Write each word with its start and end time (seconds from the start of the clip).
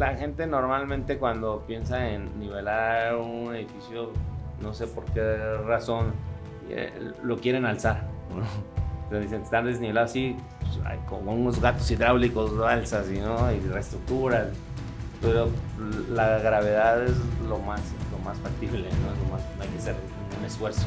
La 0.00 0.16
gente 0.16 0.46
normalmente 0.46 1.18
cuando 1.18 1.62
piensa 1.66 2.08
en 2.08 2.38
nivelar 2.40 3.16
un 3.16 3.54
edificio, 3.54 4.12
no 4.62 4.72
sé 4.72 4.86
por 4.86 5.04
qué 5.12 5.58
razón, 5.66 6.14
eh, 6.70 7.12
lo 7.22 7.36
quieren 7.36 7.66
alzar. 7.66 8.08
Entonces 9.04 9.30
dicen, 9.30 9.42
están 9.42 9.66
desnivelados 9.66 10.12
así, 10.12 10.38
pues, 10.58 10.78
como 11.06 11.34
unos 11.34 11.60
gatos 11.60 11.90
hidráulicos, 11.90 12.50
lo 12.52 12.66
alzas 12.66 13.10
y, 13.10 13.18
¿no? 13.18 13.52
y 13.52 13.60
reestructuras. 13.60 14.46
Pero 15.20 15.50
la 16.08 16.38
gravedad 16.38 17.04
es 17.04 17.18
lo 17.46 17.58
más, 17.58 17.82
lo 18.10 18.24
más 18.24 18.38
factible, 18.38 18.88
¿no? 18.88 19.26
Lo 19.26 19.32
más, 19.34 19.42
hay 19.60 19.68
que 19.68 19.78
hacer 19.80 19.96
un 20.38 20.46
esfuerzo. 20.46 20.86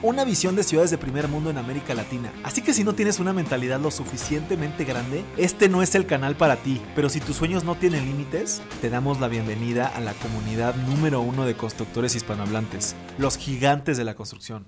una 0.00 0.24
visión 0.24 0.54
de 0.54 0.62
ciudades 0.62 0.90
de 0.90 0.98
primer 0.98 1.26
mundo 1.28 1.50
en 1.50 1.58
América 1.58 1.94
Latina. 1.94 2.32
Así 2.44 2.62
que 2.62 2.72
si 2.72 2.84
no 2.84 2.94
tienes 2.94 3.18
una 3.18 3.32
mentalidad 3.32 3.80
lo 3.80 3.90
suficientemente 3.90 4.84
grande, 4.84 5.24
este 5.36 5.68
no 5.68 5.82
es 5.82 5.94
el 5.94 6.06
canal 6.06 6.36
para 6.36 6.56
ti. 6.56 6.80
Pero 6.94 7.08
si 7.08 7.20
tus 7.20 7.36
sueños 7.36 7.64
no 7.64 7.74
tienen 7.74 8.04
límites, 8.04 8.62
te 8.80 8.90
damos 8.90 9.20
la 9.20 9.28
bienvenida 9.28 9.88
a 9.88 10.00
la 10.00 10.12
comunidad 10.14 10.74
número 10.76 11.20
uno 11.20 11.44
de 11.44 11.54
constructores 11.54 12.14
hispanohablantes. 12.14 12.94
Los 13.18 13.36
gigantes 13.36 13.96
de 13.96 14.04
la 14.04 14.14
construcción. 14.14 14.66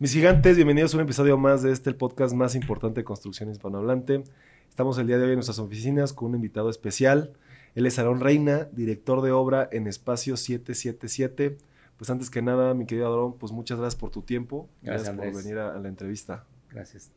Mis 0.00 0.12
gigantes, 0.12 0.54
bienvenidos 0.54 0.94
a 0.94 0.96
un 0.96 1.02
episodio 1.02 1.36
más 1.38 1.62
de 1.62 1.72
este 1.72 1.90
el 1.90 1.96
podcast 1.96 2.32
más 2.32 2.54
importante 2.54 3.00
de 3.00 3.04
construcción 3.04 3.50
hispanohablante. 3.50 4.22
Estamos 4.70 4.98
el 4.98 5.06
día 5.06 5.18
de 5.18 5.24
hoy 5.24 5.30
en 5.30 5.36
nuestras 5.36 5.58
oficinas 5.58 6.12
con 6.12 6.28
un 6.28 6.36
invitado 6.36 6.70
especial. 6.70 7.32
Él 7.74 7.86
es 7.86 7.98
Aarón 7.98 8.20
Reina, 8.20 8.68
director 8.72 9.22
de 9.22 9.32
obra 9.32 9.68
en 9.72 9.86
Espacio 9.86 10.36
777. 10.36 11.58
Pues 11.96 12.10
antes 12.10 12.30
que 12.30 12.42
nada, 12.42 12.74
mi 12.74 12.86
querido 12.86 13.08
Aarón, 13.08 13.34
pues 13.38 13.52
muchas 13.52 13.78
gracias 13.78 13.98
por 13.98 14.10
tu 14.10 14.22
tiempo. 14.22 14.68
Gracias, 14.82 15.10
por 15.10 15.24
Andrés. 15.24 15.44
venir 15.44 15.58
a, 15.58 15.74
a 15.74 15.78
la 15.78 15.88
entrevista. 15.88 16.44
Gracias. 16.70 17.10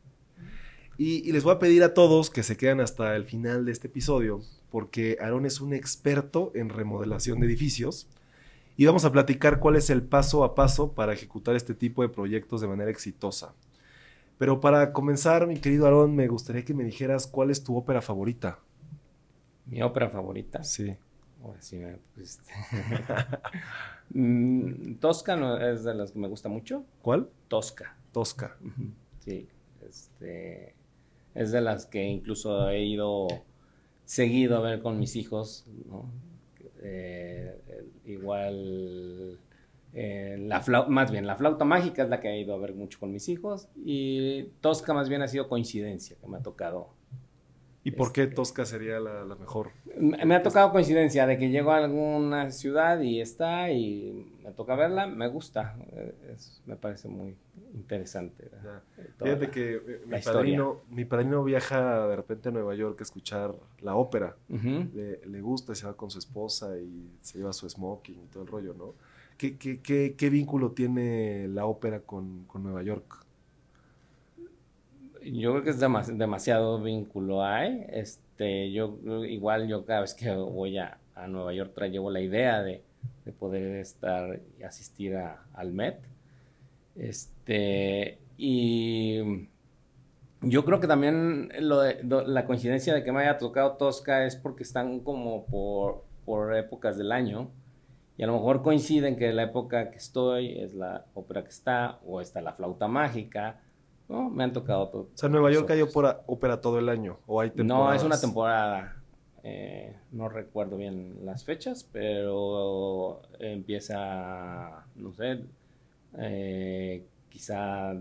Y, 0.98 1.28
y 1.28 1.32
les 1.32 1.44
voy 1.44 1.54
a 1.54 1.58
pedir 1.58 1.82
a 1.84 1.94
todos 1.94 2.30
que 2.30 2.42
se 2.42 2.56
quedan 2.56 2.80
hasta 2.80 3.16
el 3.16 3.24
final 3.24 3.64
de 3.64 3.72
este 3.72 3.86
episodio, 3.88 4.42
porque 4.70 5.16
Aarón 5.20 5.46
es 5.46 5.60
un 5.60 5.72
experto 5.72 6.52
en 6.54 6.68
remodelación 6.68 7.40
de 7.40 7.46
edificios. 7.46 8.08
Y 8.76 8.86
vamos 8.86 9.04
a 9.04 9.12
platicar 9.12 9.60
cuál 9.60 9.76
es 9.76 9.90
el 9.90 10.02
paso 10.02 10.44
a 10.44 10.54
paso 10.54 10.92
para 10.92 11.12
ejecutar 11.12 11.54
este 11.54 11.74
tipo 11.74 12.02
de 12.02 12.08
proyectos 12.08 12.60
de 12.60 12.66
manera 12.68 12.90
exitosa. 12.90 13.54
Pero 14.38 14.60
para 14.60 14.92
comenzar, 14.92 15.46
mi 15.46 15.56
querido 15.56 15.84
Aarón, 15.84 16.16
me 16.16 16.26
gustaría 16.28 16.64
que 16.64 16.74
me 16.74 16.84
dijeras 16.84 17.26
cuál 17.26 17.50
es 17.50 17.62
tu 17.62 17.76
ópera 17.76 18.02
favorita. 18.02 18.58
Mi 19.66 19.82
ópera 19.82 20.08
favorita. 20.10 20.64
Sí. 20.64 20.96
Ahora 21.42 21.60
sí 21.60 21.76
me 21.76 21.98
pusiste. 22.14 22.52
Mm, 24.14 24.96
Tosca 24.96 25.36
no 25.36 25.56
es 25.56 25.84
de 25.84 25.94
las 25.94 26.12
que 26.12 26.18
me 26.18 26.28
gusta 26.28 26.50
mucho. 26.50 26.84
¿Cuál? 27.00 27.30
Tosca. 27.48 27.96
Tosca. 28.12 28.58
Sí. 29.20 29.48
Este, 29.88 30.74
es 31.34 31.50
de 31.50 31.60
las 31.62 31.86
que 31.86 32.04
incluso 32.04 32.68
he 32.68 32.84
ido 32.84 33.28
seguido 34.04 34.58
a 34.58 34.60
ver 34.60 34.82
con 34.82 34.98
mis 34.98 35.16
hijos. 35.16 35.64
¿no? 35.88 36.10
Eh, 36.82 37.58
igual. 38.04 39.38
Eh, 39.94 40.36
la 40.40 40.60
flauta, 40.60 40.88
más 40.90 41.10
bien, 41.10 41.26
la 41.26 41.36
flauta 41.36 41.64
mágica 41.64 42.02
es 42.02 42.08
la 42.08 42.20
que 42.20 42.28
he 42.28 42.40
ido 42.40 42.54
a 42.54 42.58
ver 42.58 42.74
mucho 42.74 42.98
con 42.98 43.12
mis 43.12 43.28
hijos. 43.28 43.68
Y 43.76 44.44
Tosca, 44.60 44.94
más 44.94 45.08
bien, 45.08 45.22
ha 45.22 45.28
sido 45.28 45.48
coincidencia 45.48 46.16
que 46.20 46.26
me 46.26 46.38
ha 46.38 46.42
tocado 46.42 46.88
¿Y 47.84 47.90
por 47.90 48.12
qué 48.12 48.22
Este- 48.22 48.36
Tosca 48.36 48.64
sería 48.64 49.00
la, 49.00 49.24
la 49.24 49.34
mejor? 49.34 49.70
Me 49.98 50.24
me 50.24 50.36
ha 50.36 50.42
tocado 50.44 50.70
coincidencia 50.70 51.26
de 51.26 51.36
que 51.36 51.50
llego 51.50 51.72
a 51.72 51.78
alguna 51.78 52.48
ciudad 52.52 53.00
y 53.00 53.20
está 53.20 53.72
y 53.72 54.36
me 54.44 54.52
toca 54.52 54.76
verla, 54.76 55.08
me 55.08 55.26
gusta, 55.26 55.74
eh, 55.90 56.14
es- 56.32 56.62
me 56.64 56.76
parece 56.76 57.08
muy 57.08 57.34
interesante. 57.74 58.48
la- 58.62 58.82
toda 59.18 59.30
Fíjate 59.32 59.46
la- 59.46 59.50
que 59.50 59.72
eh, 59.74 60.00
mi 60.06 60.20
padrino, 60.20 60.80
mi 60.90 61.04
padrino 61.04 61.42
viaja 61.42 62.06
de 62.06 62.14
repente 62.14 62.50
a 62.50 62.52
Nueva 62.52 62.74
York 62.76 63.00
a 63.00 63.02
escuchar 63.02 63.52
la 63.80 63.96
ópera. 63.96 64.36
Le, 64.48 65.26
le 65.26 65.40
gusta 65.40 65.74
se 65.74 65.84
va 65.84 65.96
con 65.96 66.08
su 66.08 66.20
esposa 66.20 66.78
y 66.78 67.10
se 67.20 67.38
lleva 67.38 67.52
su 67.52 67.68
smoking 67.68 68.22
y 68.22 68.26
todo 68.28 68.44
el 68.44 68.48
rollo, 68.48 68.74
¿no? 68.74 68.94
¿Qué, 69.50 70.28
vínculo 70.30 70.70
tiene 70.70 71.48
la 71.48 71.66
ópera 71.66 72.00
con, 72.00 72.46
Nueva 72.54 72.82
York? 72.82 73.26
Yo 75.24 75.52
creo 75.52 75.64
que 75.64 75.70
es 75.70 75.80
demas- 75.80 76.16
demasiado 76.16 76.80
vínculo 76.80 77.42
hay. 77.44 77.84
Este, 77.88 78.70
yo 78.72 78.98
igual 79.24 79.66
yo 79.68 79.84
cada 79.84 80.02
vez 80.02 80.14
que 80.14 80.30
voy 80.34 80.78
a, 80.78 80.98
Nueva 81.28 81.52
York 81.54 81.72
traigo 81.74 82.10
la 82.10 82.20
idea 82.20 82.62
de, 82.62 82.82
de 83.24 83.32
poder 83.32 83.76
estar 83.76 84.40
y 84.58 84.62
asistir 84.62 85.16
al 85.16 85.72
Met. 85.72 85.98
Este, 86.96 88.18
y 88.36 89.48
yo 90.40 90.64
creo 90.64 90.80
que 90.80 90.86
también 90.86 91.50
lo 91.60 91.80
de- 91.80 92.02
la 92.26 92.46
coincidencia 92.46 92.94
de 92.94 93.04
que 93.04 93.12
me 93.12 93.22
haya 93.22 93.38
tocado 93.38 93.76
Tosca 93.76 94.24
es 94.24 94.36
porque 94.36 94.62
están 94.62 95.00
como 95.00 95.46
por 96.24 96.56
épocas 96.56 96.96
del 96.96 97.12
año. 97.12 97.50
Y 98.22 98.24
a 98.24 98.28
lo 98.28 98.34
mejor 98.34 98.62
coinciden 98.62 99.16
que 99.16 99.32
la 99.32 99.42
época 99.42 99.90
que 99.90 99.96
estoy 99.98 100.56
es 100.60 100.74
la 100.74 101.06
ópera 101.12 101.42
que 101.42 101.50
está, 101.50 101.98
o 102.06 102.20
está 102.20 102.40
la 102.40 102.52
flauta 102.52 102.86
mágica. 102.86 103.60
¿no? 104.08 104.30
Me 104.30 104.44
han 104.44 104.52
tocado 104.52 104.88
todo. 104.90 105.02
O 105.12 105.16
sea, 105.18 105.28
Nueva 105.28 105.50
York 105.50 105.68
hay 105.72 105.80
ópera, 105.82 106.22
ópera 106.28 106.60
todo 106.60 106.78
el 106.78 106.88
año, 106.88 107.18
o 107.26 107.40
hay 107.40 107.48
No, 107.48 107.54
temporadas. 107.56 107.96
es 107.96 108.06
una 108.06 108.20
temporada. 108.20 108.96
Eh, 109.42 109.96
no 110.12 110.28
recuerdo 110.28 110.76
bien 110.76 111.16
las 111.24 111.44
fechas, 111.44 111.82
pero 111.90 113.22
empieza, 113.40 114.86
no 114.94 115.12
sé, 115.14 115.40
eh, 116.16 117.04
quizá 117.28 117.92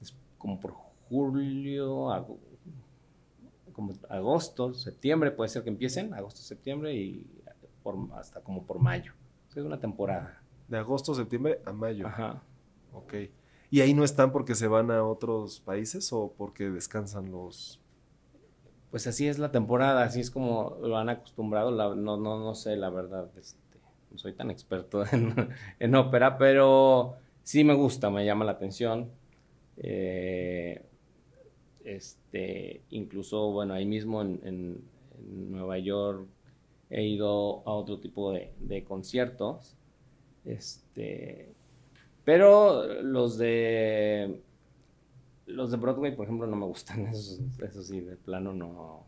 es 0.00 0.14
como 0.38 0.60
por 0.60 0.74
julio, 1.08 2.24
como 3.72 3.94
agosto, 4.08 4.74
septiembre, 4.74 5.32
puede 5.32 5.48
ser 5.48 5.64
que 5.64 5.70
empiecen, 5.70 6.14
agosto, 6.14 6.40
septiembre 6.40 6.94
y 6.94 7.26
por- 7.82 7.96
hasta 8.16 8.40
como 8.40 8.62
por 8.62 8.78
mayo. 8.78 9.12
Es 9.54 9.62
una 9.64 9.78
temporada. 9.80 10.40
De 10.68 10.78
agosto 10.78 11.14
septiembre 11.14 11.60
a 11.64 11.72
mayo. 11.72 12.06
Ajá. 12.06 12.42
Ok. 12.92 13.14
¿Y 13.70 13.80
ahí 13.80 13.94
no 13.94 14.04
están 14.04 14.32
porque 14.32 14.54
se 14.54 14.66
van 14.68 14.90
a 14.90 15.04
otros 15.04 15.60
países 15.60 16.12
o 16.12 16.32
porque 16.36 16.70
descansan 16.70 17.30
los... 17.30 17.80
Pues 18.90 19.06
así 19.08 19.26
es 19.26 19.38
la 19.40 19.50
temporada, 19.50 20.04
así 20.04 20.20
es 20.20 20.30
como 20.30 20.76
lo 20.80 20.96
han 20.96 21.08
acostumbrado. 21.08 21.70
la- 21.72 21.94
no, 21.96 22.16
no, 22.16 22.38
no 22.38 22.54
sé, 22.54 22.76
la 22.76 22.90
verdad, 22.90 23.28
este, 23.36 23.58
no 24.12 24.18
soy 24.18 24.34
tan 24.34 24.50
experto 24.50 25.04
en, 25.12 25.48
en 25.80 25.94
ópera, 25.96 26.38
pero 26.38 27.16
sí 27.42 27.64
me 27.64 27.74
gusta, 27.74 28.10
me 28.10 28.24
llama 28.24 28.44
la 28.44 28.52
atención. 28.52 29.10
Eh, 29.76 30.84
este, 31.84 32.82
incluso, 32.90 33.50
bueno, 33.52 33.74
ahí 33.74 33.86
mismo 33.86 34.22
en, 34.22 34.40
en- 34.44 34.84
en 35.18 35.50
Nueva 35.52 35.78
York 35.78 36.26
he 36.94 37.02
ido 37.04 37.62
a 37.66 37.72
otro 37.72 37.98
tipo 37.98 38.32
de, 38.32 38.52
de 38.60 38.84
conciertos. 38.84 39.76
Este, 40.44 41.52
pero 42.24 43.02
los 43.02 43.36
de 43.36 44.40
los 45.46 45.70
de 45.70 45.76
Broadway, 45.76 46.14
por 46.14 46.24
ejemplo, 46.24 46.46
no 46.46 46.56
me 46.56 46.66
gustan. 46.66 47.06
Eso, 47.08 47.42
eso 47.62 47.82
sí, 47.82 48.00
de 48.00 48.16
plano 48.16 48.52
no, 48.52 49.04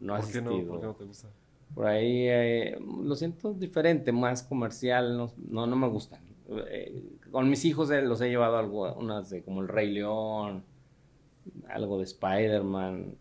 no 0.00 0.16
¿Por 0.16 0.30
qué 0.30 0.40
no, 0.40 0.50
asistido. 0.50 0.68
¿Por 0.68 0.80
qué 0.80 0.86
no 0.86 0.94
te 0.94 1.04
gusta? 1.04 1.28
Por 1.74 1.86
ahí 1.86 2.26
eh, 2.28 2.78
lo 2.80 3.14
siento 3.14 3.54
diferente, 3.54 4.10
más 4.10 4.42
comercial, 4.42 5.16
no, 5.16 5.32
no, 5.48 5.66
no 5.66 5.76
me 5.76 5.88
gustan. 5.88 6.20
Eh, 6.68 7.04
con 7.30 7.48
mis 7.48 7.64
hijos 7.64 7.90
eh, 7.92 8.02
los 8.02 8.20
he 8.20 8.28
llevado 8.28 8.56
a 8.56 8.60
algo, 8.60 8.92
unas 8.94 9.30
de 9.30 9.42
como 9.42 9.60
El 9.60 9.68
Rey 9.68 9.92
León, 9.92 10.64
algo 11.68 11.98
de 11.98 12.04
Spider-Man, 12.04 13.14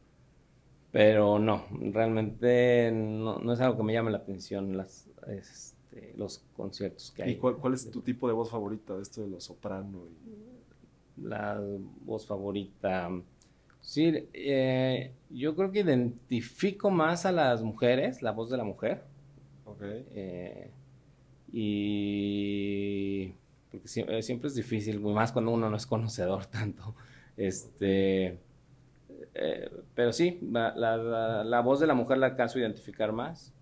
pero 0.92 1.40
no, 1.40 1.66
realmente 1.72 2.92
no, 2.92 3.40
no 3.40 3.54
es 3.54 3.60
algo 3.60 3.78
que 3.78 3.84
me 3.84 3.94
llame 3.94 4.12
la 4.12 4.20
atención 4.20 4.76
las, 4.76 5.08
este, 5.28 6.14
los 6.18 6.44
conciertos 6.56 7.12
que 7.12 7.24
hay. 7.24 7.32
¿Y 7.32 7.36
cuál, 7.38 7.58
cuál 7.58 7.74
es 7.74 7.90
tu 7.90 8.02
tipo 8.02 8.28
de 8.28 8.34
voz 8.34 8.50
favorita 8.50 8.96
de 8.96 9.02
esto 9.02 9.22
de 9.22 9.28
los 9.28 9.44
soprano? 9.44 10.04
Y... 10.08 11.28
la 11.28 11.62
voz 12.06 12.26
favorita. 12.26 13.10
Sí, 13.82 14.28
eh, 14.34 15.14
yo 15.30 15.56
creo 15.56 15.72
que 15.72 15.80
identifico 15.80 16.90
más 16.90 17.26
a 17.26 17.32
las 17.32 17.62
mujeres, 17.62 18.22
la 18.22 18.32
voz 18.32 18.50
de 18.50 18.58
la 18.58 18.64
mujer. 18.64 19.04
Ok. 19.66 19.82
eh, 19.84 20.72
y 21.52 23.34
porque 23.72 23.88
siempre, 23.88 24.22
siempre 24.22 24.48
es 24.48 24.56
difícil, 24.56 25.00
más 25.00 25.32
cuando 25.32 25.52
uno 25.52 25.70
no 25.70 25.78
es 25.78 25.86
conocedor 25.86 26.46
tanto. 26.48 26.96
Este, 27.38 28.38
eh, 29.42 29.70
pero 29.96 30.12
sí, 30.14 30.40
la, 30.52 30.76
la- 30.76 31.62
voz 31.62 31.80
de 31.80 31.88
la 31.88 31.94
mujer 31.94 32.18
la 32.18 32.28
alcanzo 32.28 32.58
a 32.58 32.62
identificar 32.62 33.12
más. 33.12 33.54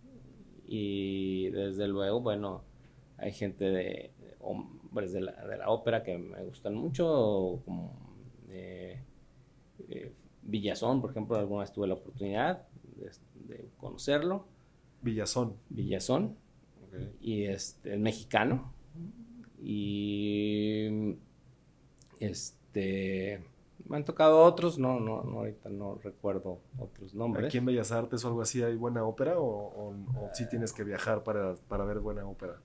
Y 0.67 1.49
desde 1.51 1.87
luego, 1.87 2.19
bueno, 2.21 2.63
hay 3.17 3.31
gente 3.31 3.65
de, 3.65 4.11
hom- 4.41 4.79
pues, 4.91 5.13
de, 5.13 5.21
la, 5.21 5.31
de 5.45 5.57
la 5.57 5.69
ópera 5.69 6.03
que 6.03 6.17
me 6.17 6.43
gustan 6.43 6.75
mucho, 6.75 7.61
como 7.65 7.93
eh, 8.49 8.99
eh, 9.89 10.11
Villazón, 10.43 11.01
por 11.01 11.11
ejemplo, 11.11 11.37
alguna 11.37 11.61
vez 11.61 11.71
tuve 11.71 11.87
la 11.87 11.93
oportunidad 11.95 12.63
de, 13.47 13.69
conocerlo. 13.77 14.45
Villazón. 15.01 15.55
Villazón. 15.69 16.35
Y 17.21 17.43
este, 17.43 17.93
el 17.93 17.99
mexicano. 17.99 18.73
Y 19.61 21.15
este 22.19 23.43
me 23.89 23.97
han 23.97 24.05
tocado 24.05 24.43
otros, 24.43 24.77
no, 24.77 24.99
no, 24.99 25.23
no, 25.23 25.39
ahorita 25.39 25.69
no 25.69 25.99
recuerdo 26.03 26.59
otros 26.77 27.13
nombres. 27.13 27.47
¿Aquí 27.47 27.57
en 27.57 27.65
Bellas 27.65 27.91
Artes 27.91 28.23
o 28.25 28.27
algo 28.27 28.41
así 28.41 28.61
hay 28.61 28.75
buena 28.75 29.03
ópera 29.03 29.39
o, 29.39 29.45
o, 29.47 29.93
sí 30.33 30.47
tienes 30.49 30.73
que 30.73 30.83
viajar 30.83 31.23
para, 31.23 31.55
para, 31.67 31.85
ver 31.85 31.99
buena 31.99 32.25
ópera? 32.25 32.55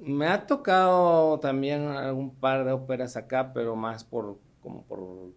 Me 0.00 0.26
ha 0.26 0.46
tocado 0.46 1.38
también 1.40 1.88
algún 1.88 2.34
par 2.34 2.64
de 2.64 2.72
óperas 2.72 3.16
acá, 3.16 3.52
pero 3.52 3.76
más 3.76 4.04
por, 4.04 4.38
como 4.62 4.82
por 4.84 5.32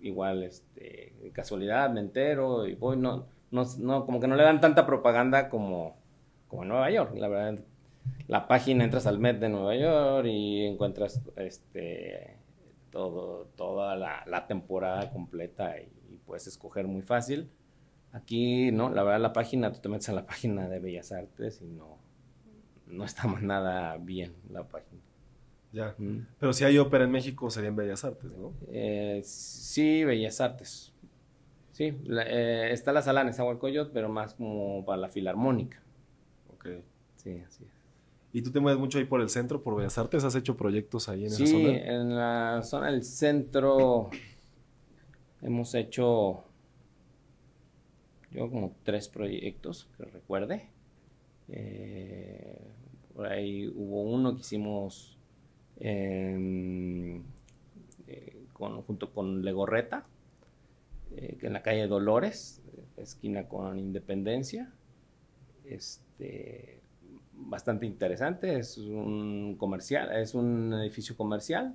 igual, 0.00 0.42
este, 0.42 1.30
casualidad, 1.32 1.90
me 1.90 2.00
entero 2.00 2.66
y 2.66 2.74
voy, 2.74 2.96
no, 2.96 3.26
no, 3.50 3.64
no, 3.78 4.04
como 4.04 4.20
que 4.20 4.28
no 4.28 4.36
le 4.36 4.42
dan 4.42 4.60
tanta 4.60 4.86
propaganda 4.86 5.48
como, 5.48 5.96
como 6.48 6.62
en 6.62 6.68
Nueva 6.68 6.90
York, 6.90 7.14
la 7.16 7.28
verdad. 7.28 7.64
La 8.26 8.48
página, 8.48 8.82
entras 8.82 9.06
al 9.06 9.18
Met 9.18 9.38
de 9.38 9.48
Nueva 9.48 9.76
York 9.76 10.26
y 10.26 10.66
encuentras, 10.66 11.20
este, 11.36 12.41
todo, 12.92 13.46
toda 13.56 13.96
la, 13.96 14.46
temporada 14.46 15.10
completa 15.10 15.80
y, 15.80 16.18
puedes 16.26 16.46
escoger 16.46 16.86
muy 16.86 17.02
fácil. 17.02 17.50
Aquí, 18.12 18.70
no, 18.70 18.90
la 18.90 19.02
verdad, 19.02 19.20
la 19.20 19.32
página, 19.32 19.72
tú 19.72 19.80
te 19.80 19.88
metes 19.88 20.08
a 20.08 20.12
la 20.12 20.26
página 20.26 20.68
de 20.68 20.78
Bellas 20.78 21.10
Artes 21.10 21.60
y 21.60 21.66
no, 21.66 21.98
no 22.86 23.04
está 23.04 23.26
nada 23.40 23.96
bien 23.96 24.34
la 24.48 24.62
página. 24.62 25.00
Ya. 25.72 25.96
Pero 26.38 26.52
si 26.52 26.64
hay 26.64 26.78
ópera 26.78 27.04
en 27.04 27.10
México, 27.10 27.50
sería 27.50 27.70
en 27.70 27.76
Bellas 27.76 28.04
Artes, 28.04 28.30
¿no? 28.30 28.52
Eh, 28.68 29.22
sí, 29.24 30.04
Bellas 30.04 30.40
Artes. 30.42 30.92
Sí, 31.72 31.96
eh, 32.10 32.68
está 32.70 32.92
la 32.92 33.00
sala 33.00 33.22
en 33.22 33.58
Coyot, 33.58 33.90
pero 33.90 34.10
más 34.10 34.34
como 34.34 34.84
para 34.84 34.98
la 34.98 35.08
filarmónica. 35.08 35.82
Ok. 36.52 36.68
Sí, 37.16 37.42
así 37.46 37.64
es. 37.64 37.81
¿Y 38.32 38.42
tú 38.42 38.50
te 38.50 38.60
mueves 38.60 38.80
mucho 38.80 38.98
ahí 38.98 39.04
por 39.04 39.20
el 39.20 39.28
centro, 39.28 39.62
por 39.62 39.76
Bellas 39.76 39.98
Artes? 39.98 40.24
¿Has 40.24 40.34
hecho 40.34 40.56
proyectos 40.56 41.08
ahí 41.08 41.26
en 41.26 41.26
esa 41.26 41.46
zona? 41.46 41.46
Sí, 41.46 41.80
en 41.84 42.16
la 42.16 42.62
zona 42.62 42.90
del 42.90 43.04
centro 43.04 44.10
hemos 45.42 45.74
hecho 45.74 46.44
yo 48.30 48.48
como 48.50 48.74
tres 48.84 49.08
proyectos 49.08 49.88
que 49.96 50.04
recuerde. 50.04 50.68
Eh, 51.48 52.58
por 53.14 53.26
ahí 53.26 53.68
hubo 53.68 54.02
uno 54.02 54.34
que 54.34 54.40
hicimos 54.40 55.18
eh, 55.78 57.20
junto 58.86 59.12
con 59.12 59.44
Legorreta, 59.44 60.06
eh, 61.16 61.36
en 61.42 61.52
la 61.52 61.62
calle 61.62 61.86
Dolores, 61.86 62.62
esquina 62.96 63.48
con 63.48 63.78
Independencia. 63.78 64.72
Este, 65.64 66.81
bastante 67.48 67.86
interesante. 67.86 68.58
Es 68.58 68.78
un 68.78 69.56
comercial, 69.56 70.14
es 70.16 70.34
un 70.34 70.72
edificio 70.74 71.16
comercial, 71.16 71.74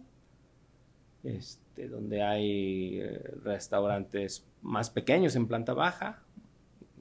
este, 1.24 1.88
donde 1.88 2.24
hay 2.24 3.00
eh, 3.00 3.36
restaurantes 3.44 4.46
más 4.62 4.90
pequeños 4.90 5.36
en 5.36 5.48
planta 5.48 5.74
baja, 5.74 6.24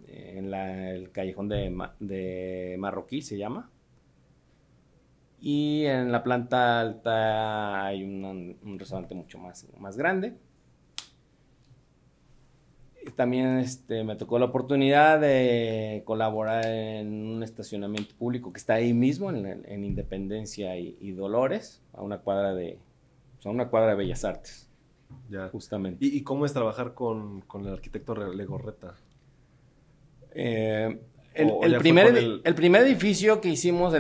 en 0.07 0.53
el 0.55 1.11
callejón 1.11 1.49
de, 1.49 2.77
Marroquí 2.79 3.23
se 3.23 3.37
llama. 3.37 3.71
Y 5.41 5.85
en 5.85 6.11
la 6.11 6.23
planta 6.23 6.81
alta 6.81 7.85
hay 7.85 8.03
un, 8.03 8.79
restaurante 8.79 9.15
mucho 9.15 9.39
más, 9.39 9.67
más 9.79 9.97
grande 9.97 10.37
también 13.17 13.59
este, 13.59 14.05
me 14.05 14.15
tocó 14.15 14.39
la 14.39 14.45
oportunidad 14.45 15.21
de 15.21 16.03
colaborar 16.05 16.67
en 16.67 17.27
un 17.27 17.43
estacionamiento 17.43 18.15
público 18.15 18.53
que 18.53 18.59
está 18.59 18.75
ahí 18.75 18.93
mismo, 18.93 19.31
en, 19.31 19.85
Independencia 19.85 20.77
y, 20.77 21.11
Dolores, 21.13 21.83
a 21.95 22.03
una 22.03 22.19
cuadra 22.19 22.55
de, 22.55 22.79
a 23.45 23.49
una 23.49 23.69
cuadra 23.69 23.91
de 23.91 23.97
Bellas 23.97 24.25
Artes. 24.25 24.69
Ya. 25.31 25.49
Justamente. 25.49 26.05
¿Y, 26.05 26.23
cómo 26.23 26.47
es 26.47 26.53
trabajar 26.53 26.95
con, 26.95 27.43
el 27.61 27.73
arquitecto 27.73 28.15
Legorreta? 28.15 28.95
Eh, 30.33 31.01
el, 31.35 31.79
primer, 31.79 32.15
el... 32.17 32.55
primer 32.55 32.83
edificio 32.83 33.41
que 33.41 33.49
hicimos 33.49 33.95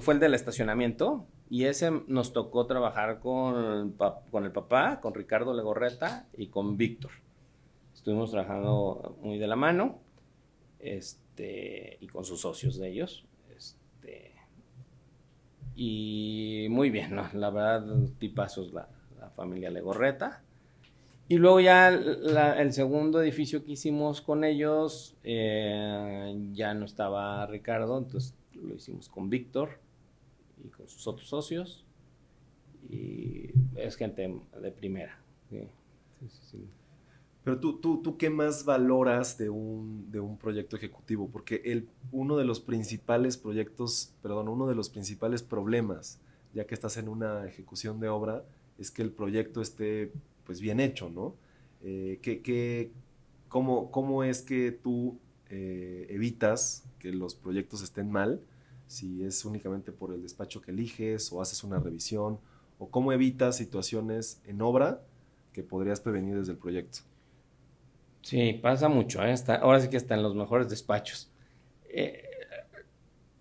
fue 0.00 0.14
el 0.14 0.20
del 0.20 0.34
estacionamiento 0.34 1.26
y 1.50 1.64
ese 1.64 1.90
nos 2.06 2.32
tocó 2.32 2.66
trabajar 2.66 3.18
con, 3.18 3.96
con 4.30 4.44
el 4.44 4.52
papá, 4.52 5.00
con 5.00 5.12
Ricardo 5.14 5.52
Legorreta 5.52 6.26
y 6.36 6.46
con 6.46 6.76
Víctor 6.76 7.10
estuvimos 8.04 8.32
trabajando 8.32 9.16
muy 9.22 9.38
de 9.38 9.46
la 9.46 9.56
mano 9.56 9.98
este, 10.78 11.96
y 12.02 12.06
con 12.06 12.22
sus 12.22 12.42
socios 12.42 12.76
de 12.76 12.90
ellos. 12.90 13.24
Este, 13.56 14.34
y 15.74 16.66
muy 16.68 16.90
bien, 16.90 17.14
¿no? 17.14 17.30
La 17.32 17.48
verdad, 17.48 18.10
tipazos 18.18 18.74
la, 18.74 18.90
la 19.18 19.30
familia 19.30 19.70
Legorreta. 19.70 20.42
Y 21.28 21.38
luego 21.38 21.60
ya 21.60 21.88
el 21.88 22.74
segundo 22.74 23.22
edificio 23.22 23.64
que 23.64 23.72
hicimos 23.72 24.20
con 24.20 24.44
ellos, 24.44 25.16
eh, 25.24 26.50
ya 26.52 26.74
no 26.74 26.84
estaba 26.84 27.46
Ricardo, 27.46 27.96
entonces 27.96 28.34
lo 28.52 28.74
hicimos 28.74 29.08
con 29.08 29.30
Víctor 29.30 29.78
y 30.62 30.68
con 30.68 30.86
sus 30.90 31.06
otros 31.06 31.26
socios. 31.26 31.86
Y 32.86 33.50
es 33.76 33.96
gente 33.96 34.42
de 34.60 34.70
primera. 34.72 35.18
Sí, 35.48 35.66
sí, 36.20 36.28
sí. 36.42 36.68
Pero 37.44 37.60
tú, 37.60 37.78
tú, 37.78 38.00
tú 38.00 38.16
¿qué 38.16 38.30
más 38.30 38.64
valoras 38.64 39.36
de 39.36 39.50
un, 39.50 40.10
de 40.10 40.18
un 40.18 40.38
proyecto 40.38 40.76
ejecutivo? 40.76 41.28
Porque 41.30 41.60
el, 41.66 41.90
uno 42.10 42.38
de 42.38 42.44
los 42.46 42.58
principales 42.58 43.36
proyectos, 43.36 44.14
perdón, 44.22 44.48
uno 44.48 44.66
de 44.66 44.74
los 44.74 44.88
principales 44.88 45.42
problemas, 45.42 46.18
ya 46.54 46.66
que 46.66 46.74
estás 46.74 46.96
en 46.96 47.06
una 47.06 47.46
ejecución 47.46 48.00
de 48.00 48.08
obra, 48.08 48.44
es 48.78 48.90
que 48.90 49.02
el 49.02 49.10
proyecto 49.10 49.60
esté 49.60 50.10
pues 50.44 50.60
bien 50.60 50.80
hecho, 50.80 51.10
¿no? 51.10 51.34
Eh, 51.82 52.18
¿qué, 52.22 52.90
cómo, 53.48 53.90
cómo, 53.90 54.24
es 54.24 54.40
que 54.40 54.72
tú 54.72 55.18
eh, 55.50 56.06
evitas 56.08 56.84
que 56.98 57.12
los 57.12 57.34
proyectos 57.34 57.82
estén 57.82 58.10
mal? 58.10 58.40
Si 58.86 59.22
es 59.22 59.44
únicamente 59.44 59.92
por 59.92 60.14
el 60.14 60.22
despacho 60.22 60.62
que 60.62 60.70
eliges 60.70 61.30
o 61.30 61.42
haces 61.42 61.62
una 61.62 61.78
revisión, 61.78 62.38
o 62.78 62.88
cómo 62.88 63.12
evitas 63.12 63.56
situaciones 63.58 64.40
en 64.46 64.62
obra 64.62 65.02
que 65.52 65.62
podrías 65.62 66.00
prevenir 66.00 66.36
desde 66.38 66.52
el 66.52 66.58
proyecto. 66.58 67.00
Sí, 68.24 68.54
pasa 68.54 68.88
mucho. 68.88 69.22
¿eh? 69.22 69.34
ahora 69.60 69.80
sí 69.80 69.90
que 69.90 69.98
está 69.98 70.14
en 70.14 70.22
los 70.22 70.34
mejores 70.34 70.70
despachos. 70.70 71.30
Eh, 71.84 72.24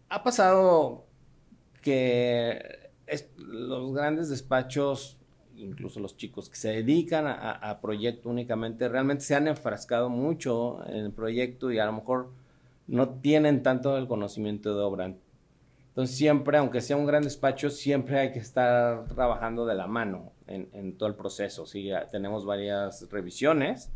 ha 0.10 0.22
pasado 0.24 1.06
que 1.82 2.92
los 3.38 3.94
grandes 3.94 4.28
despachos, 4.28 5.22
incluso 5.56 6.02
los 6.02 6.18
chicos 6.18 6.50
que 6.50 6.58
se 6.58 6.68
dedican 6.70 7.26
a, 7.28 7.80
proyecto 7.82 8.30
únicamente, 8.30 8.90
realmente 8.90 9.24
se 9.24 9.36
han 9.36 9.48
enfrascado 9.48 10.10
mucho 10.10 10.86
en 10.90 10.98
el 10.98 11.12
proyecto 11.14 11.72
y 11.72 11.80
a 11.80 11.86
lo 11.86 11.94
mejor 11.94 12.32
no 12.88 13.08
tienen 13.08 13.64
tanto 13.64 13.98
el 13.98 14.06
conocimiento 14.10 14.76
de 14.78 14.84
obra. 14.84 15.16
Entonces 15.88 16.18
siempre, 16.18 16.58
aunque 16.58 16.82
sea 16.82 16.98
un 16.98 17.06
gran 17.06 17.24
despacho, 17.24 17.70
siempre 17.70 18.20
hay 18.20 18.34
que 18.34 18.40
estar 18.40 19.08
trabajando 19.08 19.66
de 19.66 19.76
la 19.76 19.88
mano 19.88 20.34
en, 20.46 20.68
en 20.74 20.98
todo 20.98 21.08
el 21.08 21.16
proceso. 21.16 21.66
Sí, 21.66 21.90
tenemos 22.12 22.46
varias 22.46 23.10
revisiones 23.10 23.90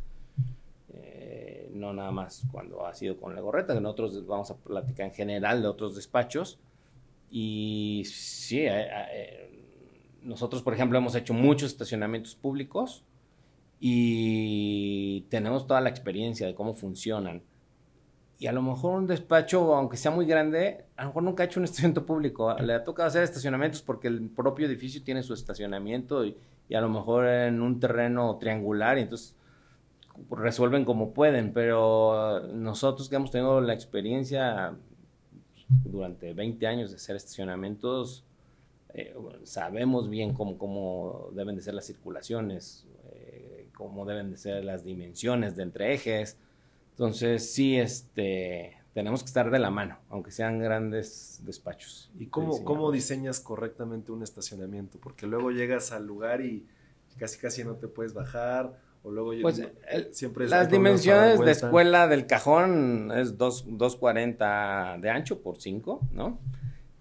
no 1.73 1.93
nada 1.93 2.11
más 2.11 2.43
cuando 2.51 2.85
ha 2.85 2.93
sido 2.93 3.17
con 3.17 3.35
la 3.35 3.41
gorreta, 3.41 3.73
que 3.73 3.81
nosotros 3.81 4.25
vamos 4.25 4.51
a 4.51 4.55
platicar 4.55 5.07
en 5.07 5.13
general 5.13 5.61
de 5.61 5.67
otros 5.67 5.95
despachos. 5.95 6.59
Y 7.29 8.03
sí, 8.05 8.59
eh, 8.61 8.87
eh, 9.11 9.63
nosotros, 10.23 10.61
por 10.61 10.73
ejemplo, 10.73 10.97
hemos 10.97 11.15
hecho 11.15 11.33
muchos 11.33 11.71
estacionamientos 11.71 12.35
públicos 12.35 13.03
y 13.79 15.21
tenemos 15.29 15.67
toda 15.67 15.81
la 15.81 15.89
experiencia 15.89 16.47
de 16.47 16.55
cómo 16.55 16.73
funcionan. 16.73 17.43
Y 18.39 18.45
a 18.45 18.51
lo 18.51 18.61
mejor 18.61 18.99
un 18.99 19.07
despacho, 19.07 19.73
aunque 19.73 19.97
sea 19.97 20.11
muy 20.11 20.25
grande, 20.27 20.85
a 20.95 21.03
lo 21.03 21.09
mejor 21.09 21.23
nunca 21.23 21.43
ha 21.43 21.45
hecho 21.47 21.59
un 21.59 21.63
estacionamiento 21.63 22.05
público. 22.05 22.53
Le 22.59 22.73
ha 22.73 22.83
tocado 22.83 23.07
hacer 23.07 23.23
estacionamientos 23.23 23.81
porque 23.81 24.07
el 24.07 24.29
propio 24.29 24.67
edificio 24.67 25.03
tiene 25.03 25.23
su 25.23 25.33
estacionamiento 25.33 26.23
y, 26.23 26.37
a 26.73 26.81
lo 26.81 26.89
mejor 26.89 27.25
en 27.27 27.61
un 27.61 27.79
terreno 27.79 28.37
triangular 28.37 28.97
entonces 28.97 29.36
resuelven 30.29 30.85
como 30.85 31.13
pueden, 31.13 31.53
pero 31.53 32.41
nosotros 32.53 33.09
que 33.09 33.15
hemos 33.15 33.31
tenido 33.31 33.61
la 33.61 33.73
experiencia 33.73 34.75
durante 35.83 36.33
20 36.33 36.67
años 36.67 36.91
de 36.91 36.97
hacer 36.97 37.15
estacionamientos, 37.15 38.25
eh, 38.93 39.15
sabemos 39.43 40.09
bien 40.09 40.33
cómo, 40.33 40.57
cómo, 40.57 41.29
deben 41.33 41.55
de 41.55 41.61
ser 41.61 41.73
las 41.73 41.85
circulaciones, 41.85 42.85
eh, 43.11 43.69
cómo 43.75 44.05
deben 44.05 44.31
de 44.31 44.37
ser 44.37 44.63
las 44.63 44.83
dimensiones 44.83 45.55
de 45.55 45.63
entre 45.63 45.93
ejes. 45.93 46.37
Entonces, 46.91 47.53
sí, 47.53 47.77
este, 47.77 48.77
tenemos 48.93 49.21
que 49.21 49.27
estar 49.27 49.51
de 49.51 49.59
la 49.59 49.69
mano, 49.69 49.99
aunque 50.09 50.31
sean 50.31 50.59
grandes 50.59 51.41
despachos. 51.43 52.09
¿Y 52.17 52.27
cómo, 52.27 52.63
cómo 52.63 52.91
diseñas 52.91 53.39
correctamente 53.39 54.11
un 54.11 54.23
estacionamiento? 54.23 54.97
Porque 54.99 55.27
luego 55.27 55.51
llegas 55.51 55.91
al 55.91 56.07
lugar 56.07 56.41
y 56.41 56.65
casi 57.17 57.37
casi 57.39 57.63
no 57.63 57.75
te 57.75 57.87
puedes 57.87 58.13
bajar. 58.13 58.79
O 59.07 59.11
luego 59.11 59.31
pues 59.41 59.61
siempre 60.11 60.49
las 60.49 60.69
dimensiones 60.69 61.39
de 61.39 61.51
escuela 61.51 62.09
del 62.09 62.27
cajón 62.27 63.09
es 63.15 63.37
2.40 63.37 64.99
de 64.99 65.09
ancho 65.09 65.41
por 65.41 65.61
5, 65.61 66.01
¿no? 66.11 66.37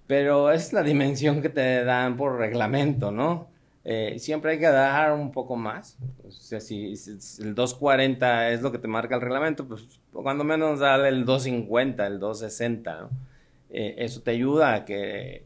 Pero 0.07 0.53
es 0.53 0.73
la 0.73 0.85
dimensión 0.85 1.43
que 1.43 1.49
te 1.49 1.83
dan 1.83 2.17
por 2.17 2.39
reglamento, 2.39 3.11
¿no? 3.11 3.49
Eh, 3.85 4.21
siempre 4.21 4.53
hay 4.53 4.61
que 4.61 4.67
dar 4.67 5.15
un 5.15 5.33
poco 5.33 5.57
más. 5.57 5.99
O 6.25 6.31
sea, 6.31 6.61
si, 6.61 6.95
el 7.41 7.57
240 7.57 8.51
es 8.51 8.63
lo 8.63 8.71
que 8.71 8.79
te 8.79 8.87
marca 8.87 9.17
el 9.17 9.21
reglamento, 9.21 9.67
pues 9.67 9.83
cuando 10.13 10.45
menos 10.45 10.79
dale 10.79 11.09
el 11.09 11.25
250, 11.25 12.07
el 12.07 12.21
260, 12.21 13.01
¿no? 13.01 13.11
Eh, 13.71 13.97
eso 13.99 14.23
te 14.23 14.31
ayuda 14.31 14.75
a 14.75 14.85
que 14.85 15.45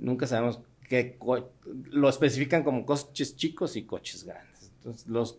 nunca 0.00 0.26
sabemos 0.26 0.60
qué 0.88 1.16
lo 1.84 2.08
especifican 2.08 2.64
como 2.64 2.84
coches 2.84 3.36
chicos 3.36 3.76
y 3.76 3.84
coches 3.84 4.24
grandes. 4.24 4.72
Entonces, 4.78 5.06
los 5.06 5.38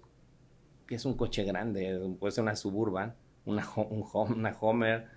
que 0.92 0.96
es 0.96 1.06
un 1.06 1.14
coche 1.14 1.46
grande, 1.46 1.98
puede 2.20 2.34
ser 2.34 2.42
una 2.42 2.54
Suburban, 2.54 3.16
una, 3.46 3.66
un 3.78 4.04
una 4.14 4.58
Homer, 4.60 5.08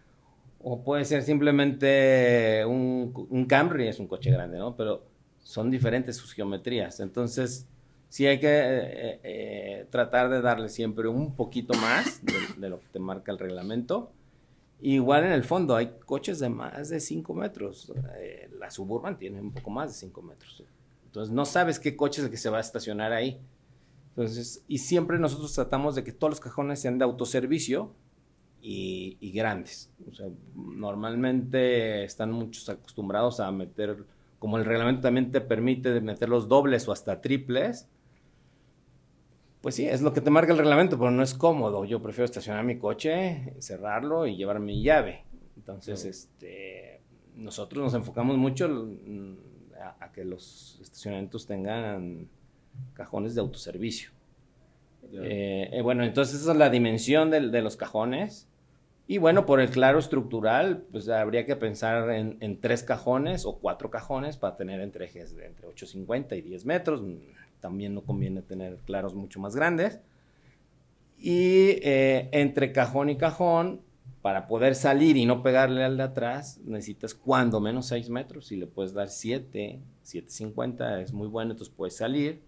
o 0.63 0.85
puede 0.85 1.05
ser 1.05 1.25
simplemente 1.25 2.65
un, 2.65 3.27
un 3.29 3.45
Camry, 3.47 3.89
es 3.89 3.99
un 3.99 4.07
coche 4.07 4.31
grande, 4.31 4.57
¿no? 4.57 4.77
Pero 4.77 5.03
son 5.41 5.73
diferentes 5.73 6.17
sus 6.17 6.33
geometrías. 6.33 7.01
Entonces, 7.01 7.67
sí 8.09 8.25
hay 8.25 8.39
que 8.39 8.47
eh, 8.47 9.21
eh, 9.25 9.87
tratar 9.91 10.31
de 10.31 10.43
darle 10.43 10.69
siempre 10.69 11.09
un 11.09 11.35
poquito 11.35 11.75
más 11.75 12.21
de, 12.57 12.69
lo 12.69 12.79
que 12.79 12.87
te 12.93 13.01
marca 13.01 13.33
el 13.33 13.41
reglamento. 13.41 14.13
Igual 14.81 15.25
en 15.25 15.33
el 15.33 15.43
fondo 15.43 15.75
hay 15.75 15.97
coches 16.07 16.39
de 16.39 16.51
más 16.51 16.89
de 16.89 17.01
5 17.01 17.35
metros. 17.35 17.93
Eh, 18.21 18.49
la 18.61 18.71
Suburban 18.71 19.19
tiene 19.19 19.41
un 19.41 19.51
poco 19.51 19.71
más 19.71 19.89
de 19.89 19.99
5 19.99 20.23
metros. 20.23 20.63
Entonces 21.07 21.35
no 21.35 21.45
sabes 21.45 21.81
qué 21.81 21.97
coche 21.97 22.21
es 22.21 22.27
el 22.27 22.31
que 22.31 22.37
se 22.37 22.49
va 22.49 22.59
a 22.59 22.61
estacionar 22.61 23.13
ahí. 23.13 23.41
Entonces, 24.17 24.65
y 24.69 24.79
siempre 24.79 25.19
nosotros 25.19 25.53
tratamos 25.53 25.95
de 25.95 26.05
que 26.05 26.13
todos 26.13 26.31
los 26.31 26.41
cajones 26.41 26.81
sean 26.81 26.99
de 26.99 27.05
autoservicio 27.05 27.93
y, 28.63 29.17
y 29.21 29.33
grandes. 29.33 29.91
O 30.09 30.15
sea, 30.15 30.29
normalmente 30.55 32.05
están 32.05 32.31
muchos 32.31 32.69
acostumbrados 32.69 33.41
a 33.41 33.51
meter 33.51 34.05
como 34.45 34.59
el 34.59 34.67
reglamento 34.67 35.01
también 35.01 35.33
te 35.33 35.41
permite 35.41 36.03
meter 36.03 36.29
los 36.29 36.49
dobles 36.49 36.87
o 36.87 36.93
hasta 36.93 37.23
triples, 37.23 37.89
pues 39.63 39.75
sí, 39.75 39.89
es 39.89 40.03
lo 40.03 40.13
que 40.13 40.21
te 40.21 40.29
marca 40.29 40.53
el 40.53 40.59
reglamento, 40.59 40.99
pero 40.99 41.11
no 41.11 41.23
es 41.23 41.33
cómodo. 41.33 41.87
Yo 41.87 42.03
prefiero 42.03 42.27
estacionar 42.27 42.63
mi 42.63 42.79
coche, 42.79 43.55
cerrarlo 43.61 44.27
y 44.27 44.37
llevar 44.37 44.61
mi 44.61 44.83
llave. 44.83 45.25
Entonces, 45.57 46.05
este, 46.05 47.01
nosotros 47.35 47.83
nos 47.83 47.95
enfocamos 47.95 48.37
mucho 48.37 48.67
a, 49.99 50.13
que 50.13 50.27
los 50.27 50.79
estacionamientos 50.83 51.47
tengan 51.47 52.29
cajones 52.95 53.35
de 53.35 53.41
autoservicio. 53.41 54.11
Eh, 55.13 55.71
eh, 55.73 55.83
bueno, 55.83 56.05
entonces 56.05 56.41
esa 56.41 56.53
es 56.53 56.59
la 56.59 56.71
dimensión 56.71 57.31
de 57.31 57.63
los 57.63 57.77
cajones. 57.77 58.49
Y 59.07 59.19
bueno, 59.19 59.45
por 59.45 59.61
el 59.61 59.69
claro 59.69 59.99
estructural, 59.99 60.85
pues 60.91 61.09
habría 61.11 61.45
que 61.45 61.57
pensar 61.57 62.11
en, 62.11 62.61
tres 62.61 62.83
cajones 62.83 63.45
o 63.45 63.59
cuatro 63.59 63.91
cajones 63.91 64.39
para 64.39 64.57
tener 64.57 64.81
entrejes 64.81 65.37
de 65.37 65.47
entre 65.47 65.69
8,50 65.69 66.39
y 66.39 66.41
10 66.41 66.65
metros. 66.65 67.03
También 67.61 67.95
no 67.95 68.01
conviene 68.01 68.41
tener 68.41 68.79
claros 68.87 69.15
mucho 69.15 69.41
más 69.41 69.55
grandes. 69.55 70.01
Y 71.19 71.79
eh, 71.83 72.31
entre 72.33 72.73
cajón 72.73 73.11
y 73.11 73.17
cajón, 73.17 73.83
para 74.23 74.47
poder 74.47 74.75
salir 74.75 75.19
y 75.19 75.27
no 75.27 75.43
pegarle 75.43 75.85
al 75.85 75.99
de 75.99 76.03
atrás, 76.03 76.59
necesitas 76.65 77.13
cuando 77.13 77.61
menos 77.61 77.87
6 77.89 78.09
metros. 78.09 78.47
Si 78.47 78.57
le 78.57 78.67
puedes 78.67 78.95
dar 78.95 79.11
7, 79.11 79.81
7,50 80.03 81.03
es 81.03 81.13
muy 81.13 81.29
bueno, 81.29 81.51
entonces 81.51 81.75
puedes 81.77 81.97
salir 81.97 82.41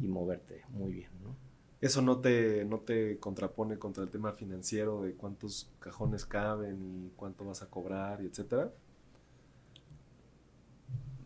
y 0.00 0.08
moverte 0.08 0.62
muy 0.70 0.92
bien. 0.92 1.10
¿no? 1.22 1.36
¿Eso 1.80 2.00
no 2.00 2.18
te, 2.20 2.64
no 2.64 2.78
te 2.80 3.18
contrapone 3.18 3.78
contra 3.78 4.02
el 4.02 4.10
tema 4.10 4.32
financiero 4.32 5.02
de 5.02 5.12
cuántos 5.14 5.70
cajones 5.80 6.24
caben 6.24 6.78
y 6.82 7.10
cuánto 7.16 7.44
vas 7.44 7.62
a 7.62 7.66
cobrar 7.68 8.22
y 8.22 8.26
etcétera? 8.26 8.72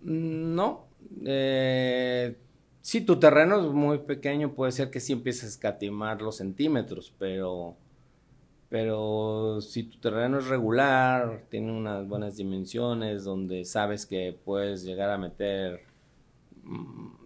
Mm, 0.03 0.55
no. 0.55 0.89
Eh, 1.25 2.37
si 2.81 3.03
tu 3.03 3.21
terreno 3.21 3.61
es 3.61 3.73
muy 3.73 3.99
pequeño, 3.99 4.55
puede 4.55 4.73
ser 4.73 4.91
que 4.91 4.99
sí 4.99 5.13
empieces 5.13 5.45
a 5.45 5.49
escatimar 5.49 6.23
los 6.23 6.37
centímetros, 6.39 7.15
pero, 7.19 7.77
pero 8.69 9.61
si 9.61 9.85
tu 9.85 9.99
terreno 9.99 10.39
es 10.39 10.49
regular, 10.49 11.45
tiene 11.51 11.71
unas 11.71 12.09
buenas 12.09 12.37
dimensiones, 12.37 13.25
donde 13.25 13.65
sabes 13.65 14.07
que 14.07 14.37
puedes 14.45 14.83
llegar 14.85 15.11
a 15.11 15.19
meter 15.19 15.88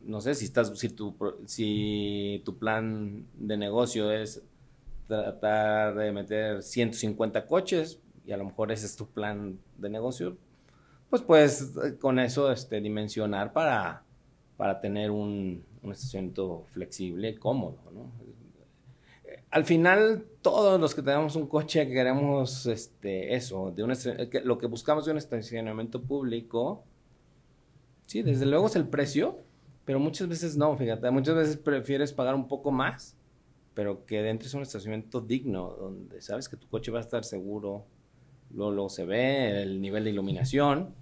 no 0.04 0.20
sé 0.20 0.34
si 0.34 0.44
estás, 0.44 0.78
si 0.78 0.88
tu, 0.88 1.14
si 1.46 2.42
tu 2.44 2.58
plan 2.58 3.26
de 3.34 3.56
negocio 3.56 4.12
es 4.12 4.42
tratar 5.08 5.94
de 5.94 6.12
meter 6.12 6.62
150 6.62 7.46
coches 7.46 8.00
y 8.24 8.32
a 8.32 8.36
lo 8.36 8.44
mejor 8.44 8.72
ese 8.72 8.86
es 8.86 8.96
tu 8.96 9.08
plan 9.08 9.58
de 9.78 9.90
negocio, 9.90 10.36
pues 11.10 11.22
puedes 11.22 11.72
eh, 11.84 11.96
con 11.98 12.18
eso 12.18 12.52
este, 12.52 12.80
dimensionar 12.80 13.52
para, 13.52 14.04
para 14.56 14.80
tener 14.80 15.10
un, 15.10 15.64
un 15.82 15.92
estacionamiento 15.92 16.64
flexible, 16.70 17.38
cómodo, 17.38 17.78
¿no? 17.92 18.10
Al 19.50 19.66
final, 19.66 20.24
todos 20.40 20.80
los 20.80 20.94
que 20.94 21.02
tenemos 21.02 21.36
un 21.36 21.46
coche 21.46 21.86
queremos 21.86 22.64
este, 22.64 23.34
eso, 23.34 23.70
de 23.70 23.82
un, 23.82 23.92
lo 24.44 24.56
que 24.56 24.66
buscamos 24.66 25.04
de 25.04 25.12
un 25.12 25.18
estacionamiento 25.18 26.00
público, 26.00 26.84
sí, 28.06 28.22
desde 28.22 28.46
luego 28.46 28.66
es 28.66 28.76
el 28.76 28.88
precio, 28.88 29.38
pero 29.84 29.98
muchas 29.98 30.28
veces 30.28 30.56
no, 30.56 30.76
fíjate, 30.76 31.10
muchas 31.10 31.34
veces 31.34 31.56
prefieres 31.56 32.12
pagar 32.12 32.34
un 32.34 32.48
poco 32.48 32.70
más, 32.70 33.16
pero 33.74 34.04
que 34.04 34.28
entres 34.28 34.54
a 34.54 34.58
un 34.58 34.62
estacionamiento 34.62 35.20
digno, 35.20 35.74
donde 35.78 36.20
sabes 36.20 36.48
que 36.48 36.56
tu 36.56 36.68
coche 36.68 36.90
va 36.90 36.98
a 36.98 37.02
estar 37.02 37.24
seguro, 37.24 37.84
luego, 38.54 38.88
se 38.88 39.06
ve 39.06 39.62
el 39.62 39.80
nivel 39.80 40.04
de 40.04 40.10
iluminación, 40.10 40.94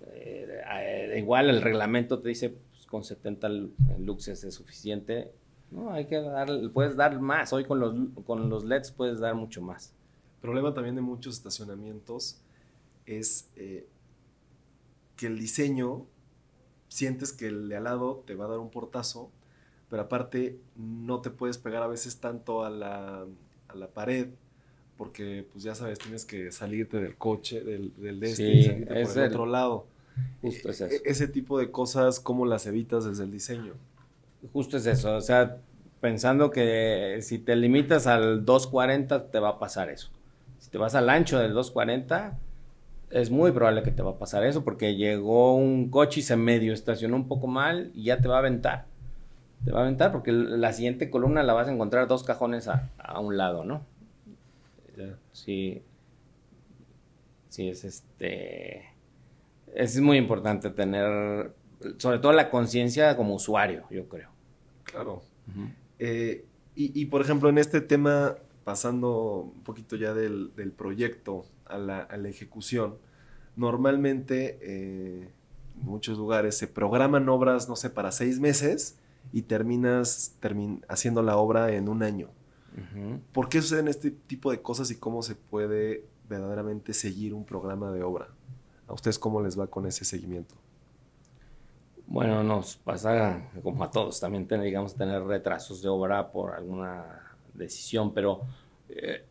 eh, 0.00 0.62
eh, 0.80 1.18
igual 1.18 1.50
el 1.50 1.62
reglamento 1.62 2.20
te 2.20 2.28
dice 2.30 2.50
pues, 2.50 2.86
con 2.86 3.04
70 3.04 3.48
luxes 3.98 4.44
es 4.44 4.54
suficiente, 4.54 5.32
no, 5.70 5.92
hay 5.92 6.06
que 6.06 6.20
dar, 6.20 6.48
puedes 6.72 6.96
dar 6.96 7.20
más, 7.20 7.52
hoy 7.52 7.64
con 7.64 7.80
los, 7.80 7.94
con 8.24 8.48
los 8.48 8.64
LEDs 8.64 8.92
puedes 8.92 9.18
dar 9.18 9.34
mucho 9.34 9.60
más. 9.60 9.92
El 10.36 10.40
problema 10.42 10.72
también 10.72 10.94
de 10.94 11.02
muchos 11.02 11.36
estacionamientos 11.36 12.40
es 13.04 13.50
eh, 13.56 13.86
que 15.16 15.26
el 15.26 15.38
diseño 15.38 16.06
sientes 16.88 17.32
que 17.32 17.48
el 17.48 17.68
de 17.68 17.76
al 17.76 17.84
lado 17.84 18.22
te 18.26 18.34
va 18.34 18.46
a 18.46 18.48
dar 18.48 18.58
un 18.58 18.70
portazo, 18.70 19.30
pero 19.90 20.02
aparte 20.02 20.58
no 20.76 21.20
te 21.20 21.30
puedes 21.30 21.58
pegar 21.58 21.82
a 21.82 21.86
veces 21.86 22.18
tanto 22.18 22.64
a 22.64 22.70
la, 22.70 23.24
a 23.68 23.74
la 23.74 23.88
pared, 23.88 24.28
porque 24.96 25.46
pues 25.52 25.64
ya 25.64 25.74
sabes, 25.74 25.98
tienes 25.98 26.24
que 26.24 26.50
salirte 26.52 26.98
del 26.98 27.16
coche, 27.16 27.60
del, 27.60 27.92
del 27.96 28.20
de 28.20 28.30
este 28.30 28.52
y 28.52 28.64
salirte 28.64 29.04
por 29.04 29.18
el, 29.18 29.28
otro 29.28 29.46
lado. 29.46 29.86
Justo 30.40 30.70
es 30.70 30.80
e, 30.80 30.86
eso. 30.86 31.02
ese 31.04 31.28
tipo 31.28 31.58
de 31.58 31.70
cosas, 31.70 32.20
¿cómo 32.20 32.46
las 32.46 32.66
evitas 32.66 33.04
desde 33.04 33.24
el 33.24 33.30
diseño? 33.30 33.74
Justo 34.52 34.76
es 34.76 34.86
eso, 34.86 35.14
o 35.14 35.20
sea, 35.20 35.58
pensando 36.00 36.50
que 36.50 37.18
si 37.22 37.38
te 37.38 37.56
limitas 37.56 38.06
al 38.06 38.44
240 38.44 39.30
te 39.30 39.38
va 39.38 39.50
a 39.50 39.58
pasar 39.58 39.90
eso. 39.90 40.10
Si 40.58 40.70
te 40.70 40.78
vas 40.78 40.94
al 40.94 41.10
ancho 41.10 41.38
del 41.38 41.52
240, 41.52 42.38
es 43.16 43.30
muy 43.30 43.50
probable 43.50 43.82
que 43.82 43.90
te 43.90 44.02
va 44.02 44.10
a 44.10 44.18
pasar 44.18 44.44
eso 44.44 44.62
porque 44.62 44.94
llegó 44.94 45.56
un 45.56 45.90
coche 45.90 46.20
y 46.20 46.22
se 46.22 46.36
medio 46.36 46.74
estacionó 46.74 47.16
un 47.16 47.28
poco 47.28 47.46
mal 47.46 47.90
y 47.94 48.04
ya 48.04 48.20
te 48.20 48.28
va 48.28 48.36
a 48.36 48.40
aventar. 48.40 48.86
Te 49.64 49.72
va 49.72 49.80
a 49.80 49.82
aventar 49.84 50.12
porque 50.12 50.32
la 50.32 50.72
siguiente 50.74 51.08
columna 51.08 51.42
la 51.42 51.54
vas 51.54 51.66
a 51.68 51.72
encontrar 51.72 52.08
dos 52.08 52.24
cajones 52.24 52.68
a, 52.68 52.90
un 53.18 53.38
lado, 53.38 53.64
¿no? 53.64 53.86
Sí. 55.32 55.82
Sí, 57.48 57.68
es 57.70 57.84
este. 57.84 58.84
Es 59.74 59.98
muy 59.98 60.18
importante 60.18 60.68
tener, 60.68 61.52
sobre 61.96 62.18
todo 62.18 62.32
la 62.32 62.50
conciencia 62.50 63.16
como 63.16 63.34
usuario, 63.34 63.84
yo 63.90 64.08
creo. 64.08 64.28
Claro. 64.84 65.22
Eh, 65.98 66.44
y, 66.74 67.00
y, 67.00 67.06
por 67.06 67.22
ejemplo, 67.22 67.48
en 67.48 67.56
este 67.56 67.80
tema, 67.80 68.36
pasando 68.64 69.52
un 69.54 69.62
poquito 69.62 69.96
ya 69.96 70.12
del, 70.12 70.54
del 70.54 70.72
proyecto, 70.72 71.46
a 71.68 71.78
la, 71.78 72.28
ejecución, 72.28 72.96
normalmente 73.56 74.58
eh, 74.60 75.30
en 75.80 75.86
muchos 75.86 76.18
lugares 76.18 76.56
se 76.56 76.66
programan 76.66 77.28
obras, 77.28 77.68
no 77.68 77.76
sé, 77.76 77.90
para 77.90 78.12
seis 78.12 78.38
meses 78.38 78.98
y 79.32 79.42
terminas 79.42 80.36
haciendo 80.88 81.22
la 81.22 81.36
obra 81.36 81.72
en 81.72 81.88
un 81.88 82.02
año. 82.02 82.28
¿Por 83.32 83.48
qué 83.48 83.62
suceden 83.62 83.88
este 83.88 84.10
tipo 84.10 84.50
de 84.50 84.60
cosas 84.60 84.90
y 84.90 84.96
cómo 84.96 85.22
se 85.22 85.34
puede 85.34 86.04
verdaderamente 86.28 86.92
seguir 86.92 87.32
un 87.32 87.44
programa 87.44 87.90
de 87.90 88.02
obra? 88.02 88.28
¿A 88.86 88.92
ustedes 88.92 89.18
cómo 89.18 89.40
les 89.40 89.58
va 89.58 89.66
con 89.66 89.86
ese 89.86 90.04
seguimiento? 90.04 90.54
Bueno, 92.06 92.42
nos 92.44 92.76
pasa 92.76 93.48
como 93.62 93.82
a 93.82 93.90
todos, 93.90 94.20
también 94.20 94.46
digamos 94.46 94.94
tener 94.94 95.24
retrasos 95.24 95.82
de 95.82 95.88
obra 95.88 96.30
por 96.30 96.52
alguna 96.54 97.04
decisión, 97.54 98.12
pero 98.12 98.42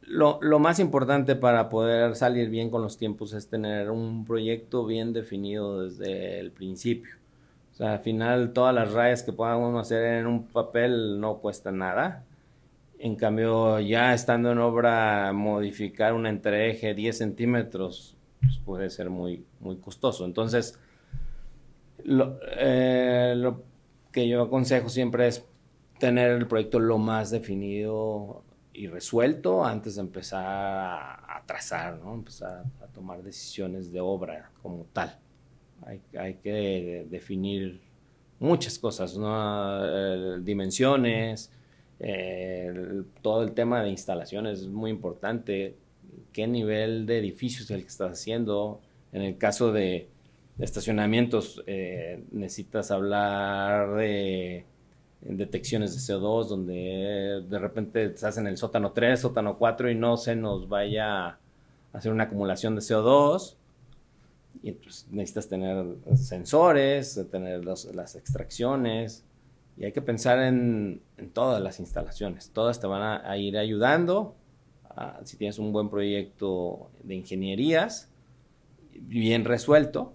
lo, 0.01 0.39
lo, 0.41 0.59
más 0.59 0.79
importante 0.79 1.35
para 1.35 1.69
poder 1.69 2.15
salir 2.15 2.49
bien 2.49 2.69
con 2.69 2.81
los 2.81 2.97
tiempos 2.97 3.33
es 3.33 3.47
tener 3.47 3.89
un 3.89 4.25
proyecto 4.25 4.85
bien 4.85 5.13
definido 5.13 5.83
desde 5.83 6.39
el 6.39 6.51
principio. 6.51 7.13
O 7.73 7.75
sea, 7.75 7.93
al 7.93 7.99
final 7.99 8.53
todas 8.53 8.73
las 8.73 8.91
rayas 8.93 9.23
que 9.23 9.33
podamos 9.33 9.79
hacer 9.79 10.19
en 10.19 10.27
un 10.27 10.47
papel 10.47 11.19
no 11.19 11.37
cuestan 11.37 11.79
nada. 11.79 12.23
En 12.99 13.15
cambio, 13.15 13.79
ya 13.79 14.13
estando 14.13 14.51
en 14.51 14.59
obra, 14.59 15.31
modificar 15.33 16.13
un 16.13 16.25
entreje 16.27 16.93
10 16.93 17.17
centímetros 17.17 18.15
pues 18.45 18.57
puede 18.59 18.89
ser 18.89 19.09
muy, 19.09 19.45
muy 19.59 19.77
costoso. 19.77 20.25
Entonces, 20.25 20.79
lo, 22.03 22.39
eh, 22.57 23.33
lo 23.35 23.63
que 24.11 24.27
yo 24.27 24.43
aconsejo 24.43 24.89
siempre 24.89 25.27
es 25.27 25.45
tener 25.99 26.31
el 26.31 26.47
proyecto 26.47 26.79
lo 26.79 26.97
más 26.97 27.31
definido 27.31 28.43
y 28.75 28.87
resuelto 28.87 29.63
antes 29.63 29.95
de 29.95 30.01
empezar 30.01 30.45
a, 30.45 31.43
trazar, 31.45 31.99
¿no? 31.99 32.13
Empezar 32.13 32.65
a, 32.81 32.87
tomar 32.87 33.21
decisiones 33.23 33.91
de 33.91 33.99
obra 33.99 34.51
como 34.61 34.85
tal. 34.93 35.17
Hay, 35.85 36.35
que 36.35 37.05
definir 37.09 37.81
muchas 38.39 38.79
cosas, 38.79 39.17
¿no? 39.17 40.39
Dimensiones, 40.41 41.51
todo 43.21 43.43
el 43.43 43.53
tema 43.53 43.83
de 43.83 43.89
instalaciones 43.89 44.61
es 44.61 44.67
muy 44.67 44.91
importante. 44.91 45.75
¿Qué 46.31 46.47
nivel 46.47 47.05
de 47.05 47.19
edificio 47.19 47.63
es 47.63 47.71
el 47.71 47.81
que 47.81 47.87
estás 47.87 48.11
haciendo? 48.11 48.81
En 49.11 49.21
el 49.21 49.37
caso 49.37 49.71
de, 49.71 50.09
estacionamientos, 50.59 51.63
eh, 51.67 52.23
necesitas 52.31 52.91
hablar 52.91 53.95
de 53.95 54.65
detecciones 55.21 55.93
de 55.93 56.13
CO2, 56.13 56.47
donde 56.47 57.43
de 57.47 57.59
repente 57.59 58.05
estás 58.05 58.37
en 58.37 58.47
el 58.47 58.57
sótano 58.57 58.91
3, 58.91 59.19
sótano 59.19 59.57
4 59.57 59.89
y 59.89 59.95
no 59.95 60.17
se 60.17 60.35
nos 60.35 60.69
vaya 60.69 61.27
a 61.27 61.39
hacer 61.93 62.11
una 62.11 62.25
acumulación 62.25 62.75
de 62.75 62.81
CO2. 62.81 63.55
Y 64.63 64.69
entonces 64.69 65.07
necesitas 65.11 65.47
tener 65.47 65.85
sensores, 66.15 67.19
tener 67.31 67.65
las 67.65 68.15
extracciones. 68.15 69.23
Y 69.77 69.83
hay 69.83 69.91
que 69.91 70.01
pensar 70.01 70.39
en, 70.39 71.01
todas 71.33 71.61
las 71.61 71.79
instalaciones. 71.79 72.51
Todas 72.51 72.79
te 72.79 72.87
van 72.87 73.25
a, 73.25 73.37
ir 73.37 73.57
ayudando. 73.57 74.35
si 75.23 75.37
tienes 75.37 75.59
un 75.59 75.73
buen 75.73 75.89
proyecto 75.89 76.89
de 77.03 77.15
ingenierías, 77.15 78.09
bien 78.93 79.43
resuelto, 79.43 80.13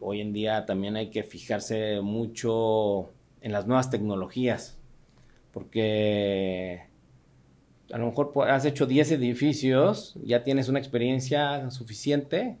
hoy 0.00 0.20
en 0.20 0.32
día 0.32 0.66
también 0.66 0.96
hay 0.96 1.10
que 1.10 1.22
fijarse 1.22 2.00
mucho 2.00 3.10
en 3.40 3.52
las 3.52 3.66
nuevas 3.66 3.90
tecnologías, 3.90 4.78
porque 5.52 6.82
a 7.92 7.98
lo 7.98 8.06
mejor 8.06 8.32
has 8.48 8.64
hecho 8.64 8.86
10 8.86 9.12
edificios, 9.12 10.16
ya 10.24 10.42
tienes 10.42 10.68
una 10.68 10.78
experiencia 10.78 11.70
suficiente, 11.70 12.56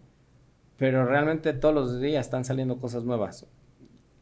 pero 0.76 1.04
realmente 1.04 1.52
todos 1.52 1.74
los 1.74 2.00
días 2.00 2.26
están 2.26 2.44
saliendo 2.44 2.78
cosas 2.78 3.04
nuevas. 3.04 3.46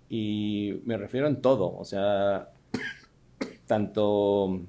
Y 0.09 0.81
me 0.85 0.97
refiero 0.97 1.27
en 1.27 1.41
todo, 1.41 1.77
o 1.77 1.85
sea, 1.85 2.51
tanto 3.67 4.61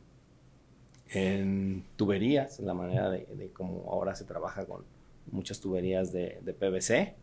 en 1.10 1.86
tuberías, 1.96 2.60
la 2.60 2.74
manera 2.74 3.10
de, 3.10 3.52
cómo 3.54 3.86
ahora 3.90 4.16
se 4.16 4.26
trabaja 4.26 4.66
con 4.66 4.84
muchas 5.32 5.60
tuberías 5.60 6.12
de 6.12 6.56
PVC, 6.60 7.16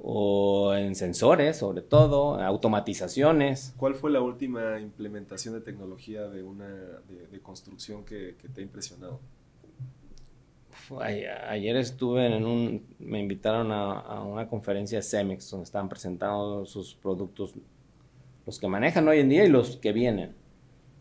o 0.00 0.74
en 0.74 0.94
sensores, 0.94 1.56
sobre 1.56 1.82
todo, 1.82 2.40
automatizaciones. 2.40 3.74
¿Cuál 3.76 3.94
fue 3.94 4.10
la 4.10 4.20
última 4.20 4.78
implementación 4.80 5.54
de 5.54 5.60
tecnología 5.60 6.28
de 6.28 6.42
una 6.42 6.68
de, 6.68 7.40
construcción 7.40 8.04
que, 8.04 8.36
te 8.54 8.60
ha 8.60 8.64
impresionado? 8.64 9.20
Ayer 11.48 11.76
estuve 11.76 12.26
en 12.26 12.46
un, 12.46 12.86
me 12.98 13.18
invitaron 13.18 13.72
a, 13.72 14.22
una 14.22 14.48
conferencia 14.48 14.98
de 14.98 15.02
Cemex 15.02 15.50
donde 15.50 15.64
estaban 15.64 15.88
presentando 15.88 16.64
sus 16.64 16.94
productos, 16.94 17.54
los 18.46 18.58
que 18.58 18.68
manejan 18.68 19.06
hoy 19.08 19.18
en 19.18 19.28
día 19.28 19.44
y 19.44 19.48
los 19.48 19.76
que 19.76 19.92
vienen. 19.92 20.34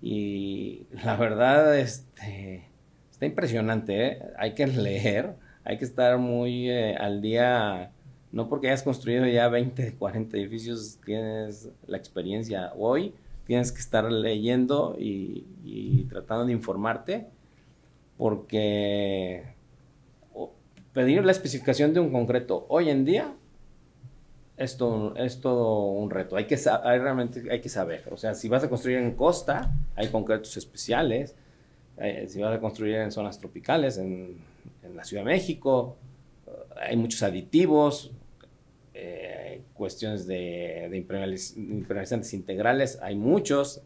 Y 0.02 0.88
la 0.92 1.16
verdad, 1.16 1.78
este, 1.78 2.66
está 3.12 3.26
impresionante, 3.26 4.08
¿eh? 4.08 4.22
hay 4.38 4.54
que 4.56 4.68
leer, 4.68 5.36
hay 5.64 5.78
que 5.78 5.86
estar 5.86 6.18
muy 6.18 6.70
eh, 6.70 6.96
al 6.96 7.22
día 7.22 7.92
no 8.32 8.50
porque 8.50 8.68
hayas 8.68 8.84
construido 8.84 9.26
ya 9.26 9.48
20, 9.48 9.96
40 9.96 10.38
edificios 10.38 11.00
tienes 11.06 11.70
la 11.86 11.98
experiencia. 11.98 12.74
Hoy 12.78 13.14
tienes 13.46 13.72
que 13.72 13.80
estar 13.80 14.12
leyendo 14.12 14.96
y, 15.00 16.06
tratando 16.10 16.46
de 16.46 16.52
informarte 16.52 17.28
porque 18.18 19.44
pedir 20.94 21.24
la 21.24 21.32
especificación 21.32 21.94
de 21.94 22.00
un 22.00 22.12
concreto 22.12 22.66
hoy 22.70 22.90
en 22.90 23.06
día 23.06 23.34
es 24.58 24.76
todo, 24.76 25.16
es 25.16 25.40
todo 25.40 25.92
un 25.92 26.10
reto. 26.10 26.36
Hay 26.36 26.46
que, 26.46 26.60
hay, 26.84 27.00
realmente 27.00 27.44
hay 27.52 27.62
que 27.62 27.70
saber. 27.70 28.04
O 28.12 28.18
sea, 28.18 28.34
si 28.34 28.50
vas 28.50 28.64
a 28.64 28.70
construir 28.70 28.98
en 28.98 29.12
costa, 29.12 29.72
hay 29.96 30.08
concretos 30.08 30.58
especiales. 30.58 31.36
Eh, 31.98 32.26
si 32.28 32.42
vas 32.42 32.56
a 32.56 32.60
construir 32.60 32.96
en 32.96 33.12
zonas 33.12 33.40
tropicales, 33.40 34.00
en, 34.00 34.38
en 34.84 34.96
la 34.96 35.04
Ciudad 35.04 35.24
de 35.24 35.32
México, 35.32 35.96
hay 36.76 36.98
muchos 36.98 37.24
aditivos, 37.24 38.12
eh, 38.12 38.17
cuestiones 39.78 40.28
de, 40.28 40.88
de 40.90 40.98
impermeabilizantes 40.98 42.34
integrales, 42.34 43.00
hay 43.02 43.16
muchos. 43.16 43.82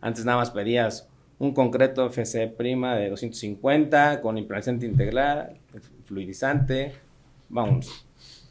Antes 0.00 0.24
nada 0.24 0.38
más 0.38 0.50
pedías 0.50 1.08
un 1.42 1.52
concreto 1.52 2.06
FC 2.06 2.46
prima 2.46 2.94
de 2.94 3.10
250 3.10 4.20
con 4.20 4.38
impermeabilizante 4.38 4.86
integral, 4.86 5.58
fluidizante, 6.04 6.92
vamos. 7.48 8.06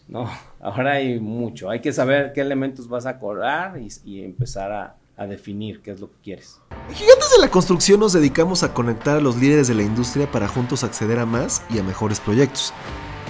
No, 0.09 0.29
ahora 0.59 0.93
hay 0.93 1.17
mucho. 1.19 1.69
Hay 1.69 1.79
que 1.79 1.93
saber 1.93 2.33
qué 2.33 2.41
elementos 2.41 2.89
vas 2.89 3.05
a 3.05 3.17
cobrar 3.17 3.79
y, 4.03 4.23
empezar 4.23 4.73
a, 4.73 4.97
a 5.15 5.25
definir 5.25 5.81
qué 5.81 5.91
es 5.91 6.01
lo 6.01 6.11
que 6.11 6.17
quieres. 6.21 6.59
Gigantes 6.93 7.31
de 7.33 7.41
la 7.41 7.49
Construcción 7.49 8.01
nos 8.01 8.11
dedicamos 8.11 8.63
a 8.63 8.73
conectar 8.73 9.17
a 9.17 9.21
los 9.21 9.37
líderes 9.37 9.69
de 9.69 9.75
la 9.75 9.83
industria 9.83 10.29
para 10.29 10.49
juntos 10.49 10.83
acceder 10.83 11.19
a 11.19 11.25
más 11.25 11.63
y 11.69 11.79
a 11.79 11.83
mejores 11.83 12.19
proyectos. 12.19 12.73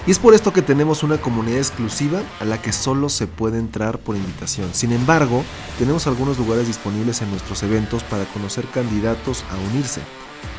Y 0.04 0.10
es 0.10 0.18
por 0.18 0.34
esto 0.34 0.52
que 0.52 0.62
tenemos 0.62 1.04
una 1.04 1.18
comunidad 1.18 1.58
exclusiva 1.58 2.20
a 2.40 2.44
la 2.44 2.60
que 2.60 2.72
solo 2.72 3.08
se 3.08 3.28
puede 3.28 3.60
entrar 3.60 4.00
por 4.00 4.16
invitación. 4.16 4.74
Sin 4.74 4.90
embargo, 4.90 5.44
tenemos 5.78 6.08
algunos 6.08 6.38
lugares 6.38 6.66
disponibles 6.66 7.22
en 7.22 7.30
nuestros 7.30 7.62
eventos 7.62 8.02
para 8.02 8.24
conocer 8.24 8.66
candidatos 8.66 9.44
a 9.48 9.70
unirse. 9.70 10.00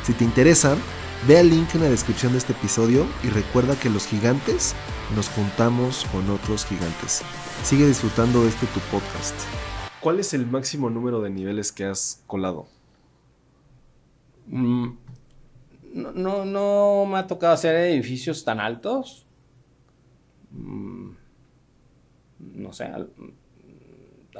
Si 0.02 0.14
te 0.14 0.24
interesa, 0.24 0.76
ve 1.28 1.38
al 1.38 1.50
link 1.50 1.74
en 1.74 1.82
la 1.82 1.90
descripción 1.90 2.32
de 2.32 2.38
este 2.38 2.54
episodio 2.54 3.06
y 3.22 3.28
recuerda 3.28 3.78
que 3.78 3.90
los 3.90 4.06
gigantes 4.06 4.74
nos 5.14 5.28
juntamos 5.28 6.06
con 6.10 6.30
otros 6.30 6.64
gigantes. 6.64 7.20
Sigue 7.64 7.86
disfrutando 7.86 8.44
de 8.44 8.48
este 8.48 8.64
tu 8.68 8.80
podcast. 8.90 9.34
¿Cuál 10.00 10.20
es 10.20 10.32
el 10.32 10.46
máximo 10.46 10.88
número 10.88 11.20
de 11.20 11.28
niveles 11.28 11.70
que 11.70 11.84
has 11.84 12.22
colado? 12.26 12.66
Mm, 14.46 14.88
no, 15.92 16.12
no, 16.12 16.44
no 16.46 17.04
me 17.04 17.18
ha 17.18 17.26
tocado 17.26 17.52
hacer 17.52 17.76
edificios 17.76 18.42
tan 18.42 18.58
altos 18.58 19.23
no 22.38 22.72
sé, 22.72 22.84
a, 22.84 22.98
lo 22.98 23.08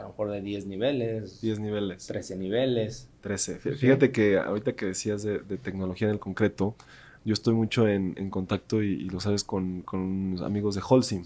mejor 0.09 0.31
de 0.31 0.41
10 0.41 0.67
niveles. 0.67 1.41
10 1.41 1.61
niveles. 1.61 2.07
13 2.07 2.37
niveles. 2.37 3.09
13. 3.21 3.59
Fíjate 3.59 4.11
que 4.11 4.39
ahorita 4.39 4.75
que 4.75 4.87
decías 4.87 5.23
de, 5.23 5.39
tecnología 5.59 6.09
en 6.09 6.15
el 6.15 6.21
concreto, 6.21 6.75
yo 7.25 7.33
estoy 7.33 7.55
mucho 7.55 7.89
en, 7.89 8.31
contacto 8.31 8.83
y, 8.83 9.09
lo 9.09 9.21
sabes 9.21 9.45
con, 9.45 9.83
con 9.83 10.37
amigos 10.45 10.75
de 10.75 10.83
Holcim. 10.87 11.25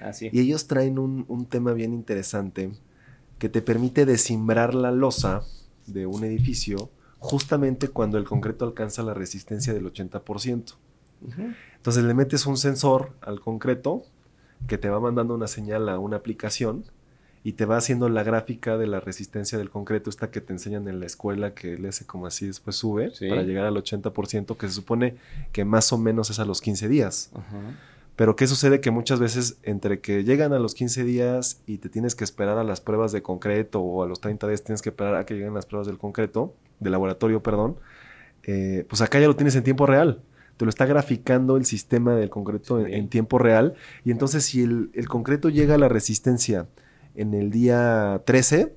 así. 0.00 0.30
Y 0.32 0.40
ellos 0.40 0.66
traen 0.66 0.98
un, 0.98 1.24
un, 1.28 1.46
tema 1.46 1.72
bien 1.72 1.92
interesante 1.92 2.70
que 3.38 3.48
te 3.48 3.62
permite 3.62 4.06
desimbrar 4.06 4.74
la 4.74 4.90
losa 4.90 5.42
de 5.86 6.06
un 6.06 6.24
edificio 6.24 6.90
justamente 7.18 7.88
cuando 7.88 8.18
el 8.18 8.24
concreto 8.24 8.64
alcanza 8.64 9.02
la 9.02 9.14
resistencia 9.14 9.74
del 9.74 9.92
80%. 9.92 10.74
Entonces 11.76 12.04
le 12.04 12.14
metes 12.14 12.46
un 12.46 12.56
sensor 12.56 13.12
al 13.20 13.40
concreto 13.40 14.04
que 14.66 14.78
te 14.78 14.88
va 14.88 15.00
mandando 15.00 15.34
una 15.34 15.46
señal 15.46 15.88
a 15.88 15.98
una 15.98 16.16
aplicación 16.16 16.84
y 17.44 17.52
te 17.52 17.64
va 17.64 17.76
haciendo 17.76 18.08
la 18.08 18.22
gráfica 18.24 18.76
de 18.76 18.86
la 18.86 19.00
resistencia 19.00 19.56
del 19.58 19.70
concreto, 19.70 20.10
esta 20.10 20.30
que 20.30 20.40
te 20.40 20.52
enseñan 20.52 20.88
en 20.88 21.00
la 21.00 21.06
escuela, 21.06 21.54
que 21.54 21.78
le 21.78 21.88
hace 21.88 22.04
como 22.04 22.26
así, 22.26 22.46
después 22.46 22.76
sube 22.76 23.12
para 23.28 23.42
llegar 23.42 23.64
al 23.64 23.74
80%, 23.76 24.56
que 24.56 24.68
se 24.68 24.74
supone 24.74 25.16
que 25.52 25.64
más 25.64 25.92
o 25.92 25.98
menos 25.98 26.30
es 26.30 26.40
a 26.40 26.44
los 26.44 26.60
15 26.60 26.88
días. 26.88 27.30
Pero 28.16 28.34
¿qué 28.34 28.48
sucede? 28.48 28.80
Que 28.80 28.90
muchas 28.90 29.20
veces 29.20 29.58
entre 29.62 30.00
que 30.00 30.24
llegan 30.24 30.52
a 30.52 30.58
los 30.58 30.74
15 30.74 31.04
días 31.04 31.62
y 31.66 31.78
te 31.78 31.88
tienes 31.88 32.16
que 32.16 32.24
esperar 32.24 32.58
a 32.58 32.64
las 32.64 32.80
pruebas 32.80 33.12
de 33.12 33.22
concreto 33.22 33.80
o 33.80 34.02
a 34.02 34.08
los 34.08 34.20
30 34.20 34.48
días 34.48 34.64
tienes 34.64 34.82
que 34.82 34.88
esperar 34.88 35.14
a 35.14 35.24
que 35.24 35.34
lleguen 35.34 35.54
las 35.54 35.66
pruebas 35.66 35.86
del 35.86 35.98
concreto, 35.98 36.52
del 36.80 36.92
laboratorio, 36.92 37.42
perdón, 37.42 37.76
eh, 38.42 38.84
pues 38.88 39.00
acá 39.02 39.20
ya 39.20 39.28
lo 39.28 39.36
tienes 39.36 39.54
en 39.54 39.62
tiempo 39.62 39.86
real 39.86 40.20
te 40.58 40.64
lo 40.64 40.68
está 40.68 40.86
graficando 40.86 41.56
el 41.56 41.64
sistema 41.64 42.14
del 42.16 42.30
concreto 42.30 42.84
en, 42.84 43.08
tiempo 43.08 43.38
real. 43.38 43.74
Y 44.04 44.10
entonces 44.10 44.44
si 44.44 44.62
el, 44.62 44.90
concreto 45.08 45.48
llega 45.48 45.76
a 45.76 45.78
la 45.78 45.88
resistencia 45.88 46.66
en 47.14 47.32
el 47.32 47.50
día 47.50 48.22
13, 48.26 48.74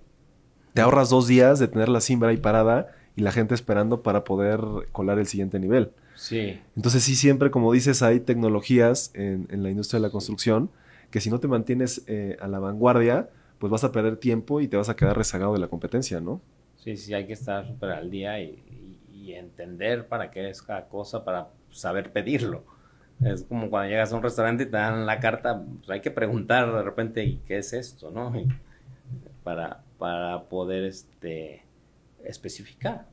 te 0.73 0.81
ahorras 0.81 1.09
dos 1.09 1.27
días 1.27 1.57
de 1.59 1.67
tener 1.67 1.89
la 1.89 1.99
simbra 1.99 2.29
ahí 2.29 2.37
parada 2.37 2.91
y 3.15 3.21
la 3.23 3.31
gente 3.31 3.55
esperando 3.55 4.03
para 4.03 4.23
poder 4.23 4.61
colar 4.91 5.17
el 5.17 5.25
siguiente 5.25 5.59
nivel. 5.59 5.91
Sí. 6.15 6.61
Entonces 6.75 7.03
sí, 7.03 7.15
siempre, 7.15 7.49
como 7.49 7.73
dices, 7.73 8.03
hay 8.03 8.19
tecnologías 8.19 9.09
en, 9.15 9.47
en 9.49 9.63
la 9.63 9.71
industria 9.71 9.99
de 9.99 10.05
la 10.07 10.11
construcción 10.11 10.69
que 11.09 11.19
si 11.19 11.31
no 11.31 11.39
te 11.39 11.47
mantienes 11.47 12.03
eh, 12.07 12.37
a 12.39 12.47
la 12.47 12.59
vanguardia, 12.59 13.27
pues 13.57 13.71
vas 13.71 13.83
a 13.83 13.91
perder 13.91 14.17
tiempo 14.17 14.61
y 14.61 14.67
te 14.67 14.77
vas 14.77 14.87
a 14.87 14.95
quedar 14.95 15.17
rezagado 15.17 15.53
de 15.53 15.59
la 15.59 15.67
competencia, 15.67 16.21
¿no? 16.21 16.41
Sí, 16.77 16.95
sí, 16.95 17.13
hay 17.13 17.25
que 17.25 17.33
estar 17.33 17.67
súper 17.67 17.89
al 17.91 18.09
día 18.09 18.39
y, 18.39 18.63
y- 18.69 18.97
y 19.13 19.33
entender 19.33 20.07
para 20.07 20.31
qué 20.31 20.49
es 20.49 20.61
cada 20.61 20.87
cosa, 20.87 21.23
para 21.23 21.49
saber 21.71 22.11
pedirlo. 22.11 22.63
Es 23.23 23.43
como 23.43 23.69
cuando 23.69 23.89
llegas 23.89 24.11
a 24.11 24.15
un 24.15 24.23
restaurante 24.23 24.63
y 24.63 24.65
te 24.67 24.71
dan 24.71 25.05
la 25.05 25.19
carta, 25.19 25.63
pues 25.77 25.89
hay 25.89 26.01
que 26.01 26.11
preguntar 26.11 26.73
de 26.73 26.81
repente, 26.81 27.23
¿y 27.23 27.37
qué 27.45 27.59
es 27.59 27.73
esto? 27.73 28.09
¿no? 28.09 28.33
Para, 29.43 29.83
para 29.97 30.43
poder 30.45 30.85
este, 30.85 31.63
especificar 32.23 33.07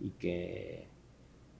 y 0.00 0.10
que 0.10 0.88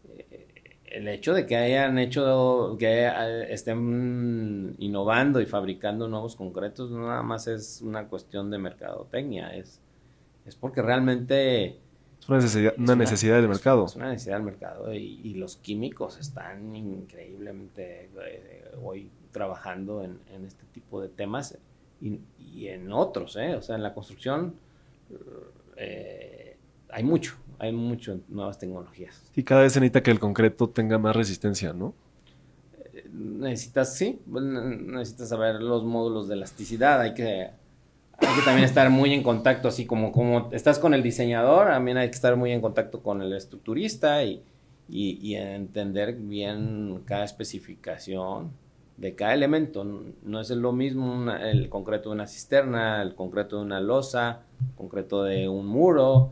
eh, 0.08 0.54
el 0.84 1.08
hecho 1.08 1.34
de 1.34 1.46
que 1.46 1.56
hayan 1.56 1.98
hecho, 1.98 2.76
que 2.78 3.10
estén 3.48 4.76
innovando 4.78 5.40
y 5.40 5.46
fabricando 5.46 6.06
nuevos 6.06 6.36
concretos, 6.36 6.90
no 6.90 7.06
nada 7.08 7.22
más 7.22 7.48
es 7.48 7.80
una 7.82 8.06
cuestión 8.06 8.50
de 8.50 8.58
mercadotecnia, 8.58 9.56
es, 9.56 9.80
es 10.46 10.54
porque 10.54 10.82
realmente 10.82 11.80
Es 12.24 12.28
una 12.30 12.38
necesidad, 12.38 12.72
es 12.72 12.78
una 12.78 12.96
necesidad 12.96 13.36
del 13.36 13.48
mercado. 13.48 13.84
Es 13.84 13.96
una 13.96 14.08
necesidad 14.08 14.36
del 14.36 14.44
mercado 14.44 14.94
y, 14.94 15.20
y 15.22 15.34
los 15.34 15.56
químicos 15.56 16.18
están 16.18 16.74
increíblemente 16.74 18.08
eh, 18.26 18.64
hoy 18.82 19.10
trabajando 19.30 20.02
en, 20.02 20.18
en 20.34 20.46
este 20.46 20.64
tipo 20.72 21.02
de 21.02 21.08
temas 21.10 21.58
y, 22.00 22.20
y 22.38 22.68
en 22.68 22.90
otros, 22.92 23.36
¿eh? 23.36 23.54
O 23.56 23.60
sea, 23.60 23.76
en 23.76 23.82
la 23.82 23.92
construcción 23.92 24.54
eh, 25.76 26.56
hay 26.88 27.04
mucho, 27.04 27.34
hay 27.58 27.72
mucho 27.72 28.12
en 28.12 28.24
nuevas 28.28 28.58
tecnologías. 28.58 29.20
Sí, 29.34 29.44
cada 29.44 29.60
vez 29.60 29.74
se 29.74 29.80
necesita 29.80 30.02
que 30.02 30.10
el 30.10 30.18
concreto 30.18 30.70
tenga 30.70 30.96
más 30.98 31.14
resistencia, 31.14 31.74
¿no? 31.74 31.92
Eh, 32.94 33.06
Necesitas, 33.12 33.96
sí, 33.96 34.18
necesitas 34.26 35.28
saber 35.28 35.56
los 35.60 35.84
módulos 35.84 36.26
de 36.28 36.36
elasticidad, 36.36 37.02
hay 37.02 37.12
que, 37.12 37.50
hay 38.18 38.34
que 38.36 38.42
también 38.44 38.64
estar 38.64 38.88
muy 38.90 39.12
en 39.12 39.22
contacto, 39.22 39.68
así 39.68 39.86
como, 39.86 40.12
como 40.12 40.48
estás 40.52 40.78
con 40.78 40.94
el 40.94 41.02
diseñador, 41.02 41.68
también 41.68 41.96
hay 41.96 42.08
que 42.08 42.14
estar 42.14 42.36
muy 42.36 42.52
en 42.52 42.60
contacto 42.60 43.02
con 43.02 43.22
el 43.22 43.32
estructurista 43.32 44.22
y, 44.24 44.42
y- 44.88 45.18
y 45.22 45.34
entender 45.36 46.14
bien 46.14 47.02
cada 47.04 47.24
especificación 47.24 48.52
de 48.96 49.14
cada 49.14 49.34
elemento. 49.34 49.84
No 50.22 50.40
es 50.40 50.50
lo 50.50 50.72
mismo 50.72 51.12
una- 51.12 51.50
el 51.50 51.68
concreto 51.68 52.10
de 52.10 52.14
una 52.14 52.26
cisterna, 52.26 53.02
el 53.02 53.14
concreto 53.14 53.56
de 53.58 53.62
una 53.62 53.80
losa, 53.80 54.42
el 54.70 54.74
concreto 54.76 55.24
de 55.24 55.48
un 55.48 55.66
muro, 55.66 56.30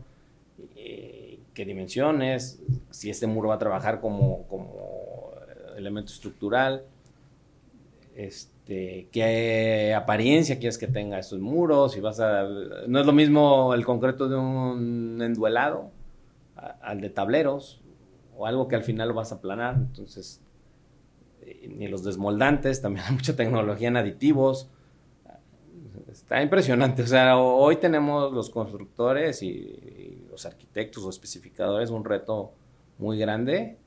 eh, 0.75 1.39
qué 1.53 1.65
dimensiones, 1.65 2.61
si 2.89 3.09
este 3.09 3.27
muro 3.27 3.49
va 3.49 3.55
a 3.55 3.59
trabajar 3.59 3.99
como, 3.99 4.43
como 4.47 5.31
elemento 5.75 6.11
estructural, 6.13 6.83
este, 8.15 8.52
qué 8.65 9.93
apariencia 9.95 10.57
quieres 10.59 10.77
que 10.77 10.87
tenga 10.87 11.19
esos 11.19 11.39
muros, 11.39 11.93
si 11.93 11.99
vas 11.99 12.19
a... 12.19 12.43
No 12.87 12.99
es 12.99 13.05
lo 13.05 13.13
mismo 13.13 13.73
el 13.73 13.85
concreto 13.85 14.29
de 14.29 14.35
un 14.37 15.19
enduelado 15.21 15.91
a- 16.55 16.77
al 16.81 17.01
de 17.01 17.09
tableros, 17.09 17.81
o 18.37 18.45
algo 18.47 18.67
que 18.67 18.75
al 18.75 18.83
final 18.83 19.09
lo 19.09 19.13
vas 19.15 19.31
a 19.31 19.35
aplanar, 19.35 19.75
entonces, 19.75 20.41
eh, 21.41 21.69
ni 21.77 21.87
los 21.87 22.03
desmoldantes, 22.03 22.81
también 22.81 23.05
hay 23.07 23.13
mucha 23.13 23.35
tecnología 23.35 23.87
en 23.89 23.97
aditivos, 23.97 24.69
Está 26.11 26.41
impresionante. 26.41 27.03
O 27.03 27.07
sea, 27.07 27.37
ho- 27.37 27.57
hoy 27.57 27.77
tenemos 27.77 28.31
los 28.33 28.49
constructores 28.49 29.41
y, 29.41 29.47
y 29.47 30.27
los 30.29 30.45
arquitectos 30.45 31.03
o 31.03 31.09
especificadores 31.09 31.89
un 31.89 32.05
reto 32.05 32.51
muy 32.99 33.17
grande 33.17 33.77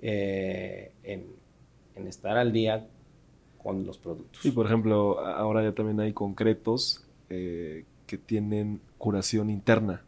eh, 0.00 0.92
en, 1.02 1.26
en 1.96 2.06
estar 2.06 2.36
al 2.36 2.52
día 2.52 2.86
con 3.64 3.86
los 3.86 3.96
productos. 3.96 4.42
Sí, 4.42 4.50
por 4.50 4.66
ejemplo, 4.66 5.18
ahora 5.20 5.62
ya 5.62 5.72
también 5.72 5.98
hay 5.98 6.12
concretos 6.12 7.02
eh, 7.30 7.86
que 8.06 8.18
tienen 8.18 8.80
curación 8.98 9.48
interna, 9.48 10.02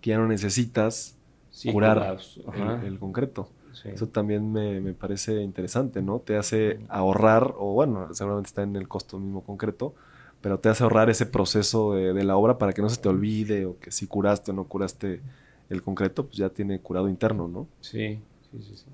que 0.00 0.10
ya 0.10 0.18
no 0.18 0.26
necesitas 0.26 1.16
Sí, 1.50 1.70
curar 1.70 2.18
el, 2.82 2.98
concreto. 2.98 3.50
Sí. 3.74 3.90
Eso 3.90 4.08
también 4.08 4.50
me, 4.50 4.80
me 4.80 4.94
parece 4.94 5.42
interesante, 5.42 6.00
¿no? 6.00 6.20
Te 6.20 6.36
hace 6.36 6.80
ahorrar, 6.88 7.54
o 7.58 7.74
bueno, 7.74 8.08
seguramente 8.14 8.48
está 8.48 8.62
en 8.62 8.76
el 8.76 8.88
costo 8.88 9.18
mismo 9.18 9.42
concreto, 9.44 9.94
pero 10.40 10.58
te 10.58 10.70
hace 10.70 10.82
ahorrar 10.82 11.10
ese 11.10 11.26
proceso 11.26 11.92
de, 11.92 12.14
de 12.14 12.24
la 12.24 12.36
obra 12.36 12.56
para 12.56 12.72
que 12.72 12.80
no 12.80 12.88
se 12.88 13.00
te 13.00 13.10
olvide 13.10 13.66
o 13.66 13.78
que 13.78 13.90
si 13.90 14.06
curaste 14.06 14.52
o 14.52 14.54
no 14.54 14.64
curaste 14.64 15.20
el 15.68 15.82
concreto, 15.82 16.24
pues 16.24 16.38
ya 16.38 16.48
tiene 16.48 16.80
curado 16.80 17.10
interno, 17.10 17.48
¿no? 17.48 17.66
Sí, 17.82 18.18
sí, 18.50 18.62
sí, 18.62 18.76
sí. 18.76 18.86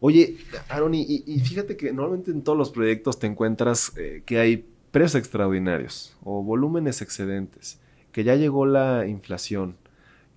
Oye, 0.00 0.38
Aaron, 0.68 0.94
y, 0.94 1.40
fíjate 1.44 1.76
que 1.76 1.92
normalmente 1.92 2.30
en 2.30 2.42
todos 2.42 2.56
los 2.56 2.70
proyectos 2.70 3.18
te 3.18 3.26
encuentras 3.26 3.92
eh, 3.96 4.22
que 4.24 4.38
hay 4.38 4.66
precios 4.90 5.16
extraordinarios 5.16 6.16
o 6.24 6.42
volúmenes 6.42 7.02
excedentes, 7.02 7.78
que 8.10 8.24
ya 8.24 8.34
llegó 8.34 8.64
la 8.64 9.06
inflación, 9.06 9.76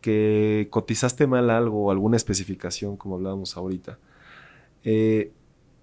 que 0.01 0.67
cotizaste 0.69 1.27
mal 1.27 1.49
algo 1.49 1.85
o 1.85 1.91
alguna 1.91 2.17
especificación, 2.17 2.97
como 2.97 3.15
hablábamos 3.15 3.55
ahorita. 3.55 3.97
Eh, 4.83 5.31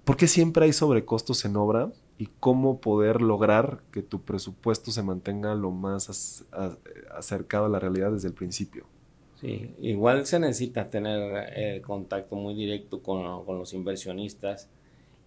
¿Por 0.04 0.18
qué 0.18 0.28
siempre 0.28 0.66
hay 0.66 0.74
sobrecostos 0.74 1.44
en 1.46 1.56
obra 1.56 1.90
y 2.18 2.28
cómo 2.38 2.82
poder 2.82 3.22
lograr 3.22 3.82
que 3.92 4.02
tu 4.02 4.20
presupuesto 4.22 4.90
se 4.90 5.02
mantenga 5.02 5.54
lo 5.54 5.70
más 5.70 6.44
acercado 7.10 7.64
a 7.64 7.68
la 7.70 7.78
realidad 7.78 8.12
desde 8.12 8.28
el 8.28 8.34
principio? 8.34 8.84
Sí, 9.40 9.74
igual 9.80 10.26
se 10.26 10.38
necesita 10.38 10.90
tener 10.90 11.50
eh, 11.56 11.80
contacto 11.80 12.36
muy 12.36 12.54
directo 12.54 13.02
con, 13.02 13.44
con 13.46 13.58
los 13.58 13.72
inversionistas 13.72 14.68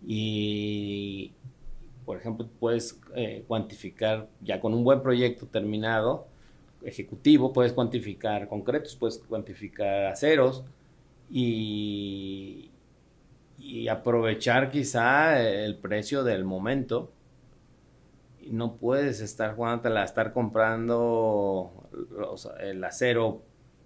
y, 0.06 1.32
por 2.06 2.18
ejemplo, 2.18 2.48
puedes 2.60 3.00
eh, 3.16 3.44
cuantificar 3.48 4.30
ya 4.42 4.60
con 4.60 4.76
un 4.76 4.84
buen 4.84 5.02
proyecto 5.02 5.48
terminado, 5.48 6.28
ejecutivo, 6.84 7.54
puedes 7.54 7.74
cuantificar 7.74 8.48
concretos, 8.48 8.96
puedes 8.96 9.18
cuantificar 9.18 10.06
aceros 10.06 10.64
y, 11.32 12.70
y 13.58 13.88
aprovechar 13.88 14.70
quizá 14.70 15.42
el 15.42 15.76
precio 15.78 16.24
del 16.24 16.44
momento. 16.46 17.12
Y 18.42 18.52
no 18.52 18.76
puedes 18.76 19.22
estar 19.22 19.56
jugándola, 19.56 20.04
estar 20.04 20.34
comprando 20.34 21.72
el 22.60 22.84
acero 22.84 23.42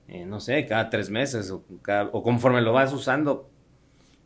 eh, 0.08 0.26
no 0.26 0.40
sé, 0.40 0.66
cada 0.66 0.90
tres 0.90 1.10
meses 1.10 1.52
o, 1.52 1.64
cada- 1.82 2.10
o 2.14 2.24
conforme 2.24 2.62
lo 2.62 2.74
vas 2.74 2.94
usando. 2.94 3.50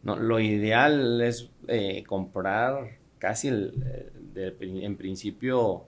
No, 0.04 0.16
lo 0.16 0.40
ideal 0.40 1.22
es 1.22 1.50
eh, 1.68 2.04
comprar 2.08 2.98
casi 3.20 3.50
el, 3.50 3.74
eh, 3.86 4.12
de 4.34 4.56
en 4.86 4.96
principio 4.96 5.84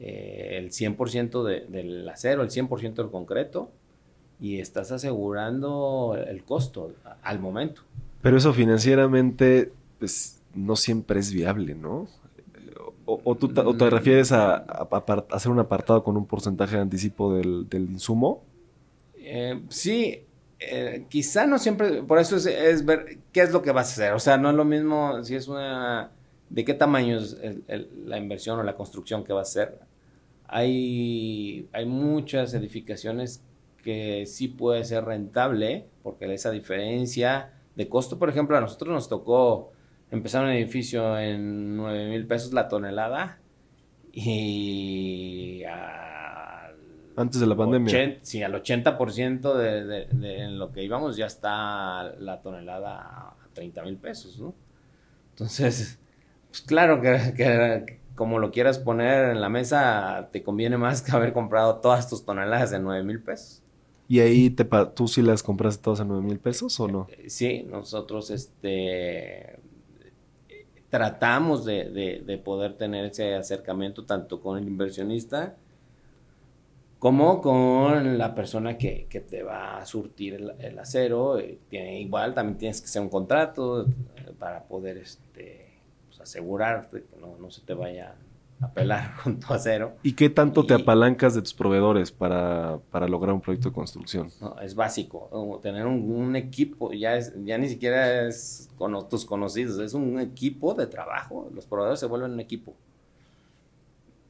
eh, 0.00 0.56
el 0.58 0.70
100% 0.70 1.44
de- 1.44 1.66
del 1.66 2.08
acero, 2.08 2.42
el 2.42 2.50
100% 2.50 2.94
del 3.02 3.10
concreto 3.10 3.70
y 4.40 4.58
estás 4.60 4.90
asegurando 4.92 6.16
el 6.26 6.42
costo 6.44 6.92
al 7.22 7.38
momento. 7.38 7.82
Pero 8.22 8.36
eso 8.38 8.52
financieramente, 8.52 9.72
pues 9.98 10.40
no 10.54 10.74
siempre 10.76 11.20
es 11.20 11.32
viable, 11.32 11.74
¿no? 11.74 12.06
O, 13.06 13.20
o 13.22 13.34
tú, 13.36 13.48
te- 13.48 13.60
o 13.60 13.76
te 13.76 13.90
refieres 13.90 14.32
a, 14.32 14.56
a- 14.56 15.24
hacer 15.30 15.52
un 15.52 15.58
apartado 15.58 16.02
con 16.02 16.16
un 16.16 16.26
porcentaje 16.26 16.76
de 16.76 16.82
anticipo 16.82 17.34
del, 17.34 17.68
del 17.68 17.82
insumo. 17.90 18.42
Eh, 19.26 19.62
sí, 19.70 20.26
eh, 20.60 21.06
quizá 21.08 21.46
no 21.46 21.58
siempre, 21.58 22.02
por 22.02 22.18
eso 22.18 22.36
es, 22.36 22.46
es 22.46 22.84
ver 22.84 23.18
qué 23.32 23.42
es 23.42 23.52
lo 23.52 23.62
que 23.62 23.72
vas 23.72 23.88
a 23.90 23.92
hacer. 23.92 24.12
O 24.14 24.18
sea, 24.20 24.36
no 24.38 24.50
es 24.50 24.56
lo 24.56 24.64
mismo 24.64 25.22
si 25.24 25.34
es 25.36 25.48
una, 25.48 26.12
de 26.50 26.64
qué 26.64 26.74
tamaño 26.74 27.18
es 27.18 27.34
el- 27.42 27.64
el- 27.68 27.88
la 28.06 28.18
inversión 28.18 28.58
o 28.58 28.62
la 28.62 28.76
construcción 28.76 29.24
que 29.24 29.32
va 29.32 29.40
a 29.40 29.42
hacer. 29.42 29.78
Hay, 30.48 31.68
hay 31.72 31.86
muchas 31.86 32.54
edificaciones 32.54 33.42
que 33.82 34.26
sí 34.26 34.48
puede 34.48 34.84
ser 34.84 35.04
rentable, 35.04 35.86
porque 36.02 36.32
esa 36.34 36.50
diferencia 36.50 37.52
de 37.76 37.88
costo, 37.88 38.18
por 38.18 38.28
ejemplo, 38.30 38.56
a 38.56 38.60
nosotros 38.60 38.90
nos 38.94 39.08
tocó 39.08 39.72
empezar 40.10 40.44
un 40.44 40.50
edificio 40.52 41.18
en 41.18 41.76
9 41.76 42.08
mil 42.10 42.26
pesos 42.26 42.52
la 42.52 42.68
tonelada 42.68 43.40
y 44.12 45.62
Antes 47.16 47.40
de 47.40 47.46
la 47.46 47.56
pandemia. 47.56 47.88
80, 47.94 48.20
sí, 48.24 48.42
al 48.42 48.54
80% 48.54 49.54
de, 49.54 49.84
de, 49.84 50.06
de 50.06 50.38
en 50.42 50.58
lo 50.58 50.72
que 50.72 50.82
íbamos 50.82 51.16
ya 51.16 51.26
está 51.26 52.12
la 52.18 52.40
tonelada 52.42 52.98
a 53.00 53.36
30 53.52 53.82
mil 53.82 53.96
pesos, 53.96 54.38
¿no? 54.40 54.54
Entonces, 55.30 55.98
pues 56.48 56.60
claro 56.62 57.00
que, 57.00 57.34
que 57.36 58.00
como 58.14 58.38
lo 58.38 58.50
quieras 58.50 58.78
poner 58.78 59.30
en 59.30 59.40
la 59.40 59.48
mesa, 59.48 60.28
te 60.32 60.42
conviene 60.42 60.76
más 60.76 61.02
que 61.02 61.12
haber 61.12 61.32
comprado 61.32 61.76
todas 61.76 62.08
tus 62.08 62.24
toneladas 62.24 62.70
de 62.70 62.78
9 62.80 63.02
mil 63.04 63.20
pesos. 63.22 63.60
¿Y 64.06 64.20
ahí 64.20 64.50
te 64.50 64.64
pa- 64.64 64.92
tú 64.92 65.08
sí 65.08 65.22
las 65.22 65.42
compraste 65.42 65.82
todas 65.82 66.00
a 66.00 66.04
9 66.04 66.22
mil 66.22 66.38
pesos 66.38 66.78
o 66.78 66.86
no? 66.88 67.06
Eh, 67.10 67.30
Sí, 67.30 67.64
nosotros 67.68 68.30
este 68.30 69.58
tratamos 70.90 71.64
de, 71.64 71.90
de- 71.90 72.22
de 72.24 72.38
poder 72.38 72.74
tener 72.76 73.06
ese 73.06 73.34
acercamiento 73.34 74.04
tanto 74.04 74.40
con 74.40 74.58
el 74.58 74.66
inversionista 74.68 75.56
como 77.04 77.42
con 77.42 78.16
la 78.16 78.34
persona 78.34 78.78
que, 78.78 79.06
te 79.28 79.42
va 79.42 79.76
a 79.76 79.84
surtir 79.84 80.54
el, 80.58 80.78
acero. 80.78 81.38
Eh, 81.38 81.58
tiene, 81.68 82.00
igual 82.00 82.32
también 82.32 82.56
tienes 82.56 82.80
que 82.80 82.86
hacer 82.86 83.02
un 83.02 83.10
contrato 83.10 83.82
eh, 83.82 84.32
para 84.38 84.64
poder 84.64 84.96
este, 84.96 85.68
pues, 86.06 86.18
asegurarte 86.22 87.02
que 87.02 87.20
no, 87.20 87.36
no 87.38 87.50
se 87.50 87.60
te 87.60 87.74
vaya 87.74 88.14
a 88.62 88.72
pelar 88.72 89.16
con 89.22 89.38
tu 89.38 89.52
acero. 89.52 89.96
¿Y 90.02 90.14
qué 90.14 90.30
tanto 90.30 90.64
te 90.64 90.72
apalancas 90.72 91.34
de 91.34 91.42
tus 91.42 91.52
proveedores 91.52 92.10
para, 92.10 92.80
lograr 93.06 93.34
un 93.34 93.42
proyecto 93.42 93.68
de 93.68 93.74
construcción? 93.74 94.30
es 94.62 94.74
básico, 94.74 95.60
tener 95.62 95.84
un, 95.84 96.34
equipo, 96.36 96.90
ya, 96.94 97.18
es, 97.18 97.34
ya 97.44 97.58
ni 97.58 97.68
siquiera 97.68 98.26
es 98.26 98.70
con 98.78 99.10
tus 99.10 99.26
conocidos, 99.26 99.78
es 99.78 99.92
un 99.92 100.18
equipo 100.20 100.72
de 100.72 100.86
trabajo, 100.86 101.50
los 101.54 101.66
proveedores 101.66 102.00
se 102.00 102.06
vuelven 102.06 102.32
un 102.32 102.40
equipo. 102.40 102.74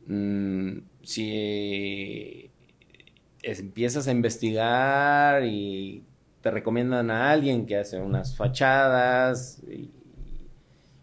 Mm, 0.08 0.80
si 1.02 2.50
empiezas 3.44 4.08
a 4.08 4.12
investigar 4.12 5.44
y 5.44 6.04
te 6.40 6.50
recomiendan 6.50 7.10
a 7.10 7.30
alguien 7.30 7.66
que 7.66 7.76
hace 7.76 8.00
unas 8.00 8.36
fachadas 8.36 9.62
y, 9.68 9.90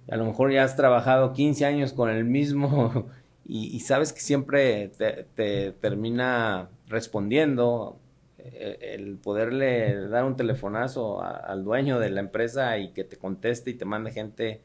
a 0.10 0.18
lo 0.18 0.26
mejor 0.26 0.52
ya 0.52 0.64
has 0.64 0.76
trabajado 0.76 1.32
15 1.32 1.66
años 1.66 1.94
con 1.94 2.10
el 2.10 2.26
mismo 2.26 3.08
y, 3.46 3.80
sabes 3.80 4.14
que 4.14 4.20
siempre 4.20 4.90
te, 4.90 5.72
termina 5.72 6.70
respondiendo 6.88 7.98
eh, 8.38 8.96
el 8.96 9.18
poderle 9.18 10.08
dar 10.10 10.26
un 10.26 10.36
telefonazo 10.36 11.24
al 11.24 11.64
dueño 11.64 12.00
de 12.00 12.10
la 12.10 12.20
empresa 12.20 12.78
y 12.78 12.92
que 12.92 13.04
te 13.04 13.18
conteste 13.18 13.72
y 13.72 13.76
te 13.76 13.86
mande 13.86 14.12
gente, 14.12 14.62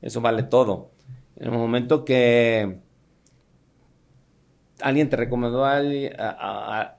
eso 0.00 0.20
vale 0.20 0.44
todo. 0.44 0.90
En 1.36 1.46
el 1.46 1.58
momento 1.58 2.04
que 2.04 2.78
alguien 4.80 5.08
te 5.08 5.16
recomendó 5.16 5.64
a, 5.64 5.78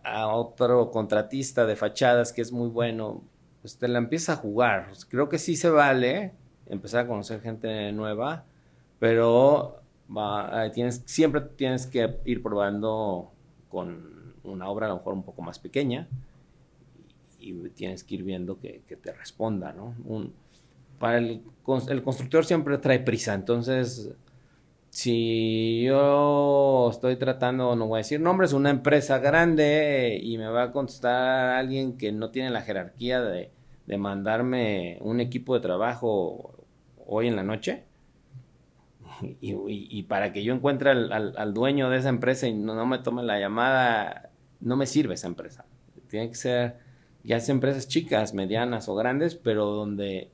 a, 0.03 0.27
otro 0.27 0.91
contratista 0.91 1.65
de 1.65 1.75
fachadas 1.75 2.31
que 2.31 2.41
es 2.41 2.51
muy 2.51 2.69
bueno, 2.69 3.23
pues 3.61 3.77
te 3.77 3.87
la 3.87 3.97
empieza 3.97 4.33
a 4.33 4.35
jugar. 4.37 4.91
Creo 5.09 5.29
que 5.29 5.37
sí 5.37 5.55
se 5.55 5.69
vale 5.69 6.33
empezar 6.67 7.05
a 7.05 7.07
conocer 7.07 7.41
gente 7.41 7.91
nueva, 7.91 8.45
pero 8.99 9.81
tienes, 10.73 11.03
siempre 11.05 11.41
tienes 11.41 11.87
que 11.87 12.19
ir 12.25 12.41
probando 12.41 13.31
con 13.69 14.35
una 14.43 14.69
obra 14.69 14.85
a 14.85 14.89
lo 14.89 14.97
mejor 14.97 15.13
un 15.13 15.23
poco 15.23 15.41
más 15.41 15.59
pequeña 15.59 16.07
y, 17.39 17.53
tienes 17.69 18.03
que 18.03 18.15
ir 18.15 18.23
viendo 18.23 18.59
que, 18.59 18.81
te 19.01 19.11
responda, 19.13 19.73
¿no? 19.73 19.95
para 20.99 21.17
el, 21.17 21.43
el 21.89 22.03
constructor 22.03 22.45
siempre 22.45 22.77
trae 22.77 22.99
prisa, 22.99 23.33
entonces 23.33 24.11
si 24.95 25.83
yo 25.83 26.89
estoy 26.89 27.17
tratando, 27.17 27.75
no 27.75 27.87
voy 27.87 27.97
a 27.97 27.99
decir 27.99 28.21
nombres, 28.21 28.53
una 28.53 28.69
empresa 28.69 29.19
grande 29.19 30.17
y 30.23 30.37
me 30.37 30.47
va 30.47 30.63
a 30.63 30.71
contestar 30.71 31.57
alguien 31.57 31.97
que 31.97 32.13
no 32.13 32.31
tiene 32.31 32.49
la 32.49 32.61
jerarquía 32.61 33.21
de, 33.21 33.51
mandarme 33.97 34.97
un 35.01 35.19
equipo 35.19 35.53
de 35.53 35.59
trabajo 35.59 36.65
hoy 37.05 37.27
en 37.27 37.35
la 37.35 37.43
noche, 37.43 37.83
y, 39.41 40.03
para 40.03 40.31
que 40.31 40.45
yo 40.45 40.53
encuentre 40.53 40.91
al, 40.91 41.53
dueño 41.53 41.89
de 41.89 41.97
esa 41.97 42.07
empresa 42.07 42.47
y 42.47 42.53
no, 42.53 42.85
me 42.85 42.99
tome 42.99 43.21
la 43.21 43.37
llamada, 43.37 44.29
no 44.61 44.77
me 44.77 44.85
sirve 44.85 45.15
esa 45.15 45.27
empresa. 45.27 45.65
Tiene 46.07 46.29
que 46.29 46.35
ser, 46.35 46.77
ya 47.21 47.41
sea 47.41 47.53
empresas 47.53 47.89
chicas, 47.89 48.33
medianas 48.33 48.87
o 48.87 48.95
grandes, 48.95 49.35
pero 49.35 49.65
donde 49.65 50.31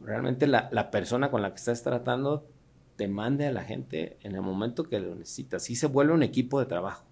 realmente 0.00 0.48
la, 0.48 0.68
la 0.72 0.90
persona 0.90 1.30
con 1.30 1.42
la 1.42 1.50
que 1.50 1.56
estás 1.56 1.84
tratando 1.84 2.48
te 2.96 3.08
mande 3.08 3.46
a 3.46 3.52
la 3.52 3.64
gente 3.64 4.16
en 4.22 4.34
el 4.34 4.42
momento 4.42 4.84
que 4.84 5.00
lo 5.00 5.14
necesitas. 5.14 5.62
Sí 5.62 5.76
se 5.76 5.86
vuelve 5.86 6.14
un 6.14 6.22
equipo 6.22 6.60
de 6.60 6.66
trabajo. 6.66 7.04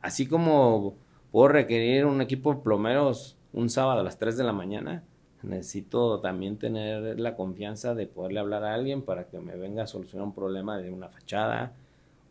Así 0.00 0.26
como 0.26 0.96
puedo 1.30 1.48
requerir 1.48 2.06
un 2.06 2.20
equipo 2.20 2.54
de 2.54 2.60
plomeros 2.60 3.36
un 3.52 3.70
sábado 3.70 4.00
a 4.00 4.04
las 4.04 4.18
3 4.18 4.36
de 4.36 4.44
la 4.44 4.52
mañana, 4.52 5.02
necesito 5.42 6.20
también 6.20 6.58
tener 6.58 7.18
la 7.18 7.36
confianza 7.36 7.94
de 7.94 8.06
poderle 8.06 8.40
hablar 8.40 8.64
a 8.64 8.74
alguien 8.74 9.02
para 9.02 9.24
que 9.24 9.38
me 9.38 9.56
venga 9.56 9.84
a 9.84 9.86
solucionar 9.86 10.26
un 10.26 10.34
problema 10.34 10.78
de 10.78 10.90
una 10.90 11.08
fachada 11.08 11.72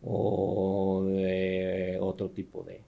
o 0.04 1.04
de 1.06 1.98
otro 2.00 2.28
tipo 2.30 2.64
de, 2.64 2.82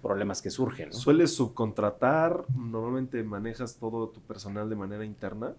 problemas 0.00 0.42
que 0.42 0.50
surgen. 0.50 0.92
¿Sueles 0.92 1.34
subcontratar? 1.34 2.44
¿Normalmente 2.54 3.22
manejas 3.22 3.76
todo 3.76 4.08
tu 4.08 4.20
personal 4.20 4.68
de 4.68 4.76
manera 4.76 5.04
interna? 5.04 5.54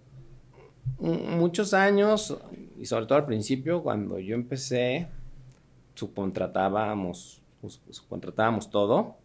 Muchos 1.00 1.74
años, 1.74 2.38
y 2.80 2.86
sobre 2.86 3.06
todo 3.06 3.17
al 3.17 3.26
principio, 3.26 3.84
cuando 3.84 4.19
yo 4.19 4.36
empecé, 4.36 5.08
subcontratábamos, 5.95 7.41
subcontratábamos 7.89 8.69
todo. 8.69 9.15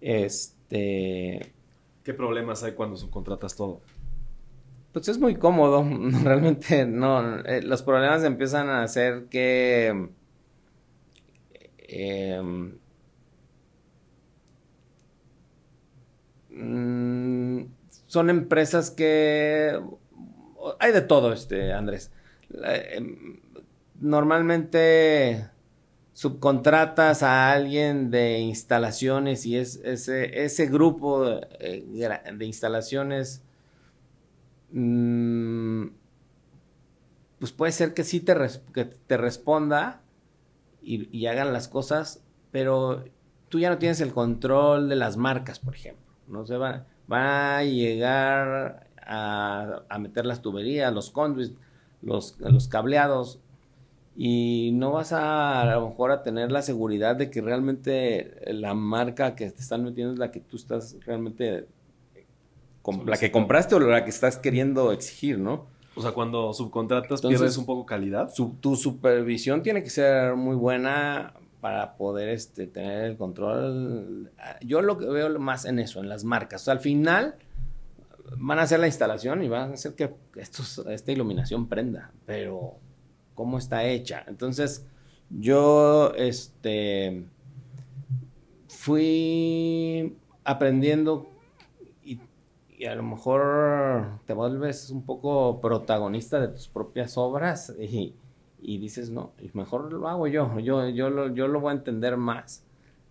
Este. 0.00 1.52
¿Qué 2.02 2.12
problemas 2.12 2.62
hay 2.62 2.72
cuando 2.72 2.96
subcontratas 2.96 3.56
todo? 3.56 3.80
Pues 4.92 5.08
es 5.08 5.18
muy 5.18 5.36
cómodo. 5.36 5.84
Realmente 6.22 6.86
no. 6.86 7.40
Eh, 7.40 7.62
los 7.62 7.82
problemas 7.82 8.22
empiezan 8.24 8.68
a 8.68 8.86
ser 8.88 9.26
que. 9.26 10.10
Em, 11.78 12.78
mm, 16.50 17.66
son 18.06 18.30
empresas 18.30 18.90
que 18.90 19.80
hay 20.78 20.92
de 20.92 21.00
todo, 21.02 21.32
este, 21.32 21.72
Andrés. 21.72 22.10
Em, 22.62 23.40
normalmente 24.00 25.48
subcontratas 26.12 27.22
a 27.22 27.52
alguien 27.52 28.10
de 28.10 28.38
instalaciones 28.38 29.46
y 29.46 29.56
es 29.56 29.76
ese, 29.84 30.66
grupo 30.66 31.24
de, 31.24 32.36
instalaciones 32.40 33.42
mm, 34.70 35.86
pues 37.38 37.52
puede 37.52 37.72
ser 37.72 37.94
que 37.94 38.04
sí 38.04 38.20
te, 38.20 38.34
que 38.72 38.84
te 38.84 39.16
responda 39.16 40.00
y, 40.82 41.26
hagan 41.26 41.52
las 41.52 41.68
cosas, 41.68 42.22
pero 42.52 43.04
tú 43.48 43.58
ya 43.58 43.70
no 43.70 43.78
tienes 43.78 44.00
el 44.00 44.12
control 44.12 44.88
de 44.88 44.96
las 44.96 45.16
marcas, 45.16 45.58
por 45.58 45.74
ejemplo. 45.74 46.04
No 46.28 46.46
se 46.46 46.56
va, 46.56 46.86
va 47.10 47.58
a 47.58 47.64
llegar 47.64 48.83
a, 49.06 49.98
meter 49.98 50.26
las 50.26 50.42
tuberías, 50.42 50.92
los 50.92 51.10
conduits, 51.10 51.52
los, 52.02 52.38
los 52.40 52.68
cableados, 52.68 53.40
y 54.16 54.70
no 54.74 54.92
vas 54.92 55.12
a, 55.12 55.62
a 55.62 55.74
lo 55.74 55.88
mejor 55.88 56.12
a 56.12 56.22
tener 56.22 56.52
la 56.52 56.62
seguridad 56.62 57.16
de 57.16 57.30
que 57.30 57.40
realmente 57.40 58.40
la 58.46 58.74
marca 58.74 59.34
que 59.34 59.50
te 59.50 59.60
están 59.60 59.84
metiendo 59.84 60.12
es 60.12 60.18
la 60.18 60.30
que 60.30 60.40
tú 60.40 60.56
estás 60.56 60.96
realmente, 61.04 61.66
la 63.06 63.16
que 63.16 63.32
compraste 63.32 63.74
o 63.74 63.80
la 63.80 64.04
que 64.04 64.10
estás 64.10 64.36
queriendo 64.36 64.92
exigir, 64.92 65.38
¿no? 65.38 65.66
O 65.96 66.02
sea, 66.02 66.12
cuando 66.12 66.52
subcontratas 66.52 67.22
pierdes 67.22 67.56
un 67.56 67.66
poco 67.66 67.86
calidad. 67.86 68.32
tu 68.60 68.76
supervisión 68.76 69.62
tiene 69.62 69.82
que 69.82 69.90
ser 69.90 70.34
muy 70.34 70.56
buena 70.56 71.34
para 71.64 71.96
poder 71.96 72.28
este, 72.28 72.66
tener 72.66 73.04
el 73.04 73.16
control. 73.16 74.30
Yo 74.60 74.82
lo 74.82 74.98
que 74.98 75.06
veo 75.06 75.38
más 75.38 75.64
en 75.64 75.78
eso, 75.78 76.00
en 76.00 76.10
las 76.10 76.22
marcas. 76.22 76.60
O 76.60 76.64
sea, 76.66 76.72
al 76.74 76.80
final 76.80 77.36
van 78.38 78.58
a 78.58 78.62
hacer 78.62 78.80
la 78.80 78.86
instalación 78.86 79.42
y 79.42 79.48
van 79.48 79.70
a 79.70 79.74
hacer 79.74 79.94
que 79.94 80.14
esta 80.36 81.12
iluminación 81.12 81.68
prenda, 81.68 82.12
pero 82.26 82.78
¿cómo 83.34 83.58
está 83.58 83.84
hecha? 83.84 84.24
Entonces, 84.26 84.86
yo 85.30 86.12
este, 86.16 87.24
fui 88.68 90.16
aprendiendo 90.44 91.28
y, 92.04 92.20
a 92.86 92.94
lo 92.94 93.02
mejor 93.02 94.20
te 94.26 94.34
vuelves 94.34 94.90
un 94.90 95.04
poco 95.04 95.60
protagonista 95.60 96.40
de 96.40 96.48
tus 96.48 96.68
propias 96.68 97.16
obras 97.16 97.74
y, 97.78 98.14
dices, 98.78 99.10
no, 99.10 99.32
mejor 99.52 99.92
lo 99.92 100.08
hago 100.08 100.26
yo, 100.26 100.58
yo, 100.60 100.88
yo, 100.88 101.10
lo, 101.10 101.34
yo 101.34 101.48
lo 101.48 101.60
voy 101.60 101.70
a 101.70 101.76
entender 101.76 102.16
más. 102.16 102.64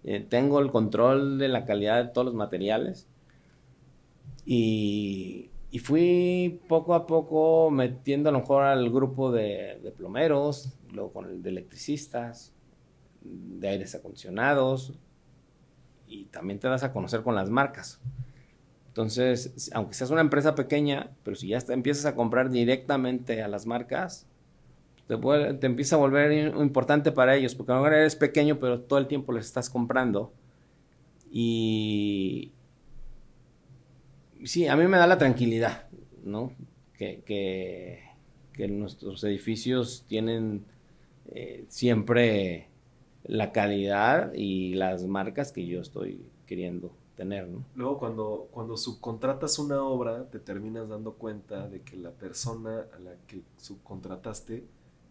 Eh, 0.03 0.19
tengo 0.19 0.59
el 0.59 0.69
control 0.69 1.37
de 1.37 1.47
la 1.47 1.63
calidad 1.65 2.03
de 2.03 2.11
todos 2.11 2.25
los 2.25 2.35
materiales 2.35 3.07
y, 4.45 5.49
fui 5.83 6.61
poco 6.67 6.93
a 6.93 7.07
poco 7.07 7.71
metiendo 7.71 8.29
a 8.29 8.31
lo 8.31 8.39
mejor 8.39 8.63
al 8.63 8.89
grupo 8.91 9.31
de, 9.31 9.93
plomeros, 9.97 10.73
luego 10.91 11.11
con 11.11 11.29
el 11.29 11.41
de 11.41 11.49
electricistas, 11.49 12.53
de 13.21 13.67
aires 13.67 13.95
acondicionados, 13.95 14.93
y 16.07 16.25
también 16.25 16.59
te 16.59 16.67
das 16.67 16.83
a 16.83 16.93
conocer 16.93 17.23
con 17.23 17.35
las 17.35 17.49
marcas. 17.49 17.99
Entonces, 18.87 19.71
aunque 19.73 19.95
seas 19.95 20.11
una 20.11 20.21
empresa 20.21 20.53
pequeña, 20.53 21.11
pero 21.23 21.35
si 21.35 21.47
ya 21.47 21.59
empiezas 21.69 22.05
a 22.05 22.15
comprar 22.15 22.51
directamente 22.51 23.41
a 23.41 23.47
las 23.47 23.65
marcas, 23.65 24.27
te, 25.07 25.17
te, 25.17 25.65
empieza 25.65 25.95
a 25.95 25.99
volver 25.99 26.55
importante 26.57 27.11
para 27.11 27.35
ellos, 27.35 27.55
porque 27.55 27.71
ahora 27.71 27.97
eres 27.97 28.15
pequeño, 28.15 28.59
pero 28.59 28.81
todo 28.81 28.99
el 28.99 29.07
tiempo 29.07 29.33
les 29.33 29.47
estás 29.47 29.71
comprando. 29.71 30.31
Y, 31.31 32.53
sí, 34.43 34.67
a 34.67 34.75
mí 34.75 34.87
me 34.87 34.97
da 34.97 35.07
la 35.07 35.17
tranquilidad, 35.17 35.87
¿no? 36.23 36.51
Que, 36.97 38.01
nuestros 38.69 39.23
edificios 39.23 40.05
tienen 40.07 40.63
eh, 41.27 41.65
siempre 41.67 42.69
la 43.23 43.51
calidad 43.51 44.31
y 44.33 44.75
las 44.75 45.03
marcas 45.05 45.51
que 45.51 45.65
yo 45.65 45.81
estoy 45.81 46.25
queriendo 46.45 46.91
tener, 47.15 47.47
¿no? 47.47 47.65
Luego 47.75 47.97
cuando, 47.99 48.47
cuando 48.51 48.77
subcontratas 48.77 49.59
una 49.59 49.83
obra, 49.83 50.29
te 50.29 50.39
terminas 50.39 50.87
dando 50.87 51.13
cuenta 51.13 51.67
de 51.67 51.81
que 51.81 51.97
la 51.97 52.11
persona 52.11 52.85
a 52.95 52.99
la 52.99 53.15
que 53.27 53.41
subcontrataste 53.57 54.63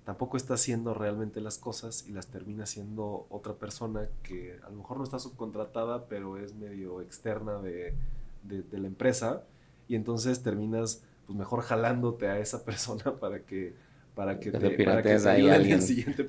tampoco 0.04 0.36
está 0.36 0.54
haciendo 0.54 0.94
realmente 0.94 1.40
las 1.40 1.58
cosas 1.58 2.06
y 2.08 2.12
las 2.12 2.28
termina 2.28 2.64
haciendo 2.64 3.26
otra 3.28 3.54
persona 3.54 4.08
que 4.22 4.58
a 4.64 4.70
lo 4.70 4.76
mejor 4.76 4.98
no 4.98 5.04
está 5.04 5.18
subcontratada, 5.18 6.06
pero 6.06 6.38
es 6.38 6.54
medio 6.54 7.00
externa 7.00 7.60
de, 7.60 7.94
de 8.42 8.78
la 8.78 8.86
empresa 8.86 9.44
y 9.88 9.94
entonces 9.94 10.42
terminas 10.42 11.02
pues 11.26 11.38
mejor 11.38 11.62
jalándote 11.62 12.28
a 12.28 12.38
esa 12.38 12.64
persona 12.64 13.16
para 13.20 13.40
que 13.40 13.74
para 14.14 14.38
que, 14.38 14.50
te, 14.50 14.70
piratees 14.70 15.24
ahí 15.24 15.48
alguien. 15.48 15.76
En 15.76 15.80
el 15.80 15.82
siguiente, 15.82 16.24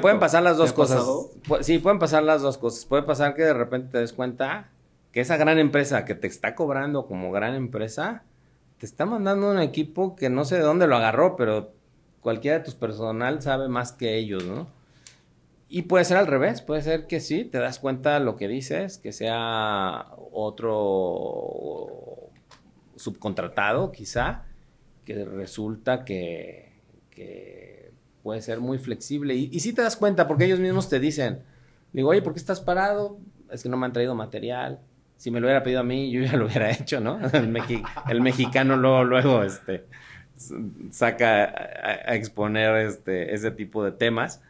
pueden 0.00 0.18
pasar 0.18 0.42
las 0.42 0.56
dos 0.56 0.72
cosas. 0.72 1.04
Sí, 1.60 1.78
pueden 1.78 2.00
pasar 2.00 2.24
las 2.24 2.42
dos 2.42 2.58
cosas. 2.58 2.84
Puede 2.86 3.04
pasar 3.04 3.36
que 3.36 3.42
de 3.42 3.54
repente 3.54 3.92
te 3.92 3.98
des 3.98 4.12
cuenta 4.12 4.68
que 5.12 5.20
esa 5.20 5.36
gran 5.36 5.58
empresa 5.58 6.04
que 6.04 6.16
te 6.16 6.26
está 6.26 6.56
cobrando 6.56 7.06
como 7.06 7.30
gran 7.30 7.54
empresa 7.54 8.24
te 8.78 8.86
está 8.86 9.06
mandando 9.06 9.48
un 9.48 9.60
equipo 9.60 10.16
que 10.16 10.28
no 10.28 10.44
sé 10.44 10.56
de 10.56 10.62
dónde 10.62 10.88
lo 10.88 10.96
agarró, 10.96 11.36
pero 11.36 11.70
cualquiera 12.20 12.58
de 12.58 12.64
tus 12.64 12.74
personal 12.74 13.40
sabe 13.42 13.68
más 13.68 13.92
que 13.92 14.18
ellos, 14.18 14.44
¿no? 14.44 14.66
Y 15.74 15.82
puede 15.82 16.04
ser 16.04 16.18
al 16.18 16.26
revés, 16.26 16.60
puede 16.60 16.82
ser 16.82 17.06
que 17.06 17.18
sí, 17.18 17.44
te 17.44 17.56
das 17.56 17.78
cuenta 17.78 18.18
lo 18.18 18.36
que 18.36 18.46
dices, 18.46 18.98
que 18.98 19.10
sea 19.10 20.06
otro 20.30 21.88
subcontratado 22.96 23.90
quizá, 23.90 24.44
que 25.06 25.24
resulta 25.24 26.04
que 26.04 26.72
que 27.14 27.92
puede 28.22 28.42
ser 28.42 28.60
muy 28.60 28.78
flexible. 28.78 29.34
Y, 29.34 29.60
si 29.60 29.72
te 29.72 29.82
das 29.82 29.96
cuenta, 29.96 30.28
porque 30.28 30.44
ellos 30.44 30.60
mismos 30.60 30.88
te 30.88 31.00
dicen, 31.00 31.40
digo, 31.92 32.10
oye, 32.10 32.22
¿por 32.22 32.32
qué 32.34 32.38
estás 32.38 32.60
parado? 32.60 33.18
Es 33.50 33.62
que 33.62 33.68
no 33.68 33.76
me 33.76 33.86
han 33.86 33.92
traído 33.92 34.14
material. 34.14 34.80
Si 35.16 35.30
me 35.30 35.40
lo 35.40 35.46
hubiera 35.46 35.62
pedido 35.62 35.80
a 35.80 35.84
mí, 35.84 36.10
yo 36.10 36.20
ya 36.22 36.36
lo 36.36 36.46
hubiera 36.46 36.70
hecho, 36.70 37.00
¿no? 37.00 37.18
El, 38.08 38.20
mexicano 38.20 38.76
luego, 38.76 39.04
luego, 39.04 39.42
este, 39.42 39.86
saca 40.90 41.44
a, 41.44 42.14
exponer 42.14 42.86
este, 42.86 43.34
ese 43.34 43.50
tipo 43.50 43.84
de 43.84 43.92
temas. 43.92 44.42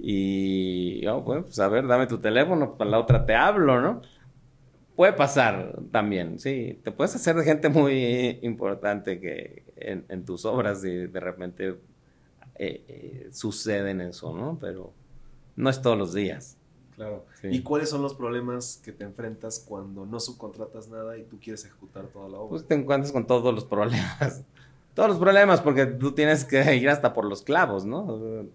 Y, 0.00 1.06
oh, 1.06 1.22
bueno, 1.22 1.42
pues 1.42 1.58
a 1.58 1.68
ver, 1.68 1.86
dame 1.86 2.06
tu 2.06 2.18
teléfono, 2.18 2.76
para 2.76 2.90
la 2.90 2.98
otra 3.00 3.26
te 3.26 3.34
hablo, 3.34 3.80
¿no? 3.80 4.02
Puede 4.94 5.12
pasar 5.12 5.76
también, 5.90 6.38
sí. 6.38 6.80
Te 6.82 6.92
puedes 6.92 7.14
hacer 7.14 7.36
de 7.36 7.44
gente 7.44 7.68
muy 7.68 8.38
importante 8.42 9.20
que 9.20 9.64
en, 9.76 10.04
en 10.08 10.24
tus 10.24 10.44
obras 10.44 10.84
y 10.84 11.06
de 11.06 11.20
repente 11.20 11.76
eh, 12.58 12.84
eh, 12.88 13.28
suceden 13.32 14.00
eso, 14.00 14.36
¿no? 14.36 14.58
Pero 14.60 14.92
no 15.56 15.70
es 15.70 15.80
todos 15.80 15.96
los 15.96 16.12
días. 16.14 16.56
Claro. 16.96 17.24
¿Y 17.44 17.62
cuáles 17.62 17.90
son 17.90 18.02
los 18.02 18.14
problemas 18.14 18.80
que 18.84 18.90
te 18.90 19.04
enfrentas 19.04 19.60
cuando 19.60 20.04
no 20.04 20.18
subcontratas 20.18 20.88
nada 20.88 21.16
y 21.16 21.22
tú 21.22 21.38
quieres 21.40 21.64
ejecutar 21.64 22.06
toda 22.06 22.28
la 22.28 22.38
obra? 22.38 22.50
Pues 22.50 22.66
te 22.66 22.74
encuentras 22.74 23.12
con 23.12 23.24
todos 23.24 23.54
los 23.54 23.64
problemas. 23.64 24.42
todos 24.94 25.10
los 25.10 25.18
problemas 25.18 25.60
porque 25.60 25.86
tú 25.86 26.10
tienes 26.10 26.44
que 26.44 26.74
ir 26.74 26.88
hasta 26.88 27.12
por 27.12 27.24
los 27.24 27.42
clavos, 27.42 27.84
¿no? 27.84 28.48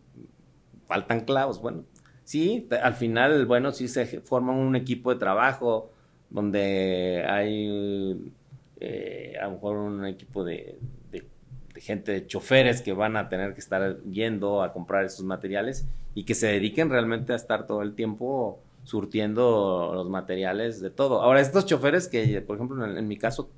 Faltan 0.87 1.21
clavos, 1.21 1.61
bueno. 1.61 1.83
Sí, 2.23 2.67
al 2.81 2.93
final, 2.93 3.45
bueno, 3.45 3.71
sí 3.71 3.87
se 3.87 4.05
forma 4.21 4.53
un 4.53 4.75
equipo 4.75 5.13
de 5.13 5.19
trabajo 5.19 5.91
donde 6.29 7.25
hay 7.27 8.31
eh, 8.79 9.35
a 9.41 9.45
lo 9.45 9.51
mejor 9.51 9.77
un 9.77 10.05
equipo 10.05 10.43
de, 10.43 10.79
de 11.11 11.81
gente, 11.81 12.11
de 12.11 12.27
choferes 12.27 12.81
que 12.81 12.93
van 12.93 13.17
a 13.17 13.29
tener 13.29 13.53
que 13.53 13.59
estar 13.59 14.01
yendo 14.03 14.61
a 14.61 14.73
comprar 14.73 15.05
esos 15.05 15.25
materiales 15.25 15.85
y 16.15 16.23
que 16.23 16.35
se 16.35 16.47
dediquen 16.47 16.89
realmente 16.89 17.33
a 17.33 17.35
estar 17.35 17.65
todo 17.65 17.81
el 17.81 17.95
tiempo 17.95 18.59
surtiendo 18.83 19.91
los 19.93 20.09
materiales 20.09 20.81
de 20.81 20.89
todo. 20.89 21.21
Ahora, 21.21 21.41
estos 21.41 21.65
choferes 21.65 22.07
que, 22.07 22.41
por 22.41 22.57
ejemplo, 22.57 22.85
en, 22.85 23.07
mi 23.07 23.17
caso 23.17 23.49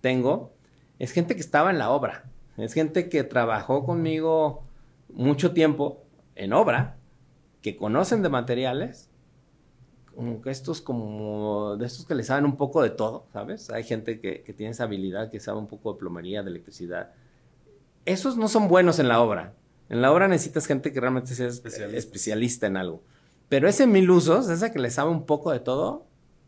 tengo, 0.00 0.52
es 0.98 1.12
gente 1.12 1.34
que 1.34 1.40
estaba 1.40 1.70
en 1.70 1.78
la 1.78 1.90
obra, 1.90 2.24
es 2.56 2.74
gente 2.74 3.08
que 3.08 3.24
trabajó 3.24 3.84
conmigo 3.84 4.62
mucho 5.12 5.52
tiempo 5.52 6.03
en 6.36 6.52
obra, 6.52 6.96
que 7.62 7.76
conocen 7.76 8.22
de 8.22 8.28
materiales, 8.28 9.10
como 10.14 10.40
que 10.40 10.50
estos 10.50 10.80
como 10.80 11.76
de 11.76 11.86
estos 11.86 12.06
que 12.06 12.14
le 12.14 12.22
saben 12.22 12.44
un 12.44 12.56
poco 12.56 12.82
de 12.82 12.90
todo, 12.90 13.26
¿sabes? 13.32 13.70
Hay 13.70 13.84
gente 13.84 14.20
que, 14.20 14.42
que 14.42 14.52
tiene 14.52 14.72
esa 14.72 14.84
habilidad, 14.84 15.30
que 15.30 15.40
sabe 15.40 15.58
un 15.58 15.66
poco 15.66 15.92
de 15.92 15.98
plomería, 15.98 16.42
de 16.42 16.50
electricidad, 16.50 17.12
esos 18.04 18.36
no 18.36 18.48
son 18.48 18.68
buenos 18.68 18.98
en 18.98 19.08
la 19.08 19.20
obra. 19.20 19.54
En 19.88 20.02
la 20.02 20.12
obra 20.12 20.28
necesitas 20.28 20.66
gente 20.66 20.92
que 20.92 21.00
realmente 21.00 21.34
sea 21.34 21.46
especialista, 21.46 22.66
en 22.66 22.76
algo. 22.76 23.02
Pero 23.48 23.68
ese 23.68 23.86
mil 23.86 24.10
usos, 24.10 24.48
esa 24.48 24.72
que 24.72 24.78
le 24.78 24.90
sabe 24.90 25.10
un 25.10 25.26
poco 25.26 25.52
de 25.52 25.60
todo, 25.60 26.06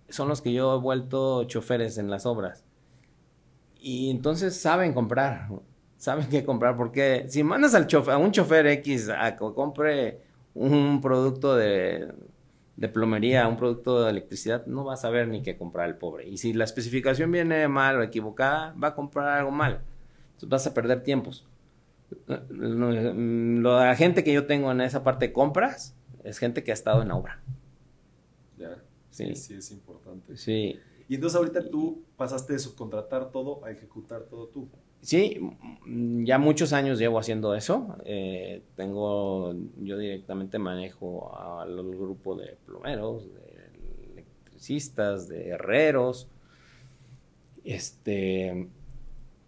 son 0.08 0.28
los 0.28 0.40
que 0.40 0.52
yo 0.52 0.74
he 0.74 0.80
vuelto 0.80 1.44
choferes 1.44 1.98
en 1.98 2.10
las 2.10 2.26
obras. 2.26 2.64
Y 3.78 4.10
entonces 4.10 4.58
saben 4.58 4.94
comprar, 4.94 5.48
saben 6.06 6.28
qué 6.28 6.44
comprar, 6.44 6.76
porque 6.76 7.26
si 7.28 7.42
mandas 7.42 7.74
al 7.74 7.86
chofer, 7.86 8.14
a 8.14 8.18
un 8.18 8.32
chofer 8.32 8.66
X 8.66 9.10
a 9.10 9.36
que 9.36 9.44
compre 9.54 10.20
un 10.54 11.00
producto 11.00 11.54
de, 11.54 12.12
de 12.76 12.88
plomería, 12.88 13.48
un 13.48 13.56
producto 13.56 14.04
de 14.04 14.10
electricidad, 14.10 14.66
no 14.66 14.84
va 14.84 14.94
a 14.94 14.96
saber 14.96 15.28
ni 15.28 15.42
qué 15.42 15.56
comprar 15.56 15.88
el 15.88 15.96
pobre. 15.96 16.28
Y 16.28 16.38
si 16.38 16.52
la 16.52 16.64
especificación 16.64 17.30
viene 17.30 17.68
mal 17.68 17.96
o 17.96 18.02
equivocada, 18.02 18.74
va 18.82 18.88
a 18.88 18.94
comprar 18.94 19.38
algo 19.38 19.50
mal 19.50 19.82
vas 20.42 20.66
a 20.66 20.74
perder 20.74 21.02
tiempos. 21.02 21.46
La 22.26 23.96
gente 23.96 24.22
que 24.22 24.32
yo 24.32 24.46
tengo 24.46 24.70
en 24.70 24.80
esa 24.80 25.02
parte 25.02 25.28
de 25.28 25.32
compras 25.32 25.94
es 26.24 26.38
gente 26.38 26.62
que 26.62 26.70
ha 26.70 26.74
estado 26.74 27.02
en 27.02 27.10
obra. 27.10 27.42
Ya, 28.58 28.82
sí, 29.10 29.34
sí, 29.34 29.54
es 29.54 29.70
importante. 29.70 30.36
Sí. 30.36 30.78
Y 31.08 31.14
entonces 31.14 31.36
ahorita 31.36 31.68
tú 31.70 32.04
pasaste 32.16 32.52
de 32.52 32.58
subcontratar 32.58 33.30
todo 33.30 33.64
a 33.64 33.70
ejecutar 33.70 34.24
todo 34.24 34.48
tú. 34.48 34.68
Sí, 35.00 35.38
ya 36.24 36.38
muchos 36.38 36.72
años 36.72 36.98
llevo 36.98 37.18
haciendo 37.18 37.54
eso. 37.54 37.96
Eh, 38.04 38.62
tengo, 38.74 39.54
yo 39.80 39.98
directamente 39.98 40.58
manejo 40.58 41.36
al 41.38 41.76
grupo 41.76 42.34
de 42.34 42.56
plomeros, 42.66 43.24
de 43.32 44.12
electricistas, 44.12 45.28
de 45.28 45.48
herreros. 45.50 46.28
Este, 47.62 48.68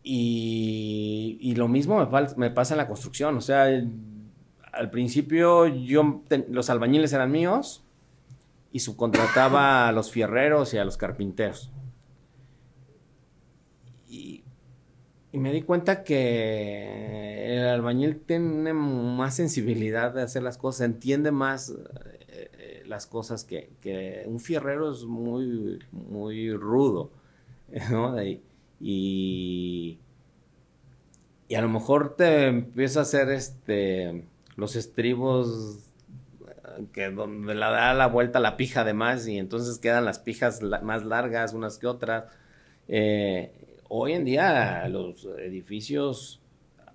y, 0.03 1.55
lo 1.57 1.69
mismo 1.69 2.09
me, 2.37 2.51
pasa 2.51 2.75
en 2.75 2.79
la 2.79 2.87
construcción. 2.87 3.37
O 3.37 3.41
sea, 3.41 3.67
al 4.73 4.91
principio 4.91 5.67
yo, 5.67 6.23
los 6.49 6.71
albañiles 6.71 7.13
eran 7.13 7.31
míos 7.31 7.85
y 8.73 8.81
subcontrataba 8.81 9.89
a 9.89 9.93
los 9.93 10.11
fierreros 10.11 10.73
y 10.73 10.79
a 10.79 10.85
los 10.85 10.97
carpinteros. 10.97 11.71
Y, 14.09 14.45
me 15.33 15.53
di 15.53 15.63
cuenta 15.63 16.05
que 16.05 17.57
el 17.57 17.67
albañil 17.67 18.21
tiene 18.21 18.73
más 18.73 19.37
sensibilidad 19.37 20.13
de 20.15 20.23
hacer 20.23 20.43
las 20.43 20.57
cosas, 20.57 20.83
entiende 20.83 21.31
más 21.33 21.71
eh, 21.71 22.51
eh, 22.59 22.83
las 22.87 23.07
cosas 23.07 23.45
que, 23.45 24.25
un 24.27 24.41
fierrero 24.41 24.91
es 24.93 25.05
muy, 25.05 25.79
muy 25.93 26.53
rudo. 26.53 27.11
¿no? 27.91 28.17
y, 28.81 29.99
y 31.49 31.55
a 31.55 31.61
lo 31.61 31.69
mejor 31.69 32.17
te 32.17 32.47
empieza 32.47 33.01
a 33.01 33.03
hacer 33.03 33.29
este 33.29 34.25
los 34.57 34.75
estribos 34.75 35.89
que 36.93 37.11
donde 37.11 37.55
la 37.55 37.71
da 37.71 37.95
la 37.95 38.07
vuelta 38.07 38.41
la 38.41 38.57
pija 38.57 38.83
además 38.83 39.27
y 39.27 39.39
entonces 39.39 39.79
quedan 39.79 40.05
las 40.05 40.19
pijas 40.19 40.63
más 40.83 41.05
largas 41.05 41.55
unas 41.55 41.79
que 41.79 41.87
otras. 41.87 42.25
Eh, 42.89 43.68
hoy 43.89 44.13
en 44.13 44.25
día 44.25 44.87
los 44.89 45.25
edificios 45.39 46.41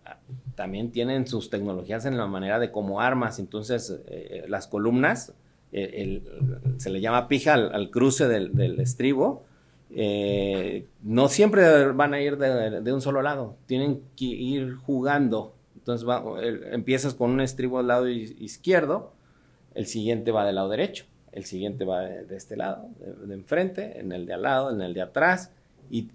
ah, 0.05 0.17
también 0.55 0.91
tienen 0.91 1.27
sus 1.27 1.49
tecnologías 1.49 2.05
en 2.05 2.17
la 2.17 2.27
manera 2.27 2.59
de 2.59 2.71
como 2.71 3.01
armas, 3.01 3.39
entonces 3.39 3.99
eh, 4.07 4.45
las 4.47 4.67
columnas, 4.67 5.33
eh, 5.71 6.21
se 6.77 6.89
le 6.89 7.01
llama 7.01 7.27
pija 7.27 7.53
al, 7.55 7.89
cruce 7.89 8.27
del 8.27 8.79
estribo, 8.79 9.43
eh, 9.95 10.87
no 11.03 11.27
siempre 11.27 11.91
van 11.91 12.13
a 12.15 12.21
ir 12.21 12.37
de, 12.37 12.93
un 12.93 13.01
solo 13.01 13.21
lado, 13.21 13.55
tienen 13.67 14.01
que 14.17 14.25
ir 14.25 14.75
jugando. 14.75 15.53
Entonces 15.75 16.07
empiezas 16.71 17.13
con 17.13 17.31
un 17.31 17.41
estribo 17.41 17.79
al 17.79 17.87
lado 17.87 18.07
izquierdo, 18.07 19.13
el 19.75 19.85
siguiente 19.85 20.31
va 20.31 20.45
del 20.45 20.55
lado 20.55 20.69
derecho, 20.69 21.05
el 21.31 21.45
siguiente 21.45 21.85
va 21.85 22.01
de, 22.01 22.35
este 22.35 22.55
lado, 22.55 22.89
de, 23.25 23.33
enfrente, 23.33 23.99
en 23.99 24.11
el 24.11 24.25
de 24.25 24.33
al 24.33 24.43
lado, 24.43 24.71
en 24.71 24.81
el 24.81 24.93
de 24.93 25.01
atrás. 25.01 25.51
Y, 25.89 26.09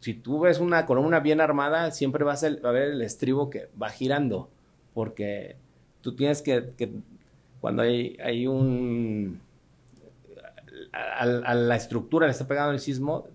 si 0.00 0.14
tú 0.14 0.40
ves 0.40 0.60
una 0.60 0.86
columna 0.86 1.20
bien 1.20 1.40
armada, 1.40 1.90
siempre 1.90 2.24
vas 2.24 2.44
a, 2.44 2.48
ver 2.48 2.90
el 2.90 3.02
estribo 3.02 3.50
que 3.50 3.68
va 3.80 3.90
girando, 3.90 4.48
porque 4.94 5.56
tú 6.00 6.14
tienes 6.14 6.40
que, 6.42 6.72
cuando 7.60 7.82
hay 7.82 8.46
un 8.46 9.40
a, 10.92 11.54
la 11.54 11.76
estructura 11.76 12.26
le 12.26 12.32
está 12.32 12.46
pegando 12.46 12.72
el 12.72 12.80
sismo, 12.80 13.26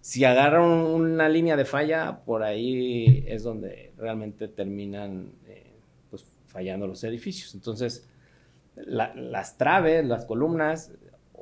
si 0.00 0.24
agarran 0.24 0.64
una 0.64 1.28
línea 1.28 1.56
de 1.56 1.64
falla, 1.64 2.20
por 2.24 2.42
ahí 2.42 3.24
es 3.26 3.42
donde 3.42 3.92
realmente 3.96 4.48
terminan 4.48 5.32
eh, 5.46 5.72
pues, 6.10 6.24
fallando 6.46 6.86
los 6.86 7.02
edificios. 7.04 7.54
Entonces, 7.54 8.08
las 8.76 9.56
traves, 9.56 10.04
las 10.04 10.26
columnas, 10.26 10.92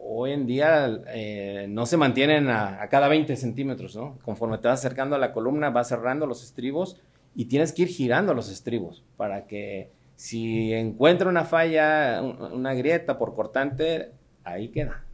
hoy 0.06 0.32
en 0.32 0.46
día 0.46 1.02
eh, 1.08 1.66
no 1.68 1.86
se 1.86 1.96
mantienen 1.96 2.48
a, 2.48 2.86
cada 2.90 3.08
20 3.08 3.36
centímetros, 3.36 3.96
¿no? 3.96 4.18
Conforme 4.24 4.58
te 4.58 4.68
vas 4.68 4.80
acercando 4.80 5.16
a 5.16 5.18
la 5.18 5.32
columna, 5.32 5.70
vas 5.70 5.88
cerrando 5.88 6.26
los 6.26 6.44
estribos 6.44 7.00
y 7.34 7.46
tienes 7.46 7.72
que 7.72 7.82
ir 7.82 7.88
girando 7.88 8.34
los 8.34 8.50
estribos 8.50 9.02
para 9.16 9.46
que 9.46 9.90
si 10.16 10.72
encuentra 10.72 11.28
una 11.28 11.44
falla, 11.44 12.22
una 12.22 12.74
grieta 12.74 13.18
por 13.18 13.34
cortante, 13.34 14.12
ahí 14.44 14.68
queda, 14.68 15.04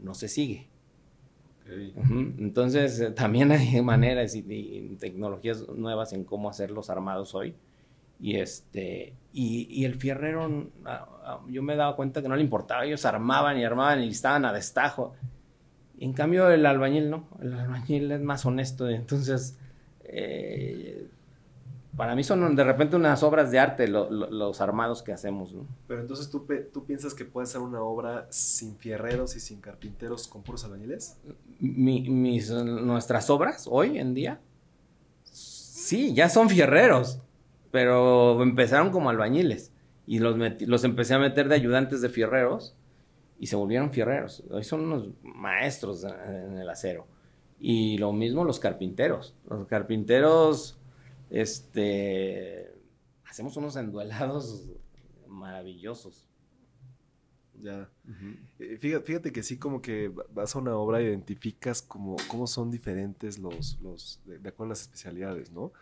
no 0.00 0.14
se 0.14 0.28
sigue. 0.28 0.68
Entonces, 2.38 3.00
eh, 3.00 3.10
también 3.10 3.50
hay 3.50 3.80
maneras 3.80 4.34
y, 4.34 4.96
tecnologías 5.00 5.66
nuevas 5.68 6.12
en 6.12 6.24
cómo 6.24 6.50
hacer 6.50 6.70
los 6.70 6.90
armados 6.90 7.34
hoy. 7.34 7.54
Y, 8.20 8.36
este, 8.36 9.14
y, 9.36 9.84
el 9.84 9.96
fierrero, 9.96 10.48
yo 11.48 11.62
me 11.62 11.74
dado 11.74 11.96
cuenta 11.96 12.22
que 12.22 12.28
no 12.28 12.36
le 12.36 12.42
importaba, 12.42 12.84
ellos 12.84 13.04
armaban 13.04 13.58
y 13.58 13.64
armaban 13.64 14.00
y 14.02 14.08
estaban 14.08 14.44
a 14.44 14.52
destajo. 14.52 15.14
en 15.98 16.12
cambio, 16.12 16.48
el 16.50 16.64
albañil 16.64 17.10
no, 17.10 17.28
el 17.42 17.52
albañil 17.52 18.12
es 18.12 18.20
más 18.20 18.46
honesto. 18.46 18.88
Entonces, 18.88 19.58
eh, 20.04 21.08
para 21.96 22.14
mí 22.14 22.22
son 22.22 22.54
de 22.54 22.64
repente 22.64 22.94
unas 22.94 23.22
obras 23.24 23.50
de 23.50 23.58
arte 23.58 23.88
los 23.88 24.60
armados 24.60 25.02
que 25.02 25.12
hacemos. 25.12 25.52
¿no? 25.52 25.66
Pero 25.88 26.00
entonces 26.00 26.30
¿tú, 26.30 26.46
tú 26.72 26.84
piensas 26.84 27.12
que 27.12 27.24
puede 27.24 27.48
ser 27.48 27.60
una 27.60 27.82
obra 27.82 28.26
sin 28.30 28.76
fierreros 28.76 29.34
y 29.36 29.40
sin 29.40 29.60
carpinteros 29.60 30.28
con 30.28 30.42
puros 30.42 30.64
albañiles? 30.64 31.16
mis, 31.58 32.50
nuestras 32.50 33.30
obras 33.30 33.66
hoy 33.68 33.98
en 33.98 34.14
día, 34.14 34.40
sí, 35.24 36.14
ya 36.14 36.28
son 36.28 36.48
fierreros, 36.48 37.20
pero 37.74 38.40
empezaron 38.40 38.90
como 38.92 39.10
albañiles 39.10 39.72
y 40.06 40.20
los, 40.20 40.36
los 40.60 40.84
empecé 40.84 41.14
a 41.14 41.18
meter 41.18 41.48
de 41.48 41.56
ayudantes 41.56 42.00
de 42.00 42.08
fierreros 42.08 42.76
y 43.40 43.48
se 43.48 43.56
volvieron 43.56 43.90
fierreros. 43.90 44.44
Hoy 44.48 44.62
son 44.62 44.82
unos 44.82 45.08
maestros 45.24 46.04
en 46.04 46.56
el 46.56 46.70
acero. 46.70 47.08
Y 47.58 47.98
lo 47.98 48.12
mismo 48.12 48.44
los 48.44 48.60
carpinteros. 48.60 49.34
Los 49.50 49.66
carpinteros 49.66 50.78
este, 51.30 52.72
hacemos 53.28 53.56
unos 53.56 53.74
enduelados 53.74 54.70
maravillosos. 55.26 56.28
Ya. 57.60 57.90
Eh, 58.60 58.78
fíjate, 58.78 59.32
que 59.32 59.42
sí, 59.42 59.58
como 59.58 59.82
que 59.82 60.12
vas 60.32 60.54
a 60.54 60.60
una 60.60 60.76
obra 60.76 61.00
e 61.00 61.06
identificas 61.06 61.82
como, 61.82 62.14
cómo 62.28 62.46
son 62.46 62.70
diferentes 62.70 63.40
los, 63.40 63.80
los 63.82 64.20
de, 64.26 64.48
acuerdo 64.48 64.66
a 64.66 64.74
las 64.74 64.82
especialidades, 64.82 65.50
¿no? 65.50 65.72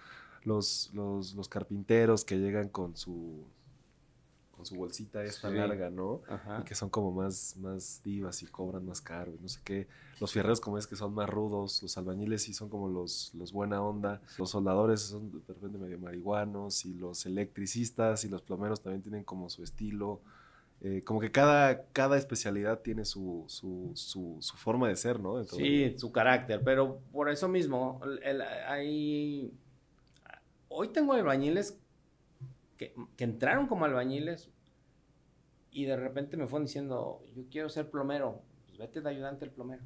Los, 0.44 0.90
los, 0.92 1.34
los 1.34 1.48
carpinteros 1.48 2.24
que 2.24 2.38
llegan 2.38 2.68
con 2.68 2.96
su 2.96 3.44
su 4.64 4.76
bolsita 4.76 5.22
esta 5.24 5.50
larga, 5.50 5.90
¿no? 5.90 6.22
Y 6.60 6.64
que 6.64 6.74
son 6.74 6.88
como 6.90 7.12
más, 7.12 7.56
más 7.58 8.00
divas 8.04 8.42
y 8.42 8.46
cobran 8.46 8.84
más 8.86 9.00
caro, 9.00 9.32
no 9.40 9.48
sé 9.48 9.60
qué. 9.64 9.86
Los 10.20 10.32
fierreros 10.32 10.60
como 10.60 10.78
es 10.78 10.86
que 10.86 10.96
son 10.96 11.14
más 11.14 11.28
rudos, 11.28 11.82
los 11.82 11.96
albañiles 11.98 12.42
sí 12.42 12.54
son 12.54 12.68
como 12.68 12.88
los, 12.88 13.32
los 13.34 13.52
buena 13.52 13.82
onda, 13.82 14.20
los 14.38 14.50
soldadores 14.50 15.00
son 15.00 15.30
de 15.32 15.54
repente 15.54 15.78
medio 15.78 15.98
marihuanos 15.98 16.84
y 16.84 16.94
los 16.94 17.26
electricistas 17.26 18.24
y 18.24 18.28
los 18.28 18.42
plomeros 18.42 18.80
también 18.80 19.02
tienen 19.02 19.24
como 19.24 19.50
su 19.50 19.62
estilo. 19.62 20.20
Eh, 20.84 21.02
como 21.04 21.20
que 21.20 21.30
cada, 21.30 21.84
cada 21.92 22.18
especialidad 22.18 22.80
tiene 22.80 23.04
su, 23.04 23.44
su, 23.46 23.92
su, 23.94 24.40
forma 24.56 24.88
de 24.88 24.96
ser, 24.96 25.20
¿no? 25.20 25.42
sí, 25.44 25.94
su 25.96 26.10
carácter, 26.10 26.60
pero 26.64 26.98
por 27.12 27.30
eso 27.30 27.48
mismo, 27.48 28.00
hay... 28.66 29.52
Hoy 30.74 30.88
tengo 30.88 31.12
albañiles 31.12 31.78
que, 32.78 32.94
entraron 33.18 33.66
como 33.66 33.84
albañiles 33.84 34.50
y 35.70 35.84
de 35.84 35.96
repente 35.96 36.36
me 36.36 36.46
fueron 36.46 36.64
diciendo, 36.64 37.22
yo 37.36 37.44
quiero 37.50 37.68
ser 37.68 37.90
plomero, 37.90 38.40
pues 38.66 38.78
vete 38.78 39.02
de 39.02 39.10
ayudante 39.10 39.44
el 39.44 39.50
plomero. 39.50 39.82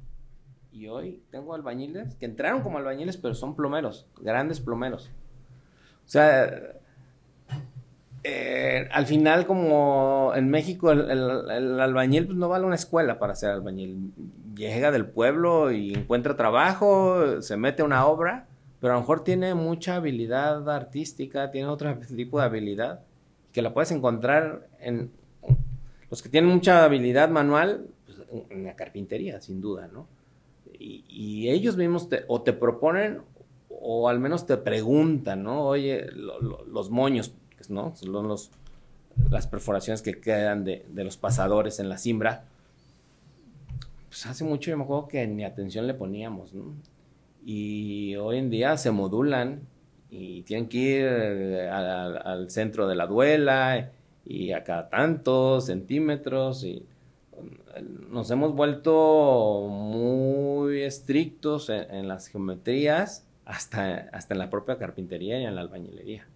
Y 0.71 0.87
hoy 0.87 1.23
tengo 1.29 1.53
albañiles 1.53 2.15
que 2.15 2.25
entraron 2.25 2.61
como 2.61 2.77
albañiles, 2.77 3.17
pero 3.17 3.33
son 3.33 3.55
plomeros, 3.55 4.07
grandes 4.21 4.61
plomeros. 4.61 5.11
O 6.05 6.09
sea, 6.09 6.79
eh, 8.23 8.87
al 8.91 9.05
final 9.05 9.45
como 9.45 10.31
en 10.35 10.49
México 10.49 10.91
el, 10.91 11.79
albañil 11.81 12.27
pues, 12.27 12.37
no 12.37 12.47
va 12.47 12.57
a 12.57 12.65
una 12.65 12.75
escuela 12.75 13.19
para 13.19 13.35
ser 13.35 13.51
albañil. 13.51 14.13
Llega 14.55 14.91
del 14.91 15.05
pueblo 15.05 15.71
y 15.71 15.93
encuentra 15.93 16.37
trabajo, 16.37 17.41
se 17.41 17.57
mete 17.57 17.81
a 17.81 17.85
una 17.85 18.05
obra 18.05 18.46
pero 18.79 18.93
a 18.93 18.95
lo 18.95 19.01
mejor 19.01 19.23
tiene 19.23 19.53
mucha 19.55 19.95
habilidad 19.95 20.69
artística, 20.69 21.51
tiene 21.51 21.67
otro 21.67 21.97
tipo 22.15 22.39
de 22.39 22.45
habilidad, 22.45 23.01
que 23.51 23.61
la 23.61 23.73
puedes 23.73 23.91
encontrar 23.91 24.67
en 24.79 25.11
los 26.09 26.21
que 26.21 26.29
tienen 26.29 26.49
mucha 26.49 26.83
habilidad 26.83 27.29
manual, 27.29 27.87
pues, 28.05 28.17
en 28.49 28.63
la 28.63 28.75
carpintería, 28.75 29.41
sin 29.41 29.61
duda, 29.61 29.89
¿no? 29.91 30.07
Y, 30.79 31.49
ellos 31.49 31.75
mismos 31.75 32.07
te, 32.07 32.23
o 32.27 32.41
te 32.43 32.53
proponen 32.53 33.21
o 33.69 34.09
al 34.09 34.19
menos 34.19 34.45
te 34.45 34.57
preguntan, 34.57 35.43
¿no? 35.43 35.65
Oye, 35.65 36.07
los 36.11 36.89
moños, 36.91 37.33
¿no? 37.69 37.95
Son 37.95 38.27
los, 38.27 38.51
las 39.31 39.47
perforaciones 39.47 40.01
que 40.01 40.19
quedan 40.19 40.63
de, 40.63 40.85
de, 40.89 41.03
los 41.03 41.17
pasadores 41.17 41.79
en 41.79 41.89
la 41.89 41.97
simbra. 41.97 42.45
Pues 44.09 44.25
hace 44.27 44.43
mucho 44.43 44.69
yo 44.69 44.77
me 44.77 44.83
acuerdo 44.83 45.07
que 45.07 45.25
ni 45.25 45.43
atención 45.43 45.87
le 45.87 45.93
poníamos, 45.93 46.53
¿no? 46.53 46.73
Y 47.49 48.17
hoy 48.17 48.39
en 48.39 48.49
día 48.49 48.75
se 48.75 48.91
modulan 48.91 49.61
y 50.09 50.41
tienen 50.41 50.67
que 50.67 50.77
ir 50.77 51.05
eh, 51.09 51.69
al, 51.69 52.49
centro 52.49 52.89
de 52.89 52.95
la 52.95 53.07
duela 53.07 53.89
y 54.25 54.51
a 54.51 54.65
cada 54.65 54.89
tantos 54.89 55.67
centímetros 55.67 56.65
y 56.65 56.85
mm, 57.39 58.11
nos 58.11 58.29
hemos 58.31 58.53
vuelto 58.53 59.65
muy 59.69 60.81
estrictos 60.81 61.69
en, 61.69 62.09
las 62.09 62.27
geometrías 62.27 63.25
hasta, 63.45 64.09
hasta 64.11 64.33
en 64.33 64.39
la 64.39 64.49
propia 64.49 64.77
carpintería 64.77 65.39
y 65.39 65.45
en 65.45 65.55
la 65.55 65.61
albañilería. 65.61 66.27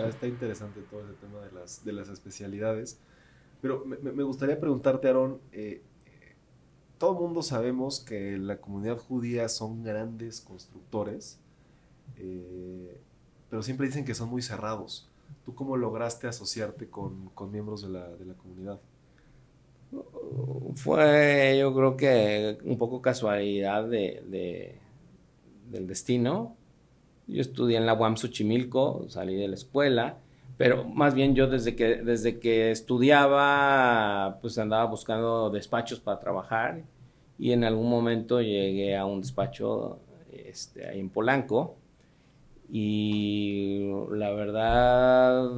Está, 0.09 0.26
interesante 0.26 0.80
todo 0.91 1.03
ese 1.03 1.12
tema 1.20 1.41
de 1.41 1.53
las, 1.53 1.84
de 1.84 1.93
las 1.93 2.09
especialidades. 2.09 2.99
Pero 3.61 3.84
me, 3.84 4.22
gustaría 4.22 4.59
preguntarte, 4.59 5.09
Aarón, 5.09 5.43
eh, 5.53 5.82
todo 6.97 7.12
el 7.12 7.18
mundo 7.18 7.43
sabemos 7.43 8.01
que 8.01 8.39
la 8.39 8.57
comunidad 8.57 8.97
judía 8.97 9.51
son 9.51 9.82
grandes 9.82 10.41
constructores, 10.41 11.39
eh, 12.16 12.99
pero 13.51 13.62
siempre 13.62 13.86
dicen 13.86 14.07
que 14.07 14.14
son 14.14 14.30
muy 14.30 14.41
cerrados. 14.41 15.11
¿Tú 15.45 15.55
cómo 15.55 15.76
lograste 15.76 16.26
asociarte 16.26 16.89
con, 16.89 17.31
miembros 17.51 17.83
de 17.83 17.89
la, 17.89 18.35
comunidad? 18.37 18.81
Fue, 20.74 21.57
yo 21.59 21.74
creo 21.74 21.97
que 21.97 22.59
un 22.64 22.76
poco 22.76 23.01
casualidad 23.01 23.85
de, 23.85 24.79
del 25.70 25.87
destino. 25.87 26.57
Yo 27.26 27.41
estudié 27.41 27.79
en 27.79 27.87
la 27.87 27.95
UAM 27.95 28.16
Xochimilco, 28.16 29.07
salí 29.09 29.37
de 29.37 29.49
la 29.49 29.55
escuela, 29.55 30.18
pero 30.57 30.85
más 30.85 31.14
bien 31.14 31.35
yo 31.35 31.47
desde 31.47 31.76
que, 31.76 31.97
desde 31.97 32.39
que 32.39 32.70
estudiaba, 32.70 34.39
pues 34.41 34.59
andaba 34.59 34.85
buscando 34.85 35.51
despachos 35.51 36.01
para 36.01 36.20
trabajar 36.20 36.83
y 37.39 37.53
en 37.53 37.64
algún 37.64 37.89
momento 37.89 38.41
llegué 38.41 38.97
a 38.97 39.07
un 39.07 39.20
despacho 39.20 40.01
este, 40.33 40.87
ahí 40.87 41.01
en 41.01 41.11
Polanco 41.11 41.76
y 42.70 43.90
la 44.10 44.30
verdad 44.30 45.50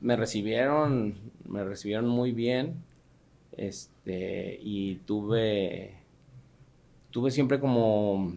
me 0.00 0.16
recibieron, 0.16 1.14
me 1.48 1.64
recibieron 1.64 2.06
muy 2.06 2.32
bien, 2.32 2.76
este, 3.52 4.58
y 4.60 4.96
tuve, 5.06 5.94
tuve 7.10 7.30
siempre 7.30 7.58
como 7.58 8.34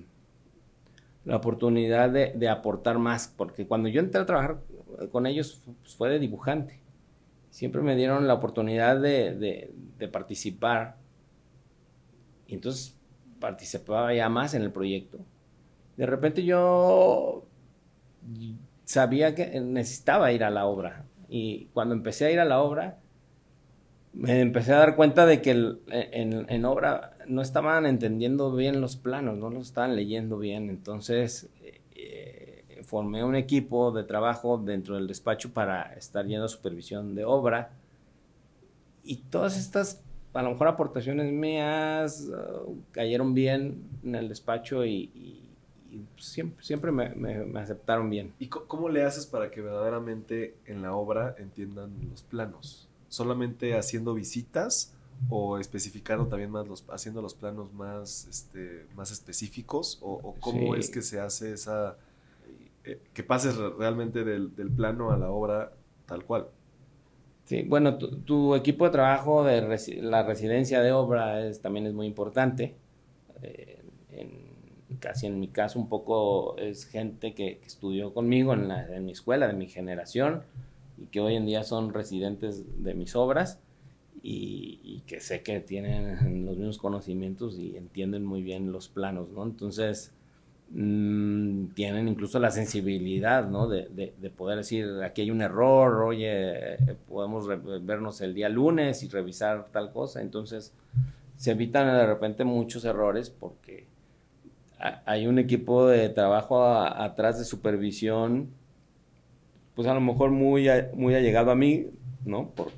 la 1.26 1.36
oportunidad 1.36 2.10
de, 2.10 2.50
aportar 2.50 3.00
más, 3.00 3.34
porque 3.36 3.68
cuando 3.68 3.90
yo 3.90 4.00
entré 4.00 4.22
a 4.22 4.26
trabajar 4.26 4.62
con 5.12 5.28
ellos 5.28 5.62
pues, 5.82 5.96
fue 5.96 6.10
de 6.10 6.20
dibujante. 6.20 6.80
Siempre 7.50 7.82
me 7.82 7.96
dieron 7.96 8.28
la 8.28 8.36
oportunidad 8.36 9.00
de, 9.00 9.72
de 9.98 10.08
participar. 10.08 10.96
Y 12.48 12.54
entonces 12.56 12.96
participaba 13.40 14.14
ya 14.14 14.30
más 14.30 14.54
en 14.54 14.62
el 14.62 14.72
proyecto. 14.72 15.20
De 15.98 16.06
repente 16.06 16.44
yo 16.44 17.47
sabía 18.86 19.36
que 19.36 19.60
necesitaba 19.60 20.32
ir 20.32 20.44
a 20.44 20.50
la 20.50 20.66
obra. 20.66 21.06
Y 21.30 21.66
cuando 21.74 21.94
empecé 21.94 22.26
a 22.26 22.32
ir 22.32 22.40
a 22.40 22.46
la 22.46 22.62
obra, 22.62 23.00
me 24.14 24.40
empecé 24.42 24.74
a 24.74 24.78
dar 24.78 24.96
cuenta 24.96 25.26
de 25.26 25.42
que 25.42 25.52
en, 25.52 26.66
obra 26.66 27.18
no 27.28 27.42
estaban 27.42 27.86
entendiendo 27.86 28.56
bien 28.56 28.82
los 28.82 28.96
planos, 28.96 29.38
no 29.38 29.50
los 29.50 29.68
estaban 29.68 29.96
leyendo 29.96 30.38
bien. 30.38 30.70
Entonces, 30.70 31.50
eh, 31.96 32.84
formé 32.84 33.24
un 33.24 33.36
equipo 33.36 33.92
de 33.92 34.04
trabajo 34.04 34.58
dentro 34.58 34.96
del 34.96 35.08
despacho 35.08 35.52
para 35.52 35.94
estar 35.94 36.26
yendo 36.26 36.48
supervisión 36.48 37.14
de 37.14 37.26
obra. 37.26 37.72
Y 39.04 39.18
todas 39.18 39.58
estas, 39.58 40.02
a 40.34 40.42
lo 40.42 40.52
mejor 40.52 40.70
aportaciones 40.70 41.32
mías, 41.32 42.30
uh, 42.30 42.76
cayeron 42.92 43.34
bien 43.34 43.84
en 44.04 44.16
el 44.16 44.30
despacho 44.30 44.86
y, 44.86 45.44
siempre, 46.18 46.64
siempre 46.64 46.92
me, 46.92 47.60
aceptaron 47.60 48.10
bien. 48.10 48.34
¿Y 48.40 48.48
cómo 48.48 48.90
le 48.90 49.04
haces 49.04 49.26
para 49.26 49.52
que 49.52 49.62
verdaderamente 49.62 50.56
en 50.66 50.82
la 50.82 50.94
obra 50.94 51.36
entiendan 51.38 51.92
los 52.10 52.24
planos? 52.24 52.88
¿Solamente 53.10 53.78
haciendo 53.78 54.14
visitas? 54.14 54.94
o 55.30 55.58
especificando 55.58 56.28
también 56.28 56.52
más 56.52 56.68
los 56.68 56.86
haciendo 56.90 57.22
los 57.22 57.34
planos 57.34 57.74
más 57.74 58.28
este 58.30 58.86
más 58.96 59.12
específicos 59.12 59.98
o, 60.02 60.36
cómo 60.40 60.76
es 60.76 60.90
que 60.90 61.02
se 61.02 61.20
hace 61.20 61.54
esa 61.54 61.98
eh, 62.84 63.02
que 63.14 63.24
pases 63.24 63.58
realmente 63.58 64.24
del, 64.24 64.52
plano 64.76 65.12
a 65.12 65.18
la 65.18 65.30
obra 65.30 65.74
tal 66.06 66.24
cual 66.24 66.48
sí 67.46 67.64
bueno 67.64 67.98
tu, 67.98 68.56
equipo 68.56 68.86
de 68.86 68.92
trabajo 68.92 69.44
de 69.44 69.62
la 70.02 70.24
residencia 70.24 70.82
de 70.82 70.92
obra 70.92 71.46
es, 71.48 71.62
también 71.62 71.88
es 71.88 71.94
muy 71.94 72.06
importante 72.06 72.76
eh, 73.42 73.77
casi 75.00 75.28
en 75.28 75.40
mi 75.40 75.48
caso 75.48 75.80
un 75.80 75.90
poco 75.90 76.58
es 76.58 76.86
gente 76.86 77.34
que, 77.34 77.60
estudió 77.66 78.14
conmigo 78.14 78.54
en, 78.54 78.72
en 78.72 79.06
mi 79.06 79.12
escuela 79.12 79.48
de 79.48 79.54
mi 79.54 79.68
generación 79.68 80.44
y 80.98 81.06
que 81.08 81.20
hoy 81.20 81.36
en 81.36 81.46
día 81.46 81.64
son 81.64 81.94
residentes 81.94 82.64
de 82.84 82.94
mis 82.94 83.16
obras 83.16 83.60
y, 84.24 85.04
que 85.08 85.20
sé 85.20 85.42
que 85.42 85.60
tienen 85.60 86.46
los 86.46 86.58
mismos 86.58 86.78
conocimientos 86.78 87.58
y 87.58 87.78
entienden 87.78 88.26
muy 88.26 88.42
bien 88.42 88.72
los 88.72 88.90
planos, 88.90 89.30
¿no? 89.32 89.44
Entonces, 89.44 90.12
mm, 90.72 91.68
tienen 91.68 92.08
incluso 92.08 92.40
la 92.40 92.52
sensibilidad, 92.52 93.48
¿no? 93.50 93.68
De, 93.68 93.88
de, 93.90 94.30
poder 94.30 94.58
decir, 94.58 94.86
aquí 95.04 95.22
hay 95.22 95.32
un 95.32 95.42
error, 95.42 96.04
oye, 96.04 96.78
podemos 97.08 97.48
vernos 97.86 98.22
el 98.22 98.34
día 98.34 98.50
lunes 98.50 99.04
y 99.04 99.08
revisar 99.08 99.70
tal 99.72 99.92
cosa. 99.92 100.22
Entonces, 100.22 100.74
se 101.38 101.52
evitan 101.52 101.88
de 101.88 102.06
repente 102.08 102.44
muchos 102.44 102.84
errores 102.86 103.30
porque 103.30 103.86
hay 104.80 105.28
un 105.28 105.40
equipo 105.40 105.88
de 105.88 106.10
trabajo 106.10 106.64
atrás 106.64 107.40
de 107.40 107.46
supervisión, 107.46 108.50
pues 109.76 109.88
a 109.88 109.94
lo 109.94 110.02
mejor 110.02 110.32
muy, 110.32 110.68
muy 110.94 111.16
allegado 111.16 111.52
a 111.52 111.56
mí, 111.56 111.88
¿no? 112.26 112.50
Por, 112.52 112.72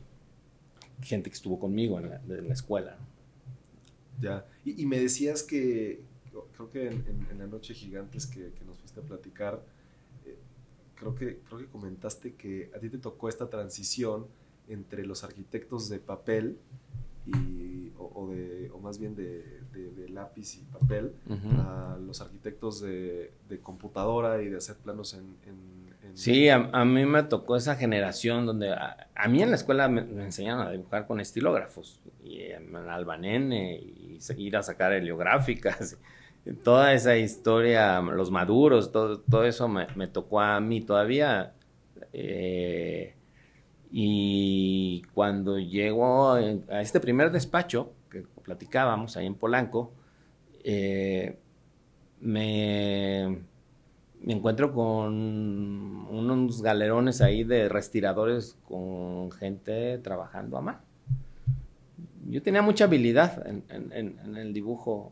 gente 1.02 1.30
que 1.30 1.36
estuvo 1.36 1.60
conmigo 1.60 2.00
en 2.00 2.10
la, 2.10 2.54
escuela. 2.54 2.98
Ya, 4.20 4.46
y, 4.66 4.86
me 4.86 5.00
decías 5.00 5.44
que, 5.44 6.02
creo 6.56 6.70
que 6.70 6.88
en, 6.88 7.38
la 7.38 7.48
noche 7.48 7.74
gigantes 7.74 8.28
que, 8.28 8.52
nos 8.66 8.78
fuiste 8.80 9.00
a 9.00 9.04
platicar, 9.04 9.64
eh, 10.26 10.38
creo, 10.96 11.16
que, 11.16 11.40
creo 11.48 11.60
que 11.60 11.66
comentaste 11.68 12.34
que 12.34 12.70
a 12.76 12.80
ti 12.80 12.90
te 12.90 12.98
tocó 12.98 13.30
esta 13.30 13.50
transición 13.50 14.28
entre 14.68 15.06
los 15.06 15.24
arquitectos 15.24 15.90
de 15.90 16.00
papel 16.00 16.58
y, 17.26 17.79
o, 18.00 18.30
de, 18.30 18.72
o 18.74 18.80
más 18.80 18.98
bien 18.98 19.16
de, 19.16 19.60
lápiz 20.10 20.56
y 20.56 20.64
papel 20.64 21.14
a 21.60 21.98
los 22.02 22.22
arquitectos 22.22 22.82
de, 22.82 23.32
computadora 23.62 24.42
y 24.42 24.50
de 24.50 24.58
hacer 24.58 24.78
planos 24.78 25.14
en 25.14 25.38
Sí, 26.14 26.50
a, 26.50 26.60
mí 26.86 27.06
me 27.06 27.24
tocó 27.24 27.56
esa 27.56 27.76
generación 27.76 28.46
donde 28.46 28.72
a, 28.74 29.28
mí 29.28 29.42
en 29.42 29.52
la 29.52 29.56
escuela 29.56 29.88
me, 29.88 30.02
enseñaron 30.02 30.68
a 30.68 30.72
dibujar 30.72 31.08
con 31.08 31.20
estilógrafos 31.20 32.02
y 32.24 32.42
en 32.42 32.76
albanene 32.76 33.76
y 33.76 34.20
ir 34.38 34.58
a 34.58 34.64
sacar 34.64 34.94
heliográficas. 34.94 35.98
Toda 36.64 36.94
esa 36.94 37.16
historia, 37.18 38.02
los 38.02 38.32
maduros, 38.32 38.92
todo, 38.92 39.20
todo 39.20 39.44
eso 39.44 39.68
me, 39.68 40.08
tocó 40.08 40.42
a 40.42 40.60
mí 40.60 40.82
todavía. 40.82 41.54
Eh, 42.14 43.16
y 43.92 45.02
cuando 45.14 45.58
llego 45.58 46.34
a 46.34 46.82
este 46.82 47.00
primer 47.00 47.32
despacho 47.32 47.94
que 48.10 48.24
platicábamos 48.44 49.18
ahí 49.18 49.26
en 49.26 49.36
Polanco, 49.36 49.92
eh, 50.64 51.38
me 52.22 53.40
encuentro 54.28 54.74
con 54.74 55.14
unos 56.10 56.62
galerones 56.62 57.22
ahí 57.22 57.44
de 57.44 57.70
respiradores 57.70 58.58
con 58.68 59.32
gente 59.32 59.98
trabajando 60.00 60.58
a 60.58 60.62
mano. 60.62 60.80
Yo 62.28 62.44
tenía 62.44 62.62
mucha 62.62 62.84
habilidad 62.84 63.44
en, 63.48 64.36
el 64.38 64.54
dibujo, 64.54 65.12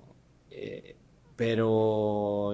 eh, 0.51 0.95
pero 1.35 2.53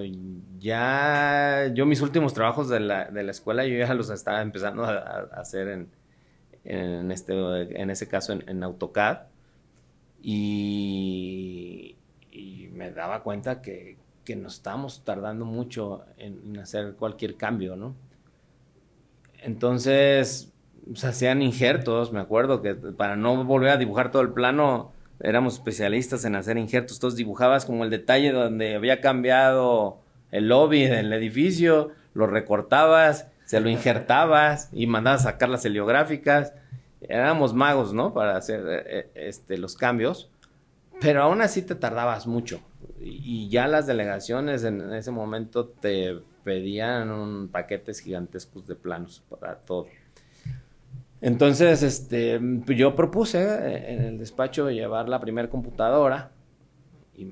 ya 0.58 1.70
yo 1.74 1.84
mis 1.84 2.00
últimos 2.00 2.32
trabajos 2.32 2.68
de 2.70 2.80
la, 2.80 3.08
escuela 3.30 3.66
yo 3.66 3.76
ya 3.76 3.92
los 3.92 4.08
estaba 4.08 4.40
empezando 4.40 4.84
a, 4.84 5.28
hacer 5.34 5.68
en, 5.68 5.88
este, 6.64 7.34
en 7.80 7.90
ese 7.90 8.08
caso 8.08 8.32
en, 8.32 8.62
AutoCAD 8.62 9.18
y 10.22 11.96
me 12.72 12.90
daba 12.90 13.22
cuenta 13.22 13.62
que, 13.62 13.96
que 14.24 14.36
nos 14.36 14.54
estamos 14.54 15.02
tardando 15.04 15.44
mucho 15.44 16.04
en, 16.16 16.58
hacer 16.58 16.94
cualquier 16.94 17.36
cambio, 17.36 17.76
¿no? 17.76 17.94
Entonces, 19.42 20.52
se 20.94 21.06
hacían 21.06 21.42
injertos, 21.42 22.12
me 22.12 22.20
acuerdo 22.20 22.62
que 22.62 22.74
para 22.74 23.16
no 23.16 23.44
volver 23.44 23.70
a 23.70 23.76
dibujar 23.76 24.10
todo 24.10 24.22
el 24.22 24.32
plano, 24.32 24.92
éramos 25.20 25.54
especialistas 25.54 26.24
en 26.24 26.34
hacer 26.34 26.56
injertos. 26.56 26.96
Entonces 26.96 27.18
dibujabas 27.18 27.66
como 27.66 27.84
el 27.84 27.90
detalle 27.90 28.32
donde 28.32 28.74
había 28.74 29.00
cambiado 29.00 29.98
el 30.30 30.48
lobby 30.48 30.86
del 30.86 31.12
edificio, 31.12 31.90
lo 32.14 32.26
recortabas, 32.26 33.28
se 33.44 33.60
lo 33.60 33.68
injertabas 33.68 34.68
y 34.72 34.86
mandabas 34.86 35.22
a 35.22 35.30
sacar 35.32 35.48
las 35.48 35.64
heliográficas. 35.64 36.52
Éramos 37.00 37.54
magos, 37.54 37.92
¿no? 37.92 38.14
Para 38.14 38.36
hacer 38.36 38.60
eh, 38.66 38.82
eh, 38.86 39.10
este, 39.14 39.58
los 39.58 39.76
cambios. 39.76 40.30
Pero 41.00 41.22
aún 41.22 41.42
así 41.42 41.62
te 41.62 41.74
tardabas 41.74 42.26
mucho 42.26 42.60
y 43.00 43.48
ya 43.48 43.66
las 43.66 43.86
delegaciones 43.86 44.64
en 44.64 44.92
ese 44.94 45.10
momento 45.10 45.66
te 45.66 46.20
pedían 46.44 47.48
paquetes 47.48 48.00
gigantescos 48.00 48.66
de 48.66 48.76
planos 48.76 49.22
para 49.28 49.56
todo. 49.56 49.86
Entonces, 51.20 51.82
este, 51.82 52.40
yo 52.66 52.94
propuse 52.94 53.42
en 53.92 54.02
el 54.02 54.18
despacho 54.18 54.70
llevar 54.70 55.08
la 55.08 55.20
primera 55.20 55.48
computadora 55.48 56.30
y 57.16 57.28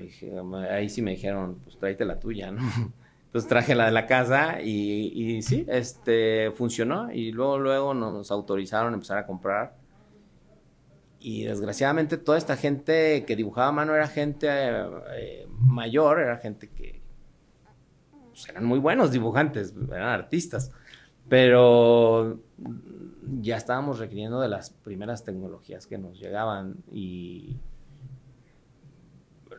ahí 0.71 0.89
sí 0.89 1.03
me 1.03 1.13
dijeron, 1.13 1.59
pues 1.65 1.77
tráete 1.77 2.05
la 2.05 2.19
tuya, 2.19 2.51
¿no? 2.51 2.63
Entonces 3.33 3.49
traje 3.49 3.75
la 3.75 3.87
de 3.87 3.93
la 3.93 4.07
casa 4.07 4.61
y, 4.61 5.11
y 5.15 5.41
sí, 5.41 5.65
este, 5.67 6.51
funcionó. 6.51 7.11
Y 7.11 7.33
luego, 7.33 7.59
luego 7.59 7.95
nos 7.95 8.31
autorizaron 8.31 8.93
a 8.93 8.97
empezar 8.97 9.17
a 9.17 9.27
comprar. 9.27 9.75
Y 11.19 11.45
desgraciadamente 11.45 12.19
toda 12.19 12.37
esta 12.37 12.57
gente 12.57 13.25
que 13.25 13.35
dibujaba 13.35 13.69
a 13.69 13.73
mano 13.73 13.95
era 13.95 14.07
gente 14.07 14.49
eh, 14.51 15.47
mayor, 15.61 16.21
era 16.21 16.37
gente 16.37 16.69
que 16.69 17.01
pues, 18.29 18.47
eran 18.51 18.67
muy 18.67 18.79
buenos 18.79 19.13
dibujantes, 19.13 19.73
eran 19.89 20.11
artistas, 20.11 20.71
pero 21.27 22.39
ya 23.41 23.57
estábamos 23.57 23.99
requiriendo 23.99 24.43
de 24.43 24.49
las 24.49 24.71
primeras 24.71 25.25
tecnologías 25.25 25.87
que 25.87 25.97
nos 25.97 26.21
llegaban 26.21 26.75
y 26.93 27.57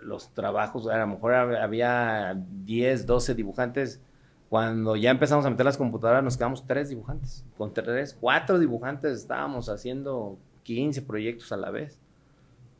los 0.03 0.33
trabajos, 0.33 0.87
a 0.87 0.97
lo 0.97 1.07
mejor 1.07 1.33
había 1.33 2.39
10, 2.65 3.05
12 3.05 3.35
dibujantes. 3.35 4.01
Cuando 4.49 4.95
ya 4.95 5.09
empezamos 5.09 5.45
a 5.45 5.49
meter 5.49 5.65
las 5.65 5.77
computadoras, 5.77 6.23
nos 6.23 6.37
quedamos 6.37 6.67
tres 6.67 6.89
dibujantes. 6.89 7.43
Con 7.57 7.73
tres, 7.73 8.15
cuatro 8.19 8.59
dibujantes 8.59 9.19
estábamos 9.19 9.67
haciendo 9.67 10.37
15 10.63 11.01
proyectos 11.01 11.51
a 11.51 11.57
la 11.57 11.71
vez. 11.71 11.97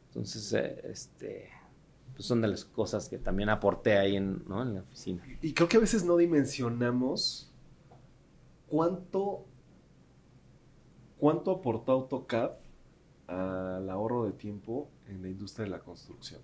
Entonces, 0.09 0.53
eh, 0.53 0.81
este, 0.91 1.49
pues 2.13 2.27
son 2.27 2.41
de 2.41 2.47
las 2.47 2.65
cosas 2.65 3.09
que 3.09 3.17
también 3.17 3.49
aporté 3.49 3.97
ahí 3.97 4.15
en, 4.15 4.43
en 4.47 4.73
la 4.75 4.81
oficina. 4.81 5.23
Y 5.41 5.53
creo 5.53 5.67
que 5.67 5.77
a 5.77 5.79
veces 5.79 6.05
no 6.05 6.15
dimensionamos 6.17 7.51
cuánto, 8.67 9.45
cuánto 11.17 11.51
aportó 11.51 11.93
AutoCAD 11.93 12.51
al 13.27 13.89
ahorro 13.89 14.25
de 14.25 14.33
tiempo 14.33 14.89
en 15.07 15.21
la 15.21 15.29
industria 15.29 15.65
de 15.65 15.71
la 15.71 15.79
construcción. 15.79 16.41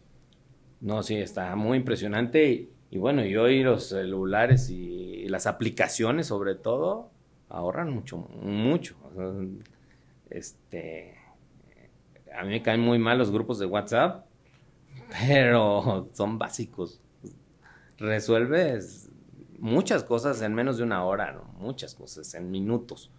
No, 0.81 1.03
sí, 1.03 1.15
está 1.15 1.55
muy 1.55 1.77
impresionante. 1.77 2.69
Y, 2.91 2.97
bueno, 2.97 3.25
y 3.25 3.35
hoy 3.35 3.63
los 3.63 3.89
celulares 3.89 4.69
y, 4.69 5.27
las 5.27 5.45
aplicaciones, 5.45 6.27
sobre 6.27 6.55
todo, 6.55 7.11
ahorran 7.49 7.91
mucho, 7.91 8.17
mucho. 8.17 8.95
este, 10.29 11.15
a 12.35 12.43
mí 12.43 12.49
me 12.49 12.63
caen 12.63 12.81
muy 12.81 12.97
mal 12.97 13.17
los 13.17 13.31
grupos 13.31 13.59
de 13.59 13.67
WhatsApp, 13.67 14.25
pero 15.27 16.09
son 16.13 16.37
básicos. 16.39 16.99
Resuelves 17.97 19.09
muchas 19.59 20.03
cosas 20.03 20.41
en 20.41 20.53
menos 20.53 20.77
de 20.77 20.83
una 20.83 21.03
hora, 21.03 21.41
muchas 21.57 21.93
cosas 21.93 22.33
en 22.33 22.49
minutos. 22.49 23.11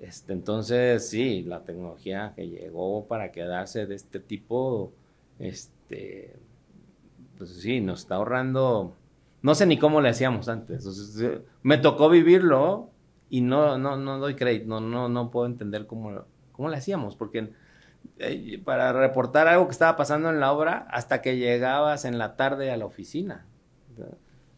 Este, 0.00 0.32
entonces, 0.32 1.08
sí, 1.08 1.42
la 1.42 1.64
tecnología 1.64 2.32
que 2.34 2.48
llegó 2.48 3.06
para 3.06 3.30
quedarse 3.30 3.86
de 3.86 3.94
este 3.94 4.20
tipo, 4.20 4.92
este, 5.38 6.36
pues 7.50 7.60
sí, 7.62 7.80
nos 7.80 8.00
está 8.00 8.16
ahorrando 8.16 8.96
no 9.42 9.56
sé 9.56 9.66
ni 9.66 9.76
cómo 9.76 10.00
le 10.00 10.08
hacíamos 10.08 10.48
antes. 10.48 10.86
me 11.62 11.78
tocó 11.78 12.08
vivirlo 12.08 12.90
y 13.28 13.40
no, 13.40 13.76
no, 13.76 13.96
no 13.96 14.18
doy 14.18 14.36
crédito, 14.36 14.66
no, 14.66 14.80
no, 14.80 15.08
no 15.08 15.30
puedo 15.30 15.46
entender 15.46 15.86
cómo, 15.86 16.24
cómo 16.52 16.68
le 16.68 16.76
hacíamos, 16.76 17.16
porque 17.16 17.52
eh, 18.18 18.62
para 18.64 18.92
reportar 18.92 19.48
algo 19.48 19.66
que 19.66 19.72
estaba 19.72 19.96
pasando 19.96 20.30
en 20.30 20.38
la 20.38 20.52
obra 20.52 20.86
hasta 20.90 21.22
que 21.22 21.38
llegabas 21.38 22.04
en 22.04 22.18
la 22.18 22.36
tarde 22.36 22.70
a 22.70 22.76
la 22.76 22.86
oficina. 22.86 23.46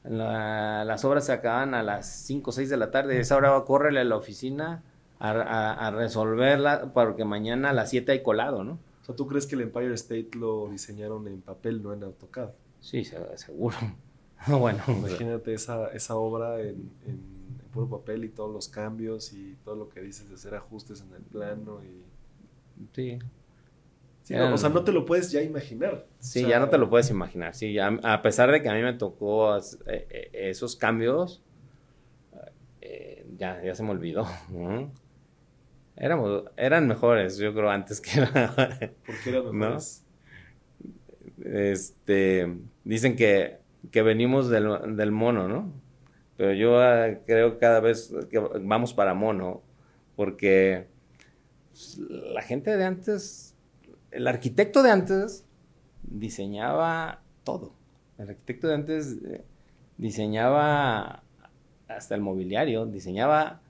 las 0.05 1.05
obras 1.07 1.25
se 1.25 1.33
acaban 1.33 1.73
a 1.73 1.83
las 1.83 2.07
5 2.27 2.51
o 2.51 2.53
6 2.53 2.69
de 2.69 2.77
la 2.77 2.91
tarde. 2.91 3.19
Esa 3.19 3.37
hora 3.37 3.59
córrele 3.65 4.01
a 4.01 4.05
la 4.05 4.17
oficina 4.17 4.83
a, 5.19 5.91
resolverla 5.97 6.93
porque 6.93 7.25
mañana 7.25 7.71
a 7.71 7.73
las 7.73 7.89
7 7.89 8.13
hay 8.13 8.23
colado, 8.23 8.65
¿no? 8.65 8.79
O 9.01 9.05
sea, 9.05 9.17
¿tú 9.17 9.27
crees 9.27 9.47
que 9.47 9.55
el 9.55 9.63
Empire 9.63 9.95
State 9.95 10.31
lo 10.35 10.69
diseñaron 10.69 11.27
en 11.27 11.41
papel, 11.41 11.83
no 11.83 11.95
en 11.95 12.05
AutoCAD? 12.05 12.51
Sí, 12.85 13.03
seguro. 13.37 13.77
bueno, 14.47 14.83
imagínate 14.89 15.55
esa, 15.55 15.89
esa 15.89 16.17
obra 16.17 16.61
en, 16.61 16.91
en, 17.07 17.35
puro 17.73 17.89
papel 17.89 18.25
y 18.25 18.29
todos 18.29 18.53
los 18.53 18.69
cambios 18.69 19.33
y 19.33 19.57
todo 19.65 19.75
lo 19.75 19.89
que 19.89 20.01
dices 20.01 20.29
de 20.29 20.35
hacer 20.35 20.55
ajustes 20.55 21.01
en 21.01 21.13
el 21.15 21.23
plano 21.23 21.81
y... 21.83 22.05
Sí. 22.93 23.19
o 24.33 24.57
sea, 24.57 24.69
no 24.69 24.85
te 24.85 24.93
lo 24.93 25.07
puedes 25.07 25.33
ya 25.33 25.43
imaginar. 25.43 26.07
Sí, 26.19 26.47
ya 26.47 26.61
no 26.61 26.69
te 26.69 26.77
lo 26.77 26.91
puedes 26.91 27.11
imaginar. 27.11 27.55
Sí, 27.55 27.77
a 27.79 28.23
pesar 28.23 28.53
de 28.53 28.63
que 28.63 28.69
a 28.69 28.75
mí 28.75 28.83
me 28.83 28.93
tocó 28.93 29.57
eh, 29.57 29.63
eh, 29.87 30.31
esos 30.33 30.77
cambios, 30.77 31.43
eh, 32.81 33.27
ya, 33.39 33.63
ya 33.65 33.75
se 33.75 33.83
me 33.83 33.91
olvidó. 33.91 34.29
Éramos, 35.97 36.45
eran 36.57 36.87
mejores, 36.87 37.39
yo 37.39 37.55
creo, 37.55 37.71
antes 37.71 38.01
que. 38.01 38.11
¿Por 39.07 39.15
qué 39.23 39.31
eran 39.31 39.57
mejores? 39.57 40.04
Este, 41.45 42.57
dicen 42.85 43.17
que, 43.17 43.59
que 43.91 44.03
venimos 44.03 44.49
del, 44.49 44.97
del, 44.97 45.13
mono, 45.13 45.49
¿no? 45.49 45.73
Pero 46.37 46.53
yo 46.55 46.81
ah, 46.81 47.09
creo 47.27 47.59
cada 47.59 47.81
vez 47.81 48.13
que 48.31 48.39
vamos 48.39 48.95
para 48.95 49.15
mono, 49.15 49.63
porque 50.17 50.87
la 51.99 52.43
gente 52.43 52.77
de 52.77 52.85
antes, 52.85 53.55
el 54.11 54.27
arquitecto 54.27 54.83
de 54.83 54.91
antes 54.91 55.45
diseñaba 56.03 57.23
todo. 57.45 57.75
El 58.19 58.31
arquitecto 58.31 58.69
de 58.69 58.75
antes 58.75 59.17
eh, 59.25 59.45
diseñaba 59.99 61.23
hasta 61.89 62.15
el 62.15 62.21
mobiliario, 62.21 62.87
diseñaba 62.87 63.61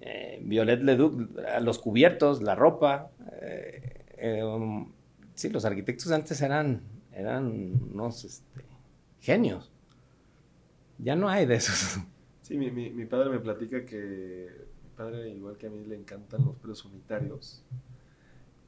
eh, 0.00 0.38
Violet 0.42 0.82
Leduc, 0.82 1.14
los 1.62 1.78
cubiertos, 1.78 2.42
la 2.42 2.54
ropa. 2.54 3.10
Eh, 3.40 4.04
eh, 4.18 4.44
um, 4.44 4.92
sí, 5.34 5.48
los 5.48 5.64
arquitectos 5.64 6.10
antes 6.12 6.40
eran, 6.42 6.82
eran 7.14 7.46
unos 7.92 8.24
este, 8.24 8.64
genios. 9.20 9.70
Ya 10.98 11.16
no 11.16 11.28
hay 11.28 11.46
de 11.46 11.56
esos. 11.56 12.00
Sí, 12.42 12.58
mi, 12.58 12.70
mi, 12.70 13.06
padre 13.06 13.30
me 13.30 13.38
platica 13.38 13.86
que 13.86 14.48
mi 14.82 14.90
padre, 14.96 15.30
igual 15.30 15.56
que 15.56 15.66
a 15.66 15.70
mí, 15.70 15.84
le 15.84 15.96
encantan 15.96 16.44
los 16.44 16.56
precios 16.56 16.84
unitarios. 16.84 17.62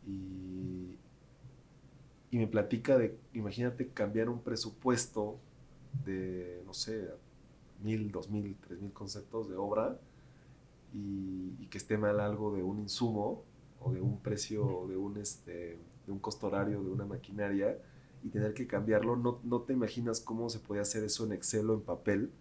Y, 0.06 0.96
y 2.30 2.38
me 2.38 2.46
platica 2.46 2.96
de, 2.96 3.18
imagínate 3.34 3.88
cambiar 3.88 4.28
un 4.28 4.40
presupuesto 4.40 5.38
de, 6.04 6.62
no 6.64 6.72
sé, 6.72 7.10
mil, 7.82 8.10
dos 8.10 8.30
mil, 8.30 8.56
tres 8.66 8.80
mil 8.80 8.92
conceptos 8.92 9.48
de 9.48 9.56
obra 9.56 9.98
y, 10.92 11.66
que 11.66 11.78
esté 11.78 11.98
mal 11.98 12.20
algo 12.20 12.54
de 12.54 12.62
un 12.62 12.78
insumo 12.78 13.42
o 13.80 13.92
de 13.92 14.00
un 14.00 14.20
precio, 14.20 14.86
de 14.88 14.96
un, 14.96 15.18
este, 15.18 15.78
de 16.06 16.12
un 16.12 16.18
costo 16.20 16.46
horario, 16.46 16.82
de 16.82 16.90
una 16.90 17.04
maquinaria 17.04 17.76
y 18.26 18.28
tener 18.28 18.54
que 18.54 18.66
cambiarlo, 18.66 19.14
no, 19.14 19.38
no 19.44 19.60
te 19.60 19.72
imaginas 19.72 20.20
cómo 20.20 20.50
se 20.50 20.58
podía 20.58 20.82
hacer 20.82 21.04
eso 21.04 21.24
en 21.24 21.32
Excel 21.32 21.70
o 21.70 21.74
en 21.74 21.80
papel 21.80 22.32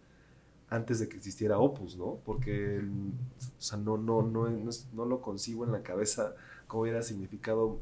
antes 0.68 1.00
de 1.00 1.08
que 1.08 1.18
existiera 1.18 1.60
Opus, 1.60 1.96
¿no? 1.96 2.18
Porque, 2.26 2.80
o 2.80 3.62
sea, 3.62 3.78
no, 3.78 3.96
no, 3.96 4.24
no, 4.24 4.50
no, 4.50 5.06
lo 5.06 5.22
consigo 5.22 5.64
en 5.64 5.72
la 5.72 5.84
cabeza 5.84 6.34
cómo 6.66 6.82
hubiera 6.82 7.04
significado 7.04 7.80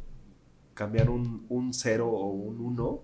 cambiar 0.74 1.10
un, 1.10 1.46
un 1.48 1.74
cero 1.74 2.10
o 2.10 2.28
un 2.28 2.60
uno 2.60 3.04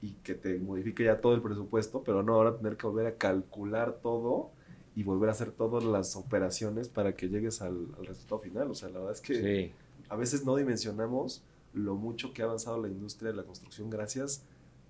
y 0.00 0.12
que 0.12 0.34
te 0.34 0.58
modifique 0.58 1.04
ya 1.04 1.20
todo 1.20 1.34
el 1.34 1.42
presupuesto, 1.42 2.02
pero 2.02 2.22
no 2.22 2.32
ahora 2.32 2.56
tener 2.56 2.78
que 2.78 2.86
volver 2.86 3.06
a 3.06 3.16
calcular 3.16 3.98
todo 4.02 4.50
y 4.96 5.02
volver 5.02 5.28
a 5.28 5.32
hacer 5.32 5.50
todas 5.50 5.84
las 5.84 6.16
operaciones 6.16 6.88
para 6.88 7.14
que 7.14 7.28
llegues 7.28 7.60
al, 7.60 7.88
resultado 7.98 8.40
final. 8.40 8.70
O 8.70 8.74
sea, 8.74 8.88
la 8.88 9.00
verdad 9.00 9.12
es 9.12 9.20
que 9.20 9.74
a 10.08 10.16
veces 10.16 10.46
no 10.46 10.56
dimensionamos 10.56 11.42
lo 11.78 11.96
mucho 11.96 12.32
que 12.32 12.42
ha 12.42 12.44
avanzado 12.46 12.80
la 12.80 12.88
industria 12.88 13.30
de 13.30 13.36
la 13.36 13.44
construcción 13.44 13.90
gracias 13.90 14.42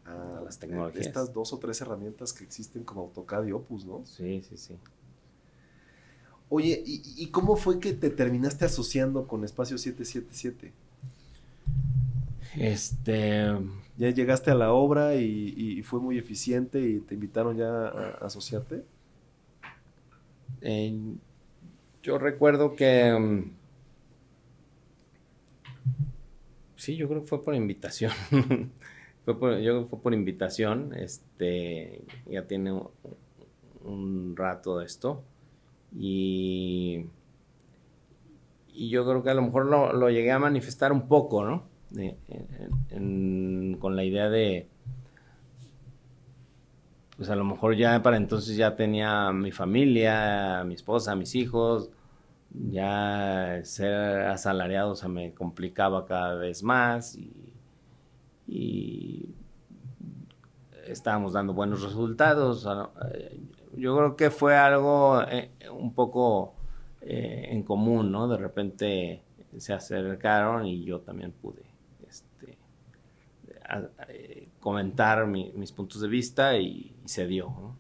a 0.04 0.40
las 0.42 0.58
tecnologías. 0.58 1.06
Estas 1.06 1.32
dos 1.32 1.52
o 1.52 1.58
tres 1.58 1.80
herramientas 1.80 2.32
que 2.32 2.44
existen 2.44 2.84
como 2.84 3.02
AutoCAD 3.02 3.46
y 3.46 3.52
Opus, 3.52 3.84
¿no? 3.84 4.04
Sí, 4.06 4.42
sí, 4.48 4.56
sí. 4.56 4.74
Oye, 6.50 6.82
¿y, 6.86 7.26
cómo 7.26 7.56
fue 7.56 7.78
que 7.78 7.92
te 7.92 8.08
terminaste 8.08 8.64
asociando 8.64 9.26
con 9.26 9.44
Espacio 9.44 9.76
777? 9.76 10.72
Este... 12.56 13.54
¿Ya 13.98 14.10
llegaste 14.10 14.52
a 14.52 14.54
la 14.54 14.72
obra 14.72 15.16
y, 15.16 15.82
fue 15.82 16.00
muy 16.00 16.18
eficiente 16.18 16.80
y 16.80 17.00
te 17.00 17.14
invitaron 17.14 17.56
ya 17.56 17.68
a 17.68 18.10
asociarte? 18.26 18.84
yo 22.02 22.18
recuerdo 22.18 22.74
que... 22.74 23.12
Mm, 23.12 23.57
sí, 26.78 26.96
yo 26.96 27.08
creo 27.08 27.20
que 27.20 27.28
fue 27.28 27.44
por 27.44 27.54
invitación. 27.54 28.12
fue 29.24 29.38
por, 29.38 29.58
yo 29.58 29.86
fue 29.88 30.00
por 30.00 30.14
invitación. 30.14 30.94
Este, 30.94 32.02
ya 32.26 32.46
tiene 32.46 32.80
un, 33.84 34.34
rato 34.36 34.78
de 34.78 34.86
esto. 34.86 35.22
Y, 35.94 37.06
y 38.72 38.88
yo 38.88 39.04
creo 39.04 39.22
que 39.22 39.30
a 39.30 39.34
lo 39.34 39.42
mejor 39.42 39.66
lo, 39.66 40.10
llegué 40.10 40.30
a 40.32 40.38
manifestar 40.38 40.92
un 40.92 41.08
poco, 41.08 41.44
¿no? 41.44 41.68
con 43.80 43.96
la 43.96 44.04
idea 44.04 44.28
de, 44.28 44.68
pues 47.16 47.30
a 47.30 47.36
lo 47.36 47.44
mejor 47.44 47.76
ya 47.76 48.02
para 48.02 48.18
entonces 48.18 48.56
ya 48.56 48.76
tenía 48.76 49.32
mi 49.32 49.52
familia, 49.52 50.62
mi 50.64 50.74
esposa, 50.74 51.16
mis 51.16 51.34
hijos, 51.34 51.90
ya 52.50 53.60
ser 53.64 54.22
asalariado 54.22 54.94
se 54.96 55.08
me 55.08 55.34
complicaba 55.34 56.06
cada 56.06 56.34
vez 56.34 56.62
más 56.62 57.16
y, 57.16 57.34
estábamos 60.86 61.34
dando 61.34 61.52
buenos 61.52 61.82
resultados. 61.82 62.66
Eh, 63.12 63.38
yo 63.76 63.94
creo 63.94 64.16
que 64.16 64.30
fue 64.30 64.56
algo 64.56 65.20
eh, 65.28 65.50
un 65.70 65.92
poco 65.92 66.54
eh, 67.02 67.48
en 67.50 67.62
común, 67.62 68.10
¿no? 68.10 68.26
De 68.26 68.38
repente 68.38 69.22
se 69.58 69.74
acercaron 69.74 70.66
y 70.66 70.84
yo 70.84 71.00
también 71.00 71.32
pude 71.32 71.62
este, 72.08 72.56
comentar 74.60 75.26
mis 75.26 75.72
puntos 75.72 76.00
de 76.00 76.08
vista 76.08 76.56
y, 76.56 76.96
se 77.04 77.26
dio. 77.26 77.76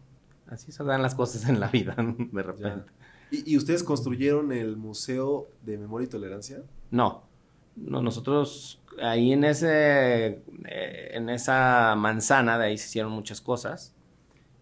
Así 0.46 0.70
se 0.70 0.84
dan 0.84 1.00
las 1.00 1.14
cosas 1.14 1.48
en 1.48 1.60
la 1.60 1.68
vida, 1.68 1.96
de 1.98 2.42
repente. 2.42 2.92
¿Y, 3.30 3.56
ustedes 3.56 3.82
construyeron 3.82 4.52
el 4.52 4.76
Museo 4.76 5.48
de 5.62 5.76
Memoria 5.76 6.06
y 6.06 6.08
Tolerancia? 6.08 6.62
No, 6.90 7.24
no 7.76 8.00
nosotros 8.02 8.80
ahí 9.02 9.32
en, 9.32 9.44
ese, 9.44 10.42
eh, 10.66 11.10
en 11.12 11.28
esa 11.28 11.94
manzana, 11.96 12.58
de 12.58 12.66
ahí 12.66 12.78
se 12.78 12.86
hicieron 12.86 13.12
muchas 13.12 13.40
cosas. 13.40 13.94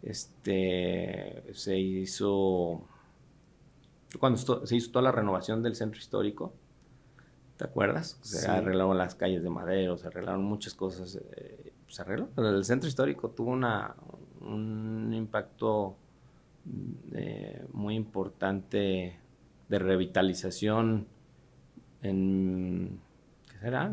Este, 0.03 1.45
se 1.53 1.79
hizo, 1.79 2.85
cuando 4.19 4.67
se 4.67 4.77
hizo 4.77 4.91
toda 4.91 5.03
la 5.03 5.13
renovación 5.13 5.63
del 5.63 5.75
centro 5.75 5.99
histórico, 5.99 6.53
¿te 7.57 7.65
acuerdas? 7.65 8.19
Se 8.23 8.49
arreglaron 8.49 8.99
las 8.99 9.15
calles 9.15 9.43
de 9.43 9.51
Madero, 9.51 9.97
se 9.97 10.09
arreglaron 10.09 10.45
muchas 10.45 10.75
cosas. 10.75 11.17
Eh, 11.37 11.73
se 11.89 12.03
arregló. 12.03 12.29
el 12.37 12.65
centro 12.65 12.89
histórico 12.89 13.31
tuvo 13.31 13.51
una, 13.51 13.95
un 14.41 15.13
impacto 15.15 15.97
eh, 17.13 17.65
muy 17.73 17.95
importante 17.95 19.19
de 19.69 19.79
revitalización 19.79 21.07
en, 22.03 23.01
¿qué 23.51 23.59
será? 23.59 23.93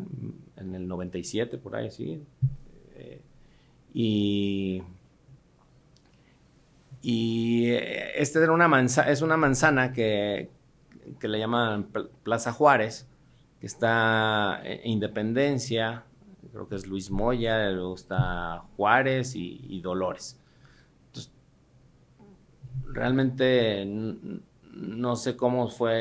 En 0.58 0.76
el 0.76 0.88
97, 0.88 1.58
por 1.58 1.76
ahí, 1.76 1.92
sí. 1.92 2.24
Eh, 2.96 3.22
y, 3.94 4.84
y 7.02 7.72
este 7.72 8.40
era 8.44 8.52
una 8.52 8.68
manzana, 8.68 9.12
es 9.12 9.22
una 9.22 9.38
manzana 9.38 9.94
que, 9.94 10.50
que 11.20 11.28
le 11.28 11.40
llaman 11.40 11.90
Plaza 12.24 12.52
Juárez, 12.52 13.08
que 13.60 13.68
está 13.68 14.62
en 14.64 14.92
Independencia, 14.92 16.04
creo 16.54 16.68
que 16.68 16.76
es 16.76 16.86
Luis 16.86 17.10
Moya, 17.10 17.70
luego 17.72 17.96
está 17.96 18.64
Juárez 18.78 19.34
y, 19.36 19.82
Dolores. 19.82 20.40
Realmente 22.94 23.86
no 23.86 25.16
sé 25.16 25.36
cómo 25.36 25.68
fue 25.68 25.94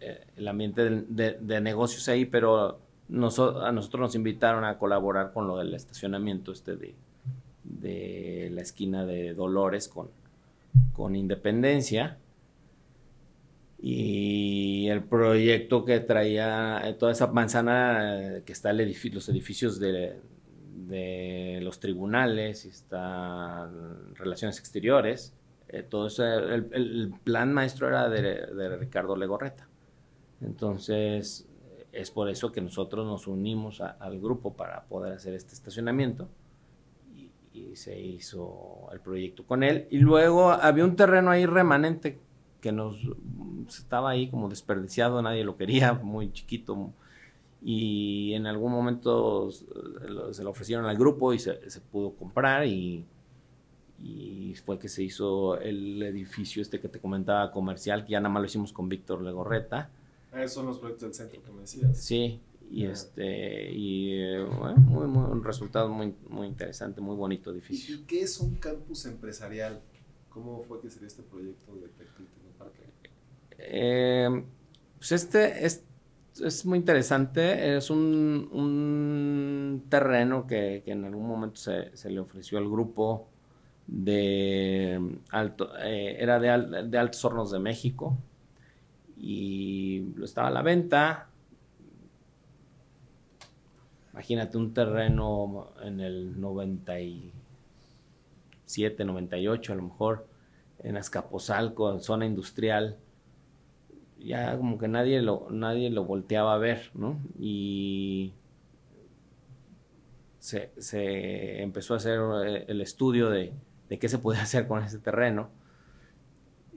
eh, 0.00 0.26
el 0.36 0.48
ambiente 0.48 1.04
de, 1.08 1.60
negocios 1.60 2.08
ahí, 2.08 2.26
pero 2.26 2.68
a 2.70 2.76
nosotros 3.08 4.00
nos 4.00 4.14
invitaron 4.14 4.64
a 4.64 4.78
colaborar 4.78 5.32
con 5.32 5.46
lo 5.46 5.56
del 5.56 5.74
estacionamiento 5.74 6.52
este 6.52 6.76
de, 6.76 6.94
de 7.64 8.50
la 8.52 8.60
esquina 8.60 9.06
de 9.06 9.34
Dolores 9.34 9.88
con, 9.88 10.10
con 10.92 11.16
Independencia. 11.16 12.18
Y 13.82 14.88
el 14.88 15.02
proyecto 15.02 15.86
que 15.86 16.00
traía 16.00 16.82
eh, 16.84 16.92
toda 16.92 17.12
esa 17.12 17.28
manzana 17.28 18.36
eh, 18.36 18.42
que 18.44 18.52
está 18.52 18.70
el 18.70 18.80
los 19.14 19.28
edificios 19.30 19.80
de, 19.80 20.20
de, 20.90 21.60
los 21.62 21.80
tribunales, 21.80 22.64
están 22.64 24.14
relaciones 24.14 24.58
exteriores, 24.58 25.32
eh, 25.68 25.82
todo 25.82 26.08
eso, 26.08 26.24
el, 26.24 27.14
plan 27.24 27.52
maestro 27.54 27.88
era 27.88 28.08
de, 28.08 28.22
de 28.22 28.76
Ricardo 28.76 29.16
Legorreta. 29.16 29.68
Entonces, 30.40 31.46
es 31.92 32.10
por 32.10 32.28
eso 32.28 32.52
que 32.52 32.60
nosotros 32.60 33.06
nos 33.06 33.26
unimos 33.26 33.80
al 33.80 34.20
grupo 34.20 34.54
para 34.54 34.84
poder 34.84 35.12
hacer 35.12 35.34
este 35.34 35.54
estacionamiento 35.54 36.28
y, 37.52 37.76
se 37.76 37.98
hizo 38.00 38.88
el 38.92 39.00
proyecto 39.00 39.44
con 39.46 39.62
él. 39.62 39.86
Y 39.90 39.98
luego 39.98 40.50
había 40.50 40.84
un 40.84 40.96
terreno 40.96 41.30
ahí 41.30 41.46
remanente 41.46 42.18
que 42.60 42.72
nos 42.72 42.96
estaba 43.68 44.10
ahí 44.10 44.28
como 44.28 44.48
desperdiciado, 44.48 45.22
nadie 45.22 45.44
lo 45.44 45.56
quería, 45.56 45.92
muy 45.94 46.32
chiquito. 46.32 46.92
Y 47.62 48.32
en 48.34 48.46
algún 48.46 48.72
momento 48.72 49.50
se 49.50 50.42
lo 50.42 50.50
ofrecieron 50.50 50.86
al 50.86 50.96
grupo 50.96 51.34
y 51.34 51.38
se, 51.38 51.54
pudo 51.92 52.14
comprar 52.14 52.66
y, 52.66 53.04
y 53.98 54.54
fue 54.64 54.78
que 54.78 54.88
se 54.88 55.02
hizo 55.02 55.58
el 55.58 56.02
edificio 56.02 56.62
este 56.62 56.80
que 56.80 56.88
te 56.88 57.00
comentaba 57.00 57.52
comercial, 57.52 58.04
que 58.04 58.12
ya 58.12 58.20
nada 58.20 58.32
más 58.32 58.40
lo 58.40 58.46
hicimos 58.46 58.72
con 58.72 58.88
Víctor 58.88 59.20
Legorreta 59.22 59.90
esos 60.38 60.52
son 60.52 60.66
los 60.66 60.78
proyectos 60.78 61.08
del 61.08 61.14
centro 61.14 61.42
que 61.42 61.50
me 61.50 61.62
decías. 61.62 61.98
Sí, 61.98 62.40
y 62.70 62.86
este 62.86 63.70
y 63.72 64.12
eh, 64.12 64.44
muy, 64.44 65.06
muy, 65.06 65.30
un 65.30 65.42
resultado 65.42 65.88
muy, 65.88 66.14
muy 66.28 66.46
interesante, 66.46 67.00
muy 67.00 67.16
bonito 67.16 67.50
edificio. 67.50 67.96
¿Y 67.96 67.98
qué 68.02 68.22
es 68.22 68.38
un 68.38 68.54
campus 68.56 69.06
empresarial? 69.06 69.80
¿Cómo 70.28 70.62
fue 70.62 70.80
que 70.80 70.88
sería 70.88 71.08
este 71.08 71.22
proyecto 71.22 71.74
de 71.74 71.88
Parque? 72.56 72.84
Eh, 73.58 74.44
pues 74.98 75.12
este 75.12 75.66
es, 75.66 75.82
es, 76.38 76.66
muy 76.66 76.78
interesante, 76.78 77.76
es 77.76 77.90
un, 77.90 78.48
un 78.52 79.86
terreno 79.88 80.46
que, 80.46 80.82
que, 80.84 80.92
en 80.92 81.04
algún 81.04 81.26
momento 81.26 81.56
se, 81.56 81.96
se, 81.96 82.10
le 82.10 82.20
ofreció 82.20 82.58
al 82.58 82.68
grupo 82.68 83.28
de 83.86 85.18
alto, 85.30 85.70
eh, 85.78 86.16
era 86.20 86.38
de, 86.38 86.84
de 86.84 86.98
Altos 86.98 87.24
Hornos 87.24 87.50
de 87.50 87.58
México, 87.58 88.16
y 89.16 90.12
lo 90.14 90.24
estaba 90.24 90.46
a 90.48 90.52
la 90.52 90.62
venta. 90.62 91.28
Imagínate 94.12 94.58
un 94.58 94.74
terreno 94.74 95.72
en 95.82 96.00
el 96.00 96.40
97, 96.40 99.04
98 99.04 99.72
a 99.72 99.76
lo 99.76 99.82
mejor, 99.82 100.26
en 100.80 100.96
Azcapotzalco, 100.96 101.92
en 101.92 102.00
zona 102.00 102.26
industrial. 102.26 102.98
Ya 104.20 104.56
como 104.56 104.78
que 104.78 104.88
nadie 104.88 105.22
lo, 105.22 105.48
nadie 105.50 105.90
lo 105.90 106.04
volteaba 106.04 106.54
a 106.54 106.58
ver, 106.58 106.90
¿no? 106.94 107.18
Y 107.38 108.34
se, 110.38 110.72
se 110.78 111.62
empezó 111.62 111.94
a 111.94 111.96
hacer 111.98 112.20
el 112.68 112.80
estudio 112.80 113.30
de, 113.30 113.52
de 113.88 113.98
qué 113.98 114.08
se 114.08 114.18
podía 114.18 114.42
hacer 114.44 114.66
con 114.66 114.82
ese 114.82 114.98
terreno. 114.98 115.50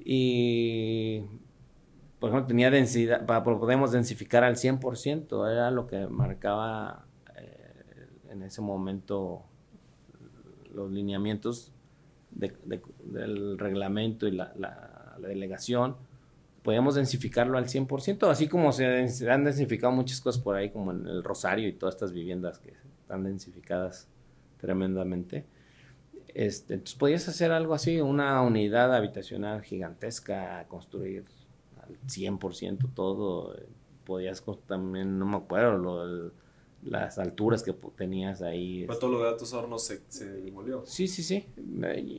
Y 0.05 1.23
por 2.23 2.29
ejemplo, 2.29 2.47
tenía 2.47 2.71
densidad, 2.71 3.25
para, 3.25 3.43
podemos 3.43 3.91
densificar 3.91 4.45
al 4.45 4.55
100%, 4.55 5.51
era 5.51 5.71
lo 5.71 5.87
que 5.87 6.07
marcaba 6.07 7.05
eh, 7.35 8.07
en 8.29 8.43
ese 8.43 8.61
momento 8.61 9.43
los 10.73 10.89
lineamientos 10.89 11.73
del 12.31 13.57
reglamento 13.57 14.25
y 14.25 14.31
la, 14.31 14.53
delegación. 15.19 15.97
Podíamos 16.63 16.95
densificarlo 16.95 17.57
al 17.57 17.65
100%, 17.65 18.29
así 18.29 18.47
como 18.47 18.71
se, 18.71 18.85
han 19.29 19.43
densificado 19.43 19.91
muchas 19.91 20.21
cosas 20.21 20.41
por 20.41 20.55
ahí, 20.55 20.69
como 20.69 20.91
en 20.91 21.05
el 21.07 21.23
Rosario 21.23 21.67
y 21.67 21.73
todas 21.73 21.95
estas 21.95 22.13
viviendas 22.13 22.59
que 22.59 22.73
están 23.01 23.23
densificadas 23.23 24.07
tremendamente. 24.59 25.45
Este, 26.33 26.75
entonces 26.75 26.97
podías 26.97 27.27
hacer 27.27 27.51
algo 27.51 27.73
así, 27.73 27.99
una 27.99 28.41
unidad 28.41 28.95
habitacional 28.95 29.61
gigantesca, 29.61 30.65
construir 30.67 31.25
100% 32.07 32.93
todo. 32.93 33.55
Podías 34.05 34.43
también, 34.65 35.19
no 35.19 35.25
me 35.25 35.37
acuerdo, 35.37 36.31
las 36.81 37.17
alturas 37.17 37.63
que 37.63 37.73
tenías 37.95 38.41
ahí. 38.41 38.85
todo 38.99 39.11
lo 39.11 39.23
de 39.23 39.29
Altos 39.29 39.53
Hornos 39.53 39.85
se, 39.85 40.01
se, 40.07 40.31
demolió. 40.31 40.83
Sí, 40.85 41.07
sí, 41.07 41.23
sí. 41.23 41.45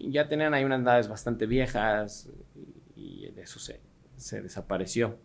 Ya 0.09 0.29
tenían 0.29 0.55
ahí 0.55 0.65
unas 0.65 0.81
naves 0.81 1.09
bastante 1.09 1.47
viejas 1.47 2.29
y 2.97 3.31
de 3.31 3.43
eso 3.43 3.59
se, 3.59 3.81
se 4.17 4.43
desapareció. 4.43 5.17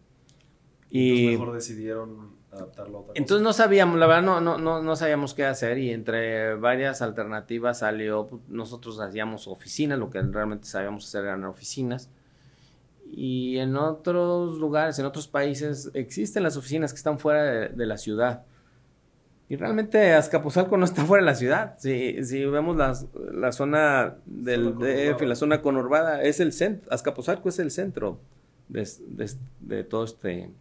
Y 0.90 1.10
entonces 1.10 1.40
mejor 1.40 1.56
decidieron 1.56 2.40
adaptarlo 2.52 2.98
a 2.98 3.02
otra 3.02 3.14
Entonces 3.16 3.44
no 3.44 3.54
sabíamos, 3.54 4.00
la 4.00 4.08
verdad 4.08 4.24
no, 4.24 4.42
no, 4.42 4.58
no, 4.58 4.82
no, 4.82 4.96
sabíamos 4.96 5.34
qué 5.34 5.46
hacer 5.46 5.78
y 5.78 5.92
entre 5.92 6.56
varias 6.56 7.02
alternativas 7.02 7.80
salió, 7.80 8.28
nosotros 8.48 9.00
hacíamos 9.00 9.48
oficinas, 9.48 10.00
lo 10.00 10.10
que 10.10 10.22
realmente 10.22 10.68
sabíamos 10.68 11.06
hacer 11.06 11.26
eran 11.26 11.46
oficinas 11.46 12.10
y 13.12 13.58
en 13.58 13.76
otros 13.76 14.60
lugares, 14.60 15.00
en 15.00 15.06
otros 15.06 15.28
países, 15.28 15.90
existen 15.94 16.44
las 16.44 16.58
oficinas 16.58 16.94
que 16.94 16.98
están 16.98 17.20
fuera 17.20 17.44
de, 17.70 17.86
la 17.86 17.98
ciudad. 17.98 18.44
Y 19.48 19.56
realmente 19.56 20.14
Azcapotzalco 20.14 20.78
no 20.78 20.86
está 20.86 21.06
fuera 21.06 21.24
de 21.24 21.32
la 21.32 21.36
ciudad. 21.36 21.76
Si, 21.80 22.24
si 22.24 22.46
vemos 22.46 22.78
la 22.78 23.52
zona 23.52 24.18
del 24.26 24.76
DF, 24.78 25.22
la 25.24 25.36
zona 25.36 25.62
conurbada, 25.64 26.22
es 26.22 26.40
el 26.40 26.54
centro. 26.54 26.92
Azcapotzalco 26.94 27.50
es 27.50 27.58
el 27.58 27.72
centro 27.72 28.20
de, 28.70 29.84
todo 29.84 30.04
este 30.04 30.52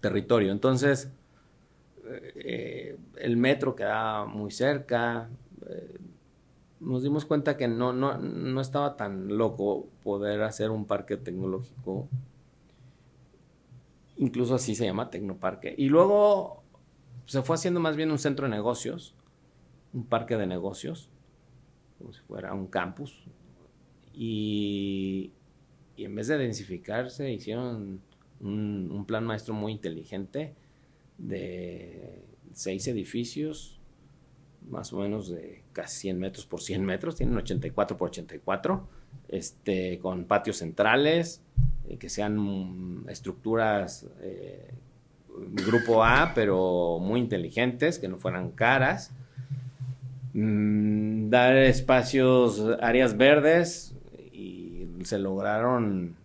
territorio. 0.00 0.52
Entonces, 0.52 1.10
eh, 2.06 2.98
el 3.16 3.36
metro 3.36 3.74
queda 3.74 4.24
muy 4.24 4.50
cerca. 4.50 5.30
Eh, 5.68 5.98
nos 6.80 7.02
dimos 7.02 7.24
cuenta 7.24 7.56
que 7.56 7.68
no, 7.68 7.92
no, 7.92 8.18
no 8.18 8.60
estaba 8.60 8.96
tan 8.96 9.36
loco 9.36 9.86
poder 10.02 10.42
hacer 10.42 10.70
un 10.70 10.84
parque 10.84 11.16
tecnológico. 11.16 12.08
Incluso 14.16 14.54
así 14.54 14.74
se 14.74 14.84
llama 14.84 15.10
Tecnoparque. 15.10 15.74
Y 15.76 15.88
luego 15.88 16.62
se 17.26 17.42
fue 17.42 17.56
haciendo 17.56 17.80
más 17.80 17.96
bien 17.96 18.10
un 18.10 18.18
centro 18.18 18.46
de 18.46 18.50
negocios, 18.50 19.14
un 19.92 20.04
parque 20.04 20.36
de 20.36 20.46
negocios, 20.46 21.08
como 21.98 22.12
si 22.12 22.20
fuera 22.22 22.52
un 22.52 22.66
campus. 22.66 23.24
Y, 24.12 25.32
y 25.96 26.04
en 26.04 26.14
vez 26.14 26.28
de 26.28 26.38
densificarse, 26.38 27.32
hicieron 27.32 28.00
un, 28.40 29.04
plan 29.06 29.24
maestro 29.24 29.54
muy 29.54 29.72
inteligente 29.72 30.54
de 31.18 32.22
seis 32.52 32.86
edificios 32.88 33.80
más 34.68 34.92
o 34.92 34.98
menos 34.98 35.28
de 35.28 35.62
casi 35.72 36.00
100 36.02 36.18
metros 36.18 36.46
por 36.46 36.60
100 36.62 36.84
metros, 36.84 37.16
tienen 37.16 37.36
84 37.36 37.96
por 37.96 38.08
84, 38.08 38.88
este, 39.28 39.98
con 39.98 40.24
patios 40.24 40.56
centrales, 40.56 41.42
eh, 41.86 41.98
que 41.98 42.08
sean 42.08 43.04
estructuras 43.08 44.06
eh, 44.20 44.72
grupo 45.36 46.04
A, 46.04 46.32
pero 46.34 46.98
muy 47.00 47.20
inteligentes, 47.20 47.98
que 47.98 48.08
no 48.08 48.18
fueran 48.18 48.52
caras. 48.52 49.12
Mm, 50.32 51.28
dar 51.28 51.56
espacios, 51.56 52.62
áreas 52.80 53.16
verdes, 53.16 53.94
se 55.04 55.18
lograron 55.18 56.16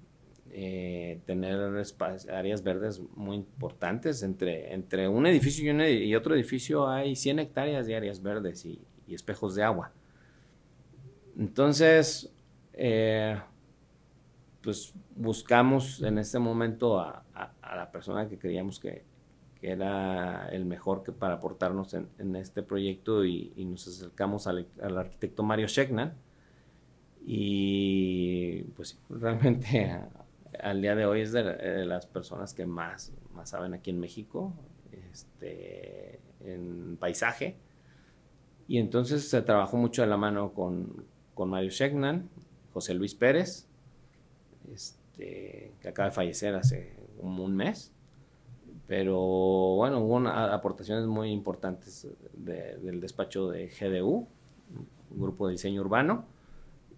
eh, 0.52 1.22
tener 1.26 1.60
áreas 2.32 2.64
verdes 2.64 3.02
muy 3.16 3.38
importantes. 3.38 4.24
Entre, 4.24 4.74
entre 4.74 5.08
un 5.08 5.28
edificio 5.28 5.88
y, 5.88 6.16
otro 6.16 6.36
edificio 6.36 6.88
hay 6.88 7.16
100 7.16 7.40
hectáreas 7.40 7.86
de 7.86 7.96
áreas 7.96 8.22
verdes 8.22 8.66
y, 8.66 8.82
espejos 9.08 9.56
de 9.56 9.64
agua. 9.64 9.92
Entonces, 11.38 12.32
eh, 12.74 13.40
pues 14.62 14.94
buscamos 15.16 16.02
en 16.04 16.20
este 16.20 16.38
momento 16.38 17.00
a, 17.00 17.24
la 17.64 17.92
persona 17.92 18.28
que 18.28 18.38
creíamos 18.38 18.80
que, 18.80 19.08
era 19.62 20.48
el 20.50 20.64
mejor 20.64 21.04
que 21.04 21.12
para 21.12 21.34
aportarnos 21.34 21.94
en, 21.94 22.36
este 22.36 22.64
proyecto 22.64 23.26
y, 23.26 23.52
nos 23.66 23.88
acercamos 23.88 24.48
al, 24.48 24.68
arquitecto 24.80 25.44
Mario 25.44 25.68
Schegnan 25.68 26.14
y 27.26 28.63
pues 28.76 28.99
realmente 29.09 29.99
al 30.61 30.82
día 30.82 30.95
de 30.95 31.05
hoy 31.05 31.22
es 31.22 31.32
de, 31.32 31.86
las 31.86 32.05
personas 32.05 32.53
que 32.53 32.65
más, 32.65 33.11
más 33.34 33.49
saben 33.49 33.74
aquí 33.74 33.89
en 33.89 33.99
México, 33.99 34.53
este, 35.11 36.20
en 36.41 36.97
paisaje. 36.97 37.57
Y 38.67 38.78
entonces 38.78 39.30
se 39.30 39.41
trabajó 39.41 39.78
mucho 39.78 40.01
de 40.01 40.07
la 40.07 40.17
mano 40.17 40.53
con, 40.53 41.05
con 41.34 41.49
Mario 41.49 41.72
Schegnan, 41.72 42.30
José 42.74 42.93
Luis 42.93 43.15
Pérez, 43.15 43.67
este, 44.72 45.74
que 45.82 45.88
acaba 45.88 46.09
de 46.09 46.15
fallecer 46.15 46.55
hace 46.55 46.93
como 47.20 47.43
un 47.43 47.55
mes. 47.55 47.91
Pero 48.88 49.20
bueno, 49.76 49.99
hubo 49.99 50.28
aportaciones 50.28 51.05
muy 51.05 51.30
importantes 51.30 52.07
del 52.34 52.99
despacho 52.99 53.49
de 53.49 53.67
GDU, 53.67 54.28
grupo 55.11 55.47
de 55.47 55.53
diseño 55.53 55.82
urbano. 55.82 56.26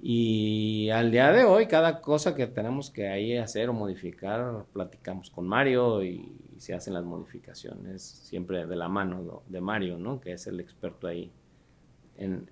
Y 0.04 0.90
al 0.90 1.12
día 1.12 1.32
de 1.32 1.44
hoy, 1.44 1.68
cada 1.68 2.02
cosa 2.02 2.34
que 2.34 2.48
tenemos 2.48 2.90
que 2.90 3.08
ahí 3.08 3.38
hacer 3.38 3.70
o 3.70 3.74
modificar, 3.74 4.66
platicamos 4.74 5.30
con 5.30 5.48
Mario 5.48 6.04
y, 6.04 6.38
se 6.58 6.76
hacen 6.76 6.94
las 6.94 7.04
modificaciones 7.04 8.04
siempre 8.04 8.68
de 8.68 8.76
la 8.76 8.88
mano 8.88 9.42
de 9.48 9.62
Mario, 9.62 9.98
¿no? 9.98 10.22
Que 10.22 10.34
es 10.34 10.46
el 10.46 10.60
experto 10.60 11.08
ahí 11.08 11.32
en, 12.18 12.48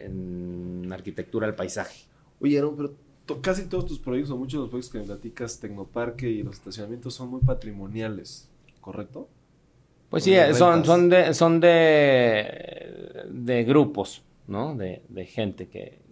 en, 0.00 0.92
arquitectura 0.92 1.48
del 1.48 1.56
paisaje. 1.56 2.04
Oye, 2.40 2.58
Aaron, 2.58 2.76
pero 2.76 3.40
casi 3.40 3.64
todos 3.64 3.86
tus 3.86 3.98
proyectos 3.98 4.30
o 4.30 4.36
muchos 4.36 4.52
de 4.52 4.58
los 4.60 4.68
proyectos 4.70 4.92
que 4.92 4.98
me 5.00 5.04
platicas, 5.04 5.58
Tecnoparque 5.58 6.28
y 6.28 6.44
los 6.44 6.54
estacionamientos 6.54 7.14
son 7.14 7.30
muy 7.30 7.40
patrimoniales, 7.40 8.48
¿correcto? 8.80 9.28
Pues 10.08 10.22
sí, 10.22 10.36
son, 10.54 10.84
son, 10.84 11.08
de, 11.08 11.34
son 11.34 11.58
de, 11.58 13.24
de 13.30 13.64
grupos, 13.64 14.22
¿no? 14.46 14.76
De, 14.76 15.02
de 15.08 15.26
gente 15.26 15.68
que, 15.68 16.02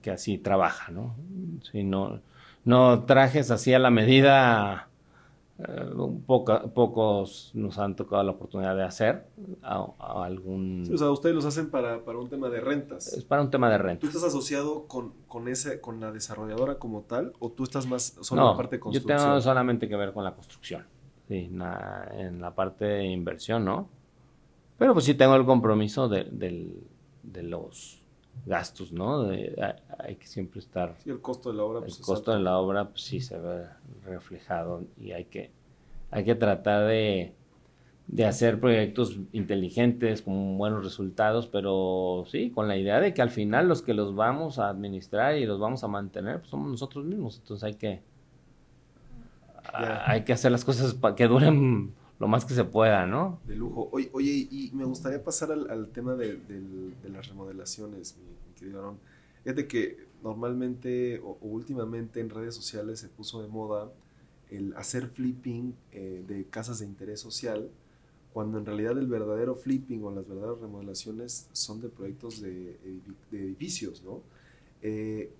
que, 0.00 0.10
así 0.10 0.38
trabaja, 0.38 0.92
¿no? 0.92 1.16
Si 1.70 1.82
no, 1.84 2.20
no 2.64 3.04
trajes 3.04 3.50
así 3.50 3.74
a 3.74 3.78
la 3.78 3.90
medida, 3.90 4.88
eh, 5.58 5.92
pocos 6.26 7.50
nos 7.54 7.78
han 7.78 7.96
tocado 7.96 8.22
la 8.22 8.32
oportunidad 8.32 8.76
de 8.76 8.82
hacer 8.82 9.26
a, 9.62 9.86
algún... 10.24 10.88
o 10.92 10.98
sea, 10.98 11.10
ustedes 11.10 11.34
los 11.34 11.44
hacen 11.44 11.70
para, 11.70 11.98
un 11.98 12.28
tema 12.28 12.48
de 12.48 12.60
rentas. 12.60 13.12
Es 13.12 13.24
para 13.24 13.42
un 13.42 13.50
tema 13.50 13.70
de 13.70 13.78
rentas. 13.78 14.00
¿Tú 14.00 14.06
estás 14.16 14.24
asociado 14.28 14.86
con, 14.86 15.12
con, 15.28 15.48
ese, 15.48 15.80
con 15.80 16.00
la 16.00 16.12
desarrolladora 16.12 16.78
como 16.78 17.02
tal 17.02 17.32
o 17.38 17.50
tú 17.50 17.64
estás 17.64 17.86
más 17.86 18.16
solo 18.20 18.42
en 18.42 18.48
la 18.48 18.56
parte 18.56 18.76
de 18.76 18.80
construcción? 18.80 19.18
Yo 19.18 19.24
tengo 19.24 19.40
solamente 19.40 19.88
que 19.88 19.96
ver 19.96 20.12
con 20.12 20.24
la 20.24 20.34
construcción, 20.34 20.84
sí, 21.28 21.50
en 21.54 22.40
la 22.40 22.52
parte 22.54 22.84
de 22.84 23.04
inversión, 23.04 23.64
¿no? 23.64 23.88
Pero 24.76 24.92
pues 24.92 25.04
sí 25.04 25.14
tengo 25.14 25.36
el 25.36 25.44
compromiso 25.44 26.08
de, 26.08 26.24
de 27.22 27.42
los 27.44 28.03
gastos, 28.46 28.92
¿no? 28.92 29.28
hay 29.28 30.16
que 30.16 30.26
siempre 30.26 30.60
estar... 30.60 30.94
Sí, 31.02 31.10
el 31.10 31.20
costo 31.20 31.50
de 31.50 31.56
la 31.56 31.64
obra. 31.64 31.80
Pues, 31.80 31.98
el 31.98 32.04
costo 32.04 32.32
de 32.32 32.40
la 32.40 32.58
obra, 32.58 32.88
pues 32.88 33.02
sí 33.02 33.20
se 33.20 33.38
ve 33.38 33.66
reflejado 34.04 34.84
y 34.98 35.12
hay 35.12 35.24
que, 35.24 35.50
hay 36.10 36.24
que 36.24 36.34
tratar 36.34 36.86
de, 36.86 37.34
de 38.06 38.26
hacer 38.26 38.60
proyectos 38.60 39.18
inteligentes 39.32 40.22
con 40.22 40.58
buenos 40.58 40.84
resultados, 40.84 41.46
pero 41.46 42.24
sí, 42.30 42.50
con 42.50 42.68
la 42.68 42.76
idea 42.76 43.00
de 43.00 43.14
que 43.14 43.22
al 43.22 43.30
final 43.30 43.66
los 43.66 43.82
que 43.82 43.94
los 43.94 44.14
vamos 44.14 44.58
a 44.58 44.68
administrar 44.68 45.36
y 45.38 45.46
los 45.46 45.58
vamos 45.58 45.82
a 45.84 45.88
mantener 45.88 46.40
pues 46.40 46.50
somos 46.50 46.70
nosotros 46.70 47.04
mismos, 47.04 47.38
entonces 47.38 47.64
hay 47.64 47.74
que... 47.74 48.02
Hay 50.06 50.24
que 50.24 50.34
hacer 50.34 50.52
las 50.52 50.64
cosas 50.64 50.92
para 50.92 51.14
que 51.14 51.26
duren 51.26 51.94
lo 52.18 52.28
más 52.28 52.44
que 52.44 52.54
se 52.54 52.64
pueda, 52.64 53.06
¿no? 53.06 53.40
De 53.46 53.56
lujo. 53.56 53.88
Oye, 53.92 54.10
oye 54.12 54.48
y 54.50 54.70
me 54.72 54.84
gustaría 54.84 55.22
pasar 55.22 55.52
al, 55.52 55.88
tema 55.88 56.14
de, 56.14 56.38
las 57.08 57.28
remodelaciones, 57.28 58.16
mi, 58.16 58.54
querido 58.54 58.80
Aaron. 58.80 58.98
Fíjate 59.42 59.66
que 59.66 60.06
normalmente 60.22 61.20
o, 61.20 61.38
últimamente 61.42 62.20
en 62.20 62.30
redes 62.30 62.54
sociales 62.54 63.00
se 63.00 63.08
puso 63.08 63.42
de 63.42 63.48
moda 63.48 63.90
el 64.50 64.74
hacer 64.76 65.08
flipping 65.08 65.74
eh, 65.92 66.24
de 66.26 66.44
casas 66.46 66.78
de 66.78 66.86
interés 66.86 67.20
social, 67.20 67.68
cuando 68.32 68.58
en 68.58 68.66
realidad 68.66 68.96
el 68.98 69.06
verdadero 69.06 69.54
flipping 69.54 70.04
o 70.04 70.10
las 70.10 70.26
verdaderas 70.26 70.60
remodelaciones 70.60 71.48
son 71.52 71.80
de 71.80 71.88
proyectos 71.88 72.40
de, 72.40 72.78
edificios, 73.32 74.02
¿no? 74.02 74.22
Eh, 74.82 75.32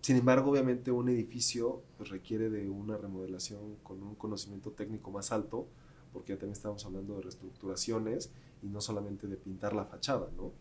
sin 0.00 0.16
embargo, 0.16 0.50
obviamente 0.50 0.90
un 0.90 1.08
edificio 1.08 1.82
pues, 1.96 2.10
requiere 2.10 2.48
de 2.50 2.68
una 2.68 2.96
remodelación 2.96 3.76
con 3.82 4.02
un 4.02 4.14
conocimiento 4.14 4.70
técnico 4.70 5.10
más 5.10 5.32
alto, 5.32 5.66
porque 6.12 6.32
ya 6.32 6.38
también 6.38 6.52
estamos 6.52 6.84
hablando 6.84 7.16
de 7.16 7.22
reestructuraciones 7.22 8.30
y 8.62 8.66
no 8.66 8.80
solamente 8.80 9.26
de 9.26 9.36
pintar 9.36 9.74
la 9.74 9.84
fachada, 9.84 10.28
¿no? 10.36 10.52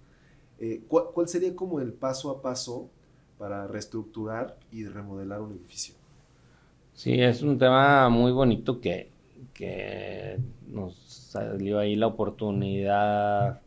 Eh, 0.60 0.82
¿cuál, 0.88 1.28
sería 1.28 1.56
como 1.56 1.80
el 1.80 1.94
paso 1.94 2.32
a 2.32 2.42
paso 2.42 2.90
para 3.38 3.68
reestructurar 3.68 4.58
y 4.72 4.86
remodelar 4.86 5.42
un 5.42 5.52
edificio? 5.52 5.96
Sí, 6.94 7.22
es 7.22 7.44
un 7.44 7.60
tema 7.60 8.10
muy 8.10 8.32
bonito 8.32 8.82
que, 8.82 9.12
nos 10.68 10.96
salió 10.96 11.80
ahí 11.80 11.96
la 11.96 12.08
oportunidad, 12.08 13.62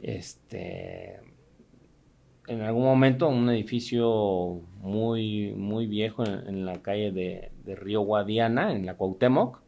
este, 0.00 1.20
en 2.48 2.60
algún 2.62 2.84
momento 2.84 3.28
un 3.28 3.48
edificio 3.50 4.60
muy, 4.80 5.52
muy 5.52 5.86
viejo 5.86 6.24
en, 6.24 6.66
la 6.66 6.82
calle 6.82 7.12
de, 7.12 7.52
de, 7.64 7.76
Río 7.76 8.00
Guadiana, 8.02 8.72
en 8.72 8.86
la 8.86 8.96
Cuauhtémoc, 8.96 9.61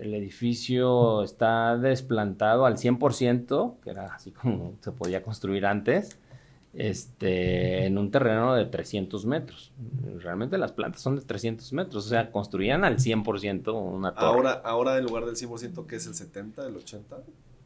el 0.00 0.14
edificio 0.14 1.22
está 1.22 1.76
desplantado 1.76 2.66
al 2.66 2.76
100%, 2.76 3.80
que 3.82 3.90
era 3.90 4.14
así 4.14 4.30
como 4.30 4.74
se 4.80 4.92
podía 4.92 5.22
construir 5.22 5.66
antes, 5.66 6.18
este, 6.74 7.86
en 7.86 7.98
un 7.98 8.10
terreno 8.10 8.54
de 8.54 8.66
300 8.66 9.26
metros. 9.26 9.72
Realmente 10.20 10.58
las 10.58 10.72
plantas 10.72 11.00
son 11.00 11.16
de 11.16 11.22
300 11.22 11.72
metros, 11.72 12.06
o 12.06 12.08
sea, 12.08 12.30
construían 12.30 12.84
al 12.84 12.98
100% 12.98 13.72
una 13.72 14.14
torre. 14.14 14.26
Ahora, 14.26 14.52
ahora 14.64 14.98
en 14.98 15.04
lugar 15.04 15.24
del 15.24 15.36
100%, 15.36 15.86
¿qué 15.86 15.96
es 15.96 16.06
el 16.06 16.14
70, 16.14 16.66
el 16.66 16.76
80? 16.76 17.16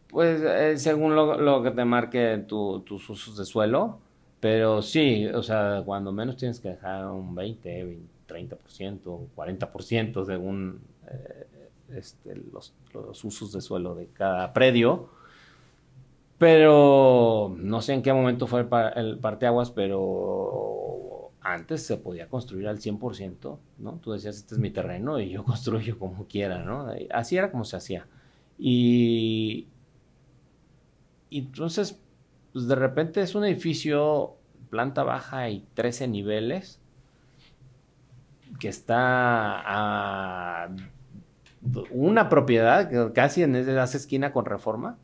Pues 0.08 0.42
eh, 0.42 0.78
según 0.78 1.14
lo, 1.14 1.62
que 1.62 1.70
te 1.70 1.84
marque 1.84 2.44
tus 2.46 3.10
usos 3.10 3.36
de 3.36 3.44
suelo, 3.44 3.98
pero 4.40 4.82
sí, 4.82 5.26
o 5.26 5.42
sea, 5.42 5.82
cuando 5.84 6.12
menos 6.12 6.36
tienes 6.36 6.60
que 6.60 6.68
dejar 6.68 7.06
un 7.06 7.34
20, 7.34 7.98
30%, 8.28 9.28
40% 9.36 10.26
según... 10.26 10.80
Eh, 11.08 11.46
este, 11.95 12.34
los, 12.34 12.74
usos 13.24 13.53
de 13.53 13.61
suelo 13.61 13.95
de 13.95 14.09
cada 14.09 14.53
predio. 14.53 15.11
Pero 16.38 17.55
no 17.57 17.82
sé 17.82 17.95
en 17.95 18.03
qué 18.03 18.12
momento 18.12 18.47
fue 18.47 18.66
el, 18.97 19.18
parteaguas, 19.18 19.70
pero 19.70 21.30
antes 21.40 21.86
se 21.86 21.97
podía 21.97 22.28
construir 22.28 22.66
al 22.66 22.78
100%, 22.78 23.59
¿no? 23.78 23.93
Tú 24.03 24.12
decías, 24.12 24.36
este 24.36 24.57
es 24.57 24.61
mi 24.61 24.70
terreno 24.70 25.20
y 25.20 25.30
yo 25.30 25.45
construyo 25.45 25.99
como 25.99 26.26
quiera, 26.26 26.64
¿no? 26.64 26.88
Así 27.11 27.36
era 27.36 27.51
como 27.51 27.64
se 27.64 27.76
hacía. 27.76 28.07
Y, 28.59 29.68
y 31.30 31.38
entonces, 31.38 32.01
pues 32.53 32.66
de 32.66 32.74
repente 32.74 33.22
es 33.22 33.34
un 33.34 33.45
edificio, 33.45 34.36
planta 34.70 35.03
baja 35.05 35.49
y 35.49 35.64
13 35.74 36.09
niveles, 36.09 36.80
que 38.59 38.68
está 38.68 39.62
a 39.64 40.68
una 41.90 42.28
propiedad 42.28 43.12
casi 43.12 43.42
en 43.42 43.54
esa 43.54 43.84
esquina 43.84 44.32
con 44.32 44.44
reforma 44.44 44.98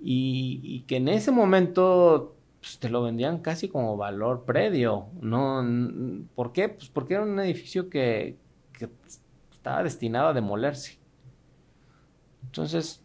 y, 0.00 0.84
que 0.86 0.96
en 0.96 1.08
ese 1.08 1.30
momento 1.30 2.36
pues, 2.60 2.78
te 2.78 2.88
lo 2.88 3.02
vendían 3.02 3.38
casi 3.38 3.68
como 3.68 3.96
valor 3.96 4.44
predio. 4.44 5.06
¿no? 5.20 5.64
¿Por 6.34 6.52
qué? 6.52 6.68
Pues 6.68 6.88
porque 6.88 7.14
era 7.14 7.22
un 7.22 7.38
edificio 7.40 7.88
que, 7.88 8.36
estaba 9.52 9.82
destinado 9.82 10.28
a 10.28 10.32
demolerse. 10.32 10.98
Entonces, 12.44 13.04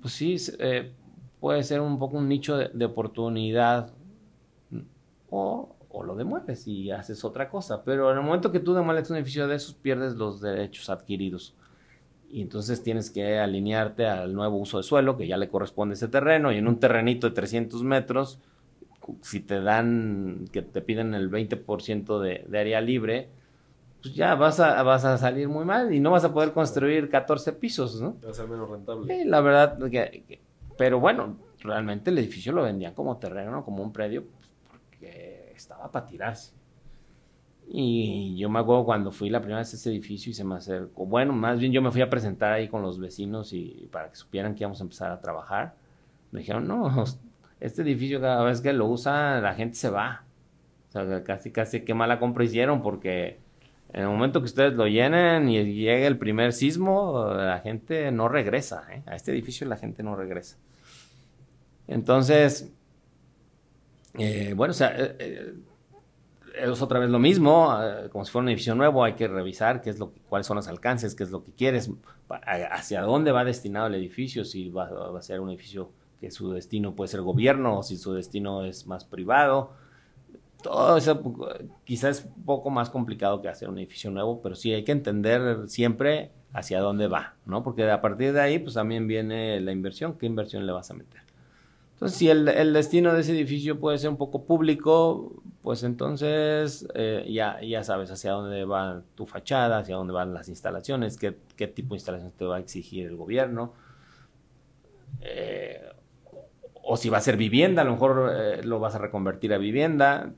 pues 0.00 0.14
sí, 0.14 0.36
eh, 0.60 0.92
puede 1.40 1.64
ser 1.64 1.80
un 1.80 1.98
poco 1.98 2.16
un 2.18 2.28
nicho 2.28 2.56
de, 2.56 2.68
de 2.72 2.84
oportunidad 2.84 3.92
o 5.30 5.74
o 5.94 6.02
lo 6.02 6.16
demueves 6.16 6.66
y 6.66 6.90
haces 6.90 7.24
otra 7.24 7.48
cosa. 7.48 7.84
Pero 7.84 8.10
en 8.10 8.18
el 8.18 8.24
momento 8.24 8.50
que 8.50 8.60
tú 8.60 8.74
demueles 8.74 9.08
un 9.10 9.16
edificio 9.16 9.46
de 9.46 9.56
esos, 9.56 9.74
pierdes 9.74 10.16
los 10.16 10.40
derechos 10.40 10.90
adquiridos. 10.90 11.54
Y 12.28 12.42
entonces 12.42 12.82
tienes 12.82 13.10
que 13.10 13.38
alinearte 13.38 14.06
al 14.06 14.34
nuevo 14.34 14.56
uso 14.56 14.78
de 14.78 14.82
suelo, 14.82 15.16
que 15.16 15.28
ya 15.28 15.36
le 15.36 15.48
corresponde 15.48 15.94
ese 15.94 16.08
terreno, 16.08 16.50
y 16.52 16.56
en 16.56 16.66
un 16.66 16.80
terrenito 16.80 17.28
de 17.28 17.34
300 17.34 17.84
metros, 17.84 18.40
si 19.22 19.40
te 19.40 19.60
dan, 19.60 20.46
que 20.50 20.62
te 20.62 20.80
piden 20.80 21.14
el 21.14 21.30
20% 21.30 22.18
de, 22.18 22.44
de 22.48 22.58
área 22.58 22.80
libre, 22.80 23.28
pues 24.02 24.14
ya 24.14 24.34
vas 24.34 24.58
a, 24.58 24.82
vas 24.82 25.04
a 25.04 25.16
salir 25.16 25.48
muy 25.48 25.64
mal 25.64 25.94
y 25.94 26.00
no 26.00 26.10
vas 26.10 26.24
a 26.24 26.34
poder 26.34 26.52
construir 26.52 27.08
14 27.08 27.52
pisos, 27.52 28.00
¿no? 28.00 28.16
Va 28.24 28.30
a 28.30 28.34
ser 28.34 28.48
menos 28.48 28.68
rentable. 28.68 29.14
Sí, 29.14 29.24
la 29.24 29.40
verdad, 29.40 29.78
que, 29.90 30.40
pero 30.76 30.98
bueno, 30.98 31.36
realmente 31.60 32.10
el 32.10 32.18
edificio 32.18 32.52
lo 32.52 32.62
vendían 32.62 32.94
como 32.94 33.16
terreno, 33.16 33.64
como 33.64 33.82
un 33.82 33.92
predio, 33.92 34.24
estaba 35.58 35.90
para 35.90 36.06
tirarse. 36.06 36.52
Y 37.66 38.36
yo 38.36 38.50
me 38.50 38.58
acuerdo 38.58 38.84
cuando 38.84 39.10
fui 39.10 39.30
la 39.30 39.40
primera 39.40 39.58
vez 39.58 39.72
a 39.72 39.76
ese 39.76 39.90
edificio 39.90 40.30
y 40.30 40.34
se 40.34 40.44
me 40.44 40.56
acercó. 40.56 41.06
Bueno, 41.06 41.32
más 41.32 41.58
bien 41.58 41.72
yo 41.72 41.80
me 41.80 41.90
fui 41.90 42.02
a 42.02 42.10
presentar 42.10 42.52
ahí 42.52 42.68
con 42.68 42.82
los 42.82 42.98
vecinos 42.98 43.52
y 43.52 43.88
para 43.90 44.10
que 44.10 44.16
supieran 44.16 44.54
que 44.54 44.64
íbamos 44.64 44.80
a 44.80 44.84
empezar 44.84 45.10
a 45.10 45.20
trabajar. 45.20 45.74
Me 46.30 46.40
dijeron, 46.40 46.68
no, 46.68 47.04
este 47.60 47.82
edificio 47.82 48.20
cada 48.20 48.44
vez 48.44 48.60
que 48.60 48.72
lo 48.72 48.86
usa 48.86 49.40
la 49.40 49.54
gente 49.54 49.76
se 49.76 49.88
va. 49.88 50.24
O 50.88 50.92
sea, 50.92 51.24
casi, 51.24 51.50
casi 51.50 51.80
qué 51.80 51.94
mala 51.94 52.18
compra 52.18 52.44
hicieron 52.44 52.82
porque 52.82 53.38
en 53.92 54.02
el 54.02 54.08
momento 54.08 54.40
que 54.40 54.46
ustedes 54.46 54.74
lo 54.74 54.86
llenen 54.86 55.48
y 55.48 55.64
llegue 55.74 56.06
el 56.06 56.18
primer 56.18 56.52
sismo, 56.52 57.32
la 57.32 57.60
gente 57.60 58.10
no 58.10 58.28
regresa. 58.28 58.84
¿eh? 58.92 59.02
A 59.06 59.16
este 59.16 59.32
edificio 59.32 59.66
la 59.66 59.76
gente 59.76 60.02
no 60.02 60.16
regresa. 60.16 60.56
Entonces, 61.86 62.72
eh, 64.18 64.54
bueno, 64.54 64.72
o 64.72 64.74
sea, 64.74 64.94
eh, 64.96 65.16
eh, 65.18 65.54
es 66.54 66.82
otra 66.82 67.00
vez 67.00 67.10
lo 67.10 67.18
mismo, 67.18 67.76
eh, 67.82 68.08
como 68.10 68.24
si 68.24 68.30
fuera 68.30 68.44
un 68.44 68.48
edificio 68.48 68.74
nuevo, 68.74 69.02
hay 69.02 69.14
que 69.14 69.26
revisar 69.26 69.80
qué 69.80 69.90
es 69.90 69.98
lo 69.98 70.12
que, 70.12 70.20
cuáles 70.20 70.46
son 70.46 70.56
los 70.56 70.68
alcances, 70.68 71.14
qué 71.14 71.24
es 71.24 71.30
lo 71.30 71.42
que 71.42 71.52
quieres, 71.52 71.90
hacia 72.28 73.02
dónde 73.02 73.32
va 73.32 73.44
destinado 73.44 73.88
el 73.88 73.94
edificio, 73.94 74.44
si 74.44 74.70
va, 74.70 74.88
a 75.16 75.22
ser 75.22 75.40
un 75.40 75.50
edificio 75.50 75.90
que 76.20 76.30
su 76.30 76.52
destino 76.52 76.94
puede 76.94 77.08
ser 77.08 77.22
gobierno 77.22 77.78
o 77.78 77.82
si 77.82 77.96
su 77.96 78.14
destino 78.14 78.64
es 78.64 78.86
más 78.86 79.04
privado. 79.04 79.72
Todo 80.62 80.96
eso 80.96 81.20
quizás 81.84 82.20
es 82.20 82.24
un 82.24 82.44
poco 82.44 82.70
más 82.70 82.88
complicado 82.88 83.42
que 83.42 83.48
hacer 83.48 83.68
un 83.68 83.78
edificio 83.78 84.10
nuevo, 84.10 84.40
pero 84.40 84.54
sí 84.54 84.72
hay 84.72 84.84
que 84.84 84.92
entender 84.92 85.68
siempre 85.68 86.30
hacia 86.54 86.80
dónde 86.80 87.08
va, 87.08 87.34
¿no? 87.44 87.62
Porque 87.62 87.90
a 87.90 88.00
partir 88.00 88.32
de 88.32 88.40
ahí, 88.40 88.58
pues 88.58 88.74
también 88.74 89.06
viene 89.06 89.60
la 89.60 89.72
inversión, 89.72 90.16
qué 90.16 90.26
inversión 90.26 90.64
le 90.64 90.72
vas 90.72 90.90
a 90.90 90.94
meter. 90.94 91.23
Entonces, 91.94 92.18
si 92.18 92.28
el, 92.28 92.72
destino 92.72 93.14
de 93.14 93.20
ese 93.20 93.32
edificio 93.32 93.78
puede 93.78 93.98
ser 93.98 94.10
un 94.10 94.16
poco 94.16 94.44
público, 94.44 95.32
pues 95.62 95.84
entonces 95.84 96.86
eh, 96.94 97.24
ya, 97.30 97.84
sabes 97.84 98.10
hacia 98.10 98.32
dónde 98.32 98.64
va 98.64 99.02
tu 99.14 99.26
fachada, 99.26 99.78
hacia 99.78 99.94
dónde 99.94 100.12
van 100.12 100.34
las 100.34 100.48
instalaciones, 100.48 101.16
qué, 101.16 101.66
tipo 101.68 101.94
de 101.94 101.98
instalaciones 101.98 102.36
te 102.36 102.44
va 102.44 102.56
a 102.56 102.58
exigir 102.58 103.06
el 103.06 103.16
gobierno. 103.16 103.74
Eh, 105.20 105.80
o 106.82 106.96
si 106.96 107.08
va 107.08 107.18
a 107.18 107.20
ser 107.20 107.36
vivienda, 107.36 107.82
a 107.82 107.84
lo 107.84 107.92
mejor 107.92 108.32
eh, 108.36 108.62
lo 108.64 108.80
vas 108.80 108.96
a 108.96 108.98
reconvertir 108.98 109.54
a 109.54 109.58
vivienda. 109.58 110.32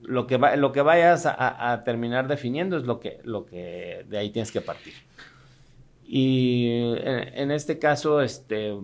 Lo 0.00 0.26
que, 0.26 0.38
lo 0.38 0.72
que 0.72 0.80
vayas 0.80 1.26
a, 1.26 1.82
terminar 1.84 2.28
definiendo 2.28 2.78
es 2.78 2.84
lo 2.84 2.98
que, 2.98 3.20
lo 3.24 3.44
que 3.44 4.06
de 4.08 4.18
ahí 4.18 4.30
tienes 4.30 4.50
que 4.50 4.62
partir. 4.62 4.94
Y 6.06 6.94
en 6.96 7.50
este 7.50 7.78
caso, 7.78 8.20
este, 8.20 8.74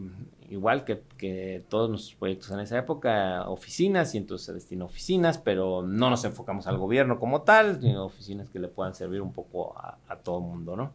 igual 0.51 0.85
que, 0.85 1.65
todos 1.69 1.89
nuestros 1.89 2.17
proyectos 2.17 2.51
en 2.51 2.61
esa 2.61 2.79
época, 2.79 3.49
oficinas, 3.49 4.15
y 4.15 4.19
entonces 4.19 4.47
se 4.47 4.53
destinó 4.53 4.85
a 4.85 4.89
oficinas, 4.89 5.39
pero 5.39 5.83
no 5.83 6.11
nos 6.11 6.25
enfocamos 6.25 6.67
al 6.67 6.77
gobierno 6.77 7.19
como 7.21 7.43
tal, 7.43 7.81
sino 7.81 8.05
oficinas 8.05 8.51
que 8.51 8.59
le 8.59 8.69
puedan 8.69 8.95
servir 8.95 9.23
un 9.23 9.33
poco 9.33 9.75
a, 9.79 10.17
todo 10.17 10.39
el 10.39 10.45
mundo, 10.45 10.77
¿no? 10.77 10.93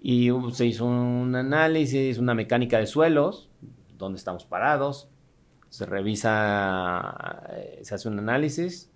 Y 0.00 0.30
se 0.52 0.66
hizo 0.66 0.86
un 0.86 1.34
análisis, 1.34 2.18
una 2.18 2.34
mecánica 2.34 2.78
de 2.78 2.86
suelos, 2.86 3.50
dónde 3.98 4.18
estamos 4.18 4.44
parados, 4.44 5.08
se 5.68 5.86
revisa, 5.86 7.42
eh, 7.50 7.80
se 7.82 7.94
hace 7.94 8.08
un 8.08 8.18
análisis 8.18 8.90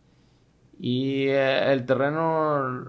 y 0.78 1.26
eh, 1.28 1.72
el 1.72 1.86
terreno 1.86 2.84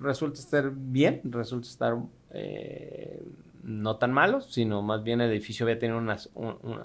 resulta 0.00 0.38
estar 0.38 0.70
bien, 0.74 1.20
resulta 1.24 1.68
estar 1.68 1.96
eh, 2.30 3.22
no 3.62 3.96
tan 3.96 4.12
malos, 4.12 4.52
sino 4.52 4.82
más 4.82 5.04
bien 5.04 5.20
el 5.20 5.30
edificio 5.30 5.64
había 5.64 5.78
tenido 5.78 5.98
una, 5.98 6.16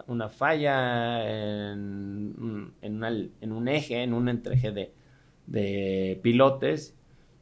una, 0.08 0.30
falla 0.30 1.28
en, 1.28 2.74
en, 2.82 3.52
un 3.52 3.68
eje, 3.68 4.04
en 4.04 4.14
un 4.14 4.30
entreje 4.30 4.72
de, 4.72 4.94
de, 5.48 6.20
pilotes, 6.22 6.96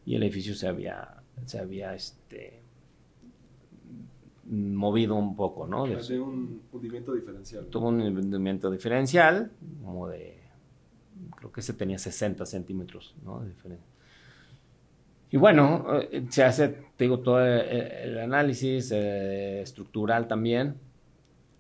y 0.05 0.15
el 0.15 0.23
edificio 0.23 0.55
se 0.55 0.67
había, 0.67 1.21
se 1.45 1.59
había 1.59 1.93
este, 1.95 2.61
movido 4.45 5.15
un 5.15 5.35
poco, 5.35 5.67
¿no? 5.67 5.85
De, 5.85 6.19
un 6.19 6.61
hundimiento 6.71 7.13
diferencial. 7.13 7.65
Tuvo 7.67 7.89
un 7.89 8.01
hundimiento 8.01 8.71
diferencial, 8.71 9.51
como 9.83 10.07
de, 10.07 10.39
creo 11.35 11.51
que 11.51 11.61
se 11.61 11.73
tenía 11.73 11.97
60 11.97 12.45
centímetros, 12.45 13.15
¿no? 13.23 13.41
De 13.41 13.49
diferencia. 13.49 13.94
Y 15.31 15.37
bueno, 15.37 16.01
eh, 16.11 16.25
se 16.29 16.43
hace, 16.43 16.75
digo, 16.97 17.19
todo 17.19 17.45
el, 17.45 18.17
análisis 18.19 18.91
eh, 18.91 19.61
estructural 19.61 20.27
también 20.27 20.75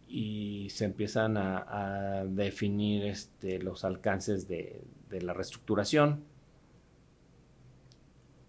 y 0.07 0.69
se 0.69 0.85
empiezan 0.85 1.35
a, 1.37 2.23
definir 2.27 3.05
este, 3.05 3.59
los 3.59 3.83
alcances 3.83 4.47
de, 4.47 4.81
la 5.09 5.33
reestructuración. 5.33 6.23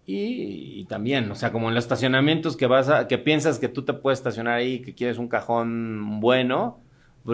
Y, 0.05 0.85
también, 0.85 1.29
o 1.31 1.35
sea, 1.35 1.51
como 1.51 1.67
en 1.67 1.75
los 1.75 1.83
estacionamientos 1.83 2.55
que 2.55 2.65
vas 2.65 2.87
a, 2.87 3.09
que 3.09 3.17
piensas 3.17 3.59
que 3.59 3.67
tú 3.67 3.83
te 3.83 3.93
puedes 3.93 4.19
estacionar 4.19 4.53
ahí, 4.53 4.79
que 4.79 4.95
quieres 4.95 5.17
un 5.17 5.27
cajón 5.27 6.21
bueno, 6.21 6.79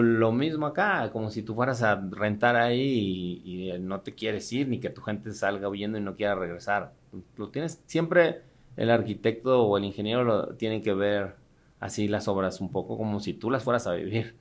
lo 0.02 0.32
mismo 0.32 0.66
acá, 0.66 1.10
como 1.12 1.30
si 1.30 1.42
tú 1.42 1.54
fueras 1.54 1.82
a 1.82 2.00
rentar 2.10 2.56
ahí 2.56 3.40
y, 3.44 3.74
y 3.74 3.78
no 3.78 4.00
te 4.00 4.14
quieres 4.14 4.50
ir, 4.52 4.68
ni 4.68 4.80
que 4.80 4.90
tu 4.90 5.02
gente 5.02 5.32
salga 5.32 5.68
huyendo 5.68 5.98
y 5.98 6.00
no 6.00 6.16
quiera 6.16 6.34
regresar 6.34 6.92
lo 7.36 7.50
tienes, 7.50 7.82
siempre 7.86 8.42
el 8.76 8.90
arquitecto 8.90 9.62
o 9.62 9.78
el 9.78 9.84
ingeniero 9.84 10.24
lo 10.24 10.54
tienen 10.56 10.82
que 10.82 10.94
ver 10.94 11.36
así 11.80 12.08
las 12.08 12.28
obras 12.28 12.60
un 12.60 12.70
poco 12.70 12.96
como 12.96 13.20
si 13.20 13.34
tú 13.34 13.50
las 13.50 13.62
fueras 13.62 13.86
a 13.86 13.94
vivir. 13.94 14.34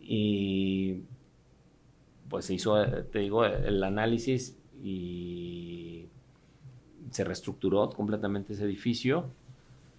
Y 0.00 1.02
pues 2.28 2.46
se 2.46 2.54
hizo, 2.54 2.82
te 3.12 3.18
digo, 3.20 3.44
el 3.44 3.82
análisis 3.82 4.56
y 4.82 6.06
se 7.10 7.24
reestructuró 7.24 7.90
completamente 7.90 8.52
ese 8.52 8.64
edificio. 8.64 9.30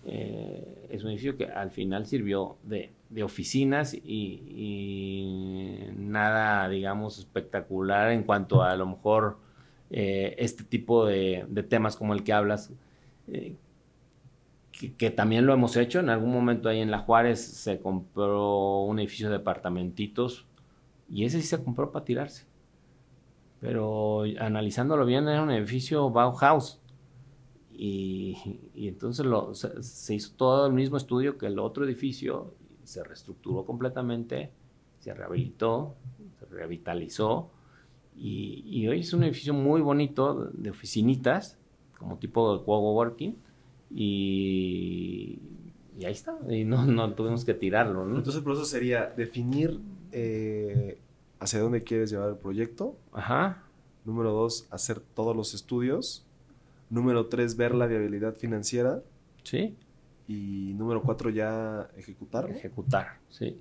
Eh, 0.05 0.87
es 0.89 1.03
un 1.03 1.11
edificio 1.11 1.37
que 1.37 1.45
al 1.45 1.71
final 1.71 2.05
sirvió 2.05 2.57
de, 2.63 2.93
oficinas 3.23 3.93
y, 3.93 5.17
nada, 5.95 6.67
digamos, 6.69 7.19
espectacular 7.19 8.11
en 8.11 8.23
cuanto 8.23 8.63
a, 8.63 8.71
a 8.71 8.75
lo 8.75 8.85
mejor 8.87 9.37
eh, 9.93 10.35
este 10.37 10.63
tipo 10.63 11.05
de, 11.05 11.45
temas 11.67 11.97
como 11.97 12.13
el 12.13 12.23
que 12.23 12.31
hablas, 12.31 12.71
eh, 13.27 13.57
que, 14.97 15.11
también 15.11 15.45
lo 15.45 15.53
hemos 15.53 15.75
hecho. 15.75 15.99
En 15.99 16.09
algún 16.09 16.31
momento 16.31 16.69
ahí 16.69 16.79
en 16.79 16.91
La 16.91 16.99
Juárez 16.99 17.41
se 17.41 17.79
compró 17.79 18.83
un 18.83 18.99
edificio 18.99 19.29
de 19.29 19.37
departamentitos 19.37 20.47
y 21.09 21.25
ese 21.25 21.41
sí 21.41 21.47
se 21.47 21.61
compró 21.63 21.91
para 21.91 22.05
tirarse. 22.05 22.45
Pero 23.59 24.23
analizándolo 24.39 25.05
bien, 25.05 25.27
era 25.27 25.43
un 25.43 25.51
edificio 25.51 26.09
Bauhaus. 26.09 26.80
Y, 27.73 28.37
entonces 28.75 29.25
lo, 29.25 29.53
se, 29.53 30.15
hizo 30.15 30.33
todo 30.35 30.67
el 30.67 30.73
mismo 30.73 30.97
estudio 30.97 31.37
que 31.37 31.47
el 31.47 31.59
otro 31.59 31.85
edificio, 31.85 32.53
se 32.83 33.03
reestructuró 33.03 33.65
completamente, 33.65 34.51
se 34.99 35.13
rehabilitó, 35.13 35.95
se 36.39 36.45
revitalizó 36.45 37.51
y, 38.15 38.87
hoy 38.87 38.99
es 38.99 39.13
un 39.13 39.23
edificio 39.23 39.53
muy 39.53 39.81
bonito 39.81 40.51
de 40.53 40.69
oficinitas, 40.69 41.57
como 41.97 42.17
tipo 42.17 42.57
de 42.57 42.63
coworking. 42.63 43.35
Y, 43.89 45.39
y 45.97 46.05
ahí 46.05 46.11
está. 46.11 46.37
Y 46.49 46.63
no, 46.63 46.85
no 46.85 47.13
tuvimos 47.13 47.45
que 47.45 47.53
tirarlo. 47.53 48.03
Entonces 48.03 48.35
el 48.35 48.43
proceso 48.43 48.65
sería 48.65 49.07
definir 49.17 49.79
eh, 50.11 50.99
hacia 51.39 51.59
dónde 51.59 51.83
quieres 51.83 52.11
llevar 52.11 52.29
el 52.29 52.37
proyecto. 52.37 52.95
Ajá. 53.11 53.63
Número 54.05 54.31
dos, 54.31 54.67
hacer 54.71 54.99
todos 54.99 55.35
los 55.35 55.53
estudios. 55.53 56.25
Número 56.91 57.27
tres, 57.27 57.55
ver 57.55 57.73
la 57.73 57.87
viabilidad 57.87 58.35
financiera. 58.35 59.01
Sí. 59.43 59.77
Y 60.27 60.73
número 60.75 61.01
cuatro, 61.01 61.29
ya 61.29 61.89
ejecutar. 61.95 62.49
Ejecutar, 62.49 63.19
sí. 63.29 63.57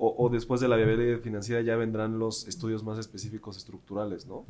O, 0.00 0.28
después 0.28 0.60
de 0.60 0.68
la 0.68 0.76
viabilidad 0.76 1.18
financiera 1.20 1.60
ya 1.60 1.74
vendrán 1.74 2.20
los 2.20 2.46
estudios 2.46 2.84
más 2.84 2.98
específicos 2.98 3.56
estructurales, 3.56 4.26
¿no? 4.26 4.44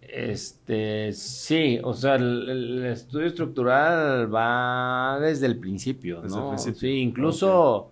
Este, 0.00 1.12
sí, 1.12 1.78
o 1.82 1.94
sea, 1.94 2.16
el, 2.16 2.84
estudio 2.86 3.26
estructural 3.26 4.32
va 4.32 5.18
desde 5.20 5.46
el 5.46 5.58
principio, 5.58 6.22
¿no? 6.22 6.58
Sí, 6.58 6.98
incluso, 6.98 7.90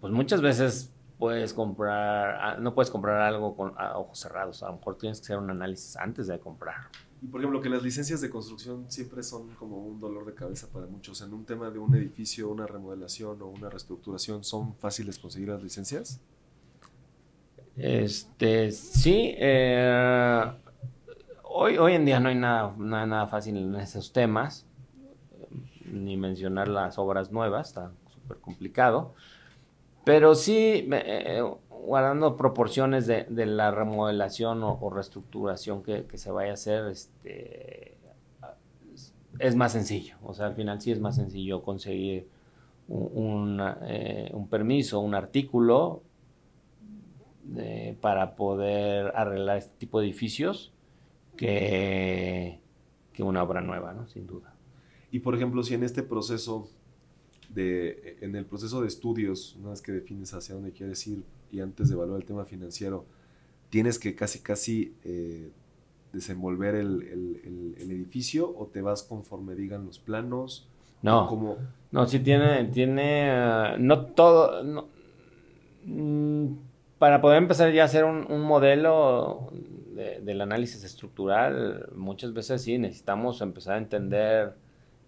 pues 0.00 0.12
muchas 0.12 0.42
veces 0.42 0.92
puedes 1.18 1.54
comprar, 1.54 2.38
ah, 2.40 2.56
no 2.58 2.74
puedes 2.74 2.90
comprar 2.90 3.20
algo 3.20 3.56
con 3.56 3.72
ojos 3.78 4.18
cerrados, 4.18 4.62
a 4.62 4.66
lo 4.66 4.76
mejor 4.76 4.96
tienes 4.96 5.20
que 5.20 5.26
hacer 5.26 5.38
un 5.38 5.50
análisis 5.50 5.96
antes 5.96 6.26
de 6.26 6.38
comprar. 6.38 6.88
Y 7.20 7.26
por 7.26 7.40
ejemplo, 7.40 7.60
que 7.60 7.68
las 7.68 7.82
licencias 7.82 8.20
de 8.20 8.30
construcción 8.30 8.90
siempre 8.90 9.22
son 9.22 9.48
como 9.56 9.78
un 9.78 9.98
dolor 9.98 10.24
de 10.24 10.34
cabeza 10.34 10.68
para 10.72 10.86
muchos. 10.86 11.20
En 11.20 11.32
un 11.32 11.44
tema 11.44 11.70
de 11.70 11.78
un 11.78 11.94
edificio, 11.96 12.48
una 12.48 12.66
remodelación 12.66 13.42
o 13.42 13.46
una 13.46 13.68
reestructuración, 13.68 14.44
¿son 14.44 14.76
fáciles 14.76 15.18
conseguir 15.18 15.48
las 15.48 15.62
licencias? 15.62 16.20
Este, 17.76 18.70
sí. 18.70 19.34
Eh, 19.36 20.44
hoy, 21.44 21.76
hoy 21.76 21.94
en 21.94 22.04
día 22.04 22.20
no 22.20 22.28
hay 22.28 22.36
nada, 22.36 22.74
nada, 22.76 23.26
fácil 23.26 23.56
en 23.56 23.74
esos 23.74 24.12
temas. 24.12 24.64
Ni 25.90 26.16
mencionar 26.16 26.68
las 26.68 26.98
obras 26.98 27.32
nuevas, 27.32 27.68
está 27.68 27.90
súper 28.12 28.38
complicado. 28.38 29.14
Pero 30.04 30.34
sí, 30.34 30.88
eh, 30.90 31.42
guardando 31.88 32.36
proporciones 32.36 33.06
de, 33.06 33.24
la 33.46 33.70
remodelación 33.70 34.62
o, 34.62 34.90
reestructuración 34.90 35.82
que, 35.82 36.06
se 36.18 36.30
vaya 36.30 36.50
a 36.50 36.54
hacer, 36.54 36.84
este, 36.88 37.96
es 39.38 39.56
más 39.56 39.72
sencillo. 39.72 40.16
O 40.22 40.34
sea, 40.34 40.46
al 40.46 40.54
final 40.54 40.82
sí 40.82 40.92
es 40.92 41.00
más 41.00 41.16
sencillo 41.16 41.62
conseguir 41.62 42.28
un, 42.88 43.58
eh, 43.86 44.30
permiso, 44.50 45.00
un 45.00 45.14
artículo 45.14 46.02
para 48.02 48.36
poder 48.36 49.10
arreglar 49.16 49.56
este 49.56 49.74
tipo 49.78 49.98
de 49.98 50.08
edificios 50.08 50.74
que, 51.38 52.60
que 53.14 53.22
una 53.22 53.42
obra 53.42 53.62
nueva, 53.62 53.94
¿no? 53.94 54.06
Sin 54.08 54.26
duda. 54.26 54.52
Y 55.10 55.20
por 55.20 55.34
ejemplo, 55.34 55.62
si 55.62 55.72
en 55.72 55.84
este 55.84 56.02
proceso 56.02 56.68
de, 57.48 58.18
en 58.20 58.36
el 58.36 58.44
proceso 58.44 58.82
de 58.82 58.88
estudios, 58.88 59.56
una 59.56 59.70
vez 59.70 59.80
que 59.80 59.92
defines 59.92 60.34
hacia 60.34 60.54
dónde 60.54 60.72
quieres 60.72 61.06
ir 61.06 61.24
y 61.52 61.60
antes 61.60 61.88
de 61.88 61.94
evaluar 61.94 62.20
el 62.20 62.26
tema 62.26 62.44
financiero, 62.44 63.04
tienes 63.70 63.98
que 63.98 64.14
casi, 64.14 64.40
casi 64.40 64.94
eh, 65.04 65.50
desenvolver 66.12 66.74
el, 66.74 67.02
el- 67.02 67.40
el- 67.44 67.74
el 67.78 67.90
edificio 67.90 68.54
o 68.56 68.66
te 68.66 68.80
vas 68.82 69.02
conforme 69.02 69.54
digan 69.54 69.84
los 69.86 69.98
planos? 69.98 70.66
No, 71.02 71.26
Como, 71.28 71.56
no, 71.92 72.06
sí 72.06 72.18
tiene, 72.20 72.64
tiene, 72.64 73.30
ah, 73.30 73.76
no 73.78 74.06
todo, 74.06 74.62
no, 74.64 74.88
mm, 75.84 76.46
para 76.98 77.20
poder 77.20 77.38
empezar 77.38 77.72
ya 77.72 77.82
a 77.82 77.84
hacer 77.86 78.04
un, 78.04 78.30
un 78.30 78.40
modelo 78.42 79.50
de- 79.94 80.20
del 80.20 80.40
análisis 80.40 80.82
estructural, 80.84 81.88
muchas 81.94 82.32
veces 82.32 82.62
sí 82.62 82.78
necesitamos 82.78 83.40
empezar 83.40 83.74
a 83.74 83.78
entender 83.78 84.54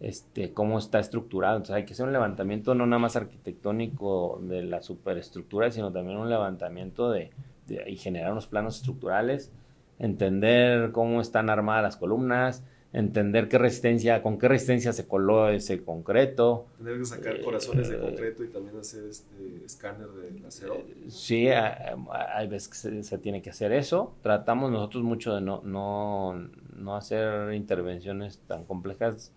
este, 0.01 0.53
cómo 0.53 0.79
está 0.79 0.99
estructurado. 0.99 1.57
Entonces 1.57 1.77
hay 1.77 1.85
que 1.85 1.93
hacer 1.93 2.07
un 2.07 2.13
levantamiento 2.13 2.75
no 2.75 2.87
nada 2.87 2.99
más 3.01 3.17
arquitectónico 3.17 4.41
de 4.43 4.63
la 4.63 4.83
superestructura, 4.83 5.71
sino 5.71 5.93
también 5.93 6.19
un 6.19 6.29
levantamiento 6.31 7.11
de, 7.11 7.31
de- 7.67 7.89
y 7.91 7.97
generar 7.97 8.33
unos 8.33 8.47
planos 8.47 8.77
estructurales, 8.77 9.51
entender 9.99 10.93
cómo 10.93 11.21
están 11.21 11.51
armadas 11.51 11.83
las 11.83 11.97
columnas, 11.97 12.65
entender 12.93 13.49
qué 13.49 13.57
resistencia, 13.59 14.21
con 14.23 14.37
qué 14.39 14.49
resistencia 14.49 14.93
se 14.93 15.07
coló 15.07 15.49
ese 15.51 15.85
concreto. 15.85 16.67
tener 16.79 16.99
que 16.99 17.05
sacar 17.05 17.37
Eh, 17.37 17.43
corazones 17.45 17.89
de 17.89 17.99
concreto 17.99 18.43
y 18.43 18.49
también 18.49 18.79
hacer 18.79 19.05
este 19.05 19.65
escáner 19.65 20.09
de 20.09 20.47
acero. 20.47 20.83
Sí, 21.09 21.49
hay 21.49 22.49
veces 22.49 22.69
que 22.69 22.75
se, 22.77 23.03
se 23.05 23.19
tiene 23.19 23.43
que 23.43 23.51
hacer 23.51 23.71
eso. 23.73 24.15
Tratamos 24.23 24.73
nosotros 24.73 25.05
mucho 25.05 25.35
de 25.37 25.41
no, 25.41 25.61
no, 25.63 26.49
no 26.75 26.97
hacer 26.97 27.53
intervenciones 27.55 28.39
tan 28.49 28.65
complejas, 28.65 29.33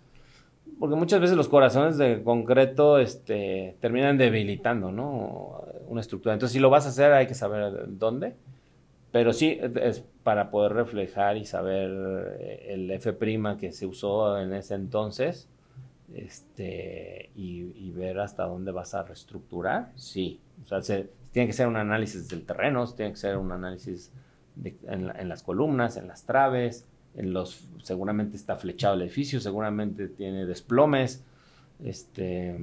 porque 0.79 0.95
muchas 0.95 1.21
veces 1.21 1.37
los 1.37 1.47
corazones 1.47 1.97
de 1.97 2.23
concreto 2.23 2.99
este, 2.99 3.77
terminan 3.79 4.17
debilitando 4.17 4.91
¿no? 4.91 5.63
una 5.87 6.01
estructura. 6.01 6.33
Entonces, 6.33 6.53
si 6.53 6.59
lo 6.59 6.69
vas 6.69 6.85
a 6.85 6.89
hacer, 6.89 7.13
hay 7.13 7.27
que 7.27 7.35
saber 7.35 7.85
dónde. 7.97 8.35
Pero 9.11 9.31
sí, 9.31 9.59
es 9.81 10.03
para 10.23 10.49
poder 10.49 10.73
reflejar 10.73 11.37
y 11.37 11.45
saber 11.45 12.35
eh, 12.39 12.65
el 12.69 12.89
F' 12.91 13.15
que 13.59 13.71
se 13.71 13.85
usó 13.85 14.39
en 14.39 14.53
ese 14.53 14.73
entonces 14.73 15.47
este, 16.13 17.29
y, 17.35 17.91
ver 17.91 18.19
hasta 18.19 18.43
dónde 18.43 18.71
vas 18.71 18.95
a 18.95 19.03
reestructurar, 19.03 19.91
sí. 19.95 20.39
O 20.63 20.67
sea, 20.67 20.81
se- 20.81 21.09
tiene 21.31 21.47
que 21.47 21.53
ser 21.53 21.67
un 21.67 21.75
análisis 21.75 22.27
del 22.27 22.43
terreno, 22.43 22.85
tiene 22.87 23.11
que 23.11 23.17
ser 23.17 23.37
un 23.37 23.51
análisis 23.51 24.11
en, 24.63 25.11
en 25.15 25.29
las 25.29 25.43
columnas, 25.43 25.95
en 25.97 26.07
las 26.07 26.23
traves, 26.25 26.87
en 27.15 27.33
los, 27.33 27.67
seguramente 27.81 28.35
está 28.35 28.55
flechado 28.57 28.95
el 28.95 29.03
edificio, 29.03 29.39
seguramente 29.39 30.07
tiene 30.07 30.45
desplomes, 30.45 31.23
este, 31.83 32.57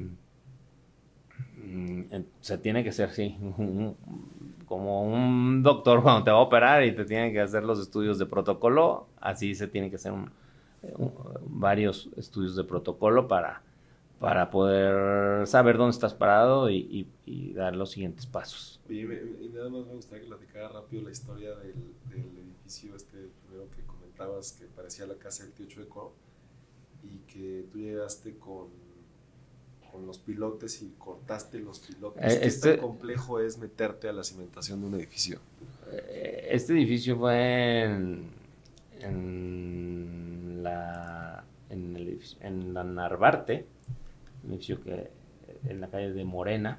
mm, 1.57 2.03
se 2.41 2.59
tiene 2.59 2.83
que 2.85 2.93
ser, 2.93 3.11
sí, 3.11 3.37
como 4.67 5.03
un 5.03 5.63
doctor 5.63 6.03
cuando 6.03 6.25
te 6.25 6.31
va 6.31 6.39
a 6.39 6.43
operar 6.43 6.85
y 6.85 6.95
te 6.95 7.05
tiene 7.05 7.33
que 7.33 7.41
hacer 7.41 7.65
los 7.65 7.81
estudios 7.81 8.19
de 8.19 8.27
protocolo, 8.27 9.09
así 9.21 9.55
se 9.55 9.67
tiene 9.67 9.91
que 9.91 9.97
hacer 9.97 10.13
un- 10.13 10.31
varios 11.47 12.09
estudios 12.17 12.57
de 12.57 12.65
protocolo 12.65 13.29
para, 13.29 13.63
para 14.19 14.51
poder 14.51 15.47
saber 15.47 15.77
dónde 15.77 15.91
estás 15.91 16.15
parado 16.15 16.71
y, 16.71 17.07
dar 17.55 17.77
los 17.77 17.91
siguientes 17.91 18.27
pasos. 18.27 18.81
Y 18.89 19.05
nada 19.53 19.69
más 19.69 19.87
me 19.87 19.95
gustaría 19.95 20.23
que 20.23 20.29
platicara 20.29 20.69
rápido 20.69 21.03
la 21.03 21.11
historia 21.11 21.51
del, 21.57 21.75
del 22.09 22.39
edificio 22.39 22.97
este 22.97 23.29
primero 23.47 23.69
que 23.71 23.83
que 24.59 24.67
parecía 24.67 25.07
la 25.07 25.15
casa 25.15 25.45
del 25.45 25.53
tío 25.53 25.67
Chueco 25.67 26.13
y 27.03 27.19
que 27.33 27.65
tú 27.73 27.79
llegaste 27.79 28.37
con, 28.37 28.67
con 29.91 30.07
los 30.07 30.19
pilotes 30.19 30.83
y 30.83 30.93
cortaste 30.99 31.59
los 31.61 31.81
pilotes. 31.81 32.23
Eh, 32.35 32.41
¿Qué 32.41 32.47
este- 32.47 32.71
tan 32.73 32.81
complejo 32.81 33.41
es 33.41 33.57
meterte 33.59 34.09
a 34.09 34.13
la 34.13 34.23
cimentación 34.23 34.81
de 34.83 34.87
un 34.89 34.95
edificio? 34.95 35.39
Eh, 35.93 36.49
Este 36.51 36.75
edificio 36.75 37.17
fue 37.19 37.85
en, 37.85 38.29
en 39.01 40.63
la 40.63 41.45
en, 41.71 41.97
el 41.97 42.21
en 42.41 42.75
la 42.75 42.85
Narvarte, 42.85 43.65
un 44.45 44.51
edificio 44.51 44.83
que 44.83 45.11
en 45.67 45.81
la 45.81 45.89
calle 45.89 46.13
de 46.13 46.25
Morena. 46.25 46.79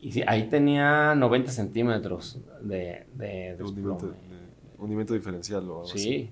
Y 0.00 0.20
ahí 0.28 0.48
tenía 0.50 1.14
90 1.14 1.50
centímetros 1.50 2.38
de, 2.60 3.06
de 3.14 3.26
De 3.26 3.56
desplome. 3.58 4.12
Hundimiento 4.84 5.14
diferencial 5.14 5.68
o. 5.70 5.84
Sí. 5.84 6.30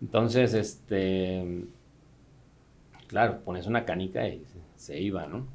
Entonces, 0.00 0.54
este. 0.54 1.64
Claro, 3.06 3.40
pones 3.44 3.66
una 3.66 3.84
canica 3.84 4.26
y 4.28 4.44
se, 4.74 5.00
iba, 5.00 5.26
¿no? 5.26 5.46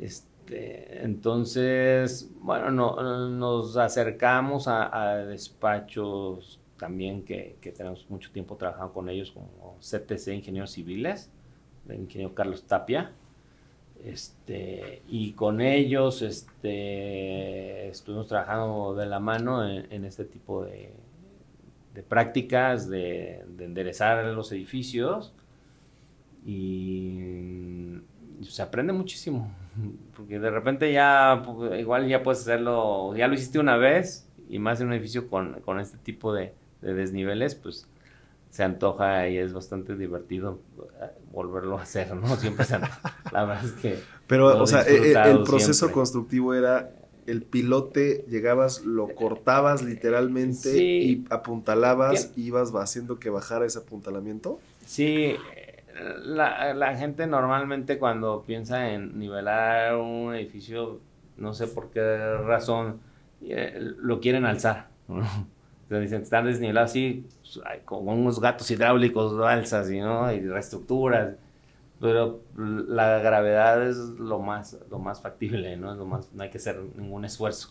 Este, 0.00 1.04
entonces, 1.04 2.28
bueno, 2.40 2.70
no, 2.70 3.28
nos 3.28 3.76
acercamos 3.76 4.66
a, 4.66 5.16
despachos 5.18 6.58
también 6.76 7.24
que, 7.24 7.56
que 7.60 7.70
tenemos 7.70 8.10
mucho 8.10 8.32
tiempo 8.32 8.56
trabajando 8.56 8.92
con 8.92 9.08
ellos, 9.08 9.30
como 9.30 9.76
CTC 9.78 10.34
Ingenieros 10.34 10.72
Civiles, 10.72 11.30
del 11.84 12.00
ingeniero 12.00 12.34
Carlos 12.34 12.64
Tapia. 12.64 13.12
Este, 14.04 15.02
y 15.06 15.32
con 15.32 15.60
ellos 15.60 16.22
este, 16.22 17.86
estuvimos 17.88 18.26
trabajando 18.26 18.96
de 18.96 19.06
la 19.06 19.20
mano 19.20 19.68
en, 19.68 19.86
en 19.92 20.04
este 20.04 20.24
tipo 20.24 20.64
de, 20.64 20.92
de 21.94 22.02
prácticas, 22.02 22.88
de, 22.88 23.44
de 23.56 23.64
enderezar 23.64 24.24
los 24.26 24.50
edificios 24.52 25.32
y 26.44 27.98
se 28.42 28.62
aprende 28.62 28.92
muchísimo, 28.92 29.54
porque 30.16 30.40
de 30.40 30.50
repente 30.50 30.92
ya, 30.92 31.42
pues, 31.44 31.78
igual 31.78 32.08
ya 32.08 32.22
puedes 32.22 32.40
hacerlo, 32.40 33.14
ya 33.16 33.28
lo 33.28 33.34
hiciste 33.34 33.58
una 33.58 33.76
vez 33.76 34.28
y 34.48 34.58
más 34.58 34.80
en 34.80 34.88
un 34.88 34.92
edificio 34.94 35.28
con, 35.28 35.60
con 35.60 35.78
este 35.78 35.98
tipo 35.98 36.34
de, 36.34 36.52
de 36.80 36.94
desniveles, 36.94 37.54
pues 37.54 37.86
se 38.50 38.64
antoja 38.64 39.28
y 39.28 39.38
es 39.38 39.52
bastante 39.54 39.96
divertido 39.96 40.60
eh, 41.00 41.06
volverlo 41.32 41.78
a 41.78 41.82
hacer, 41.82 42.14
¿no? 42.14 42.36
Siempre 42.36 42.66
se 42.66 42.74
antoja. 42.74 43.00
La 43.32 43.44
verdad 43.44 43.64
es 43.64 43.72
que... 43.72 43.98
Pero, 44.26 44.62
o 44.62 44.66
sea, 44.66 44.82
he 44.82 44.94
e- 44.94 45.12
e- 45.12 45.30
el, 45.30 45.42
proceso 45.42 45.72
siempre. 45.72 45.94
constructivo 45.94 46.52
era 46.52 46.90
el 47.26 47.42
pilote, 47.42 48.24
llegabas, 48.28 48.84
lo 48.84 49.08
cortabas 49.14 49.82
literalmente 49.82 50.72
Sí. 50.72 50.80
y 50.84 51.24
apuntalabas, 51.30 52.32
ibas 52.36 52.72
haciendo 52.74 53.18
que 53.18 53.30
bajara 53.30 53.66
ese 53.66 53.78
apuntalamiento. 53.78 54.58
Sí, 54.86 55.36
la, 56.24 56.74
la 56.74 56.96
gente 56.96 57.26
normalmente 57.26 57.98
cuando 57.98 58.42
piensa 58.46 58.90
en 58.92 59.18
nivelar 59.18 59.96
un 59.96 60.34
edificio, 60.34 61.00
no 61.36 61.54
sé 61.54 61.66
por 61.66 61.90
qué 61.90 62.00
razón, 62.46 63.00
eh, 63.42 63.78
lo 63.98 64.20
quieren 64.20 64.44
alzar. 64.44 64.88
¿no? 65.08 65.22
Sea, 65.88 65.98
dicen, 66.00 66.22
están 66.22 66.46
desnivelados 66.46 66.90
así, 66.92 67.26
pues, 67.42 67.60
con 67.84 68.08
unos 68.08 68.40
gatos 68.40 68.70
hidráulicos 68.70 69.32
lo 69.34 69.46
alzas 69.46 69.90
y, 69.90 70.00
¿no? 70.00 70.32
y 70.32 70.40
reestructuras. 70.40 71.34
Pero 72.02 72.42
la 72.56 73.20
gravedad 73.20 73.86
es 73.86 73.96
lo 73.96 74.40
más, 74.40 74.76
lo 74.90 74.98
más 74.98 75.22
factible, 75.22 75.76
¿no? 75.76 75.92
Es 75.92 75.98
lo 75.98 76.04
más, 76.04 76.32
no 76.32 76.42
hay 76.42 76.50
que 76.50 76.58
hacer 76.58 76.80
ningún 76.96 77.24
esfuerzo. 77.24 77.68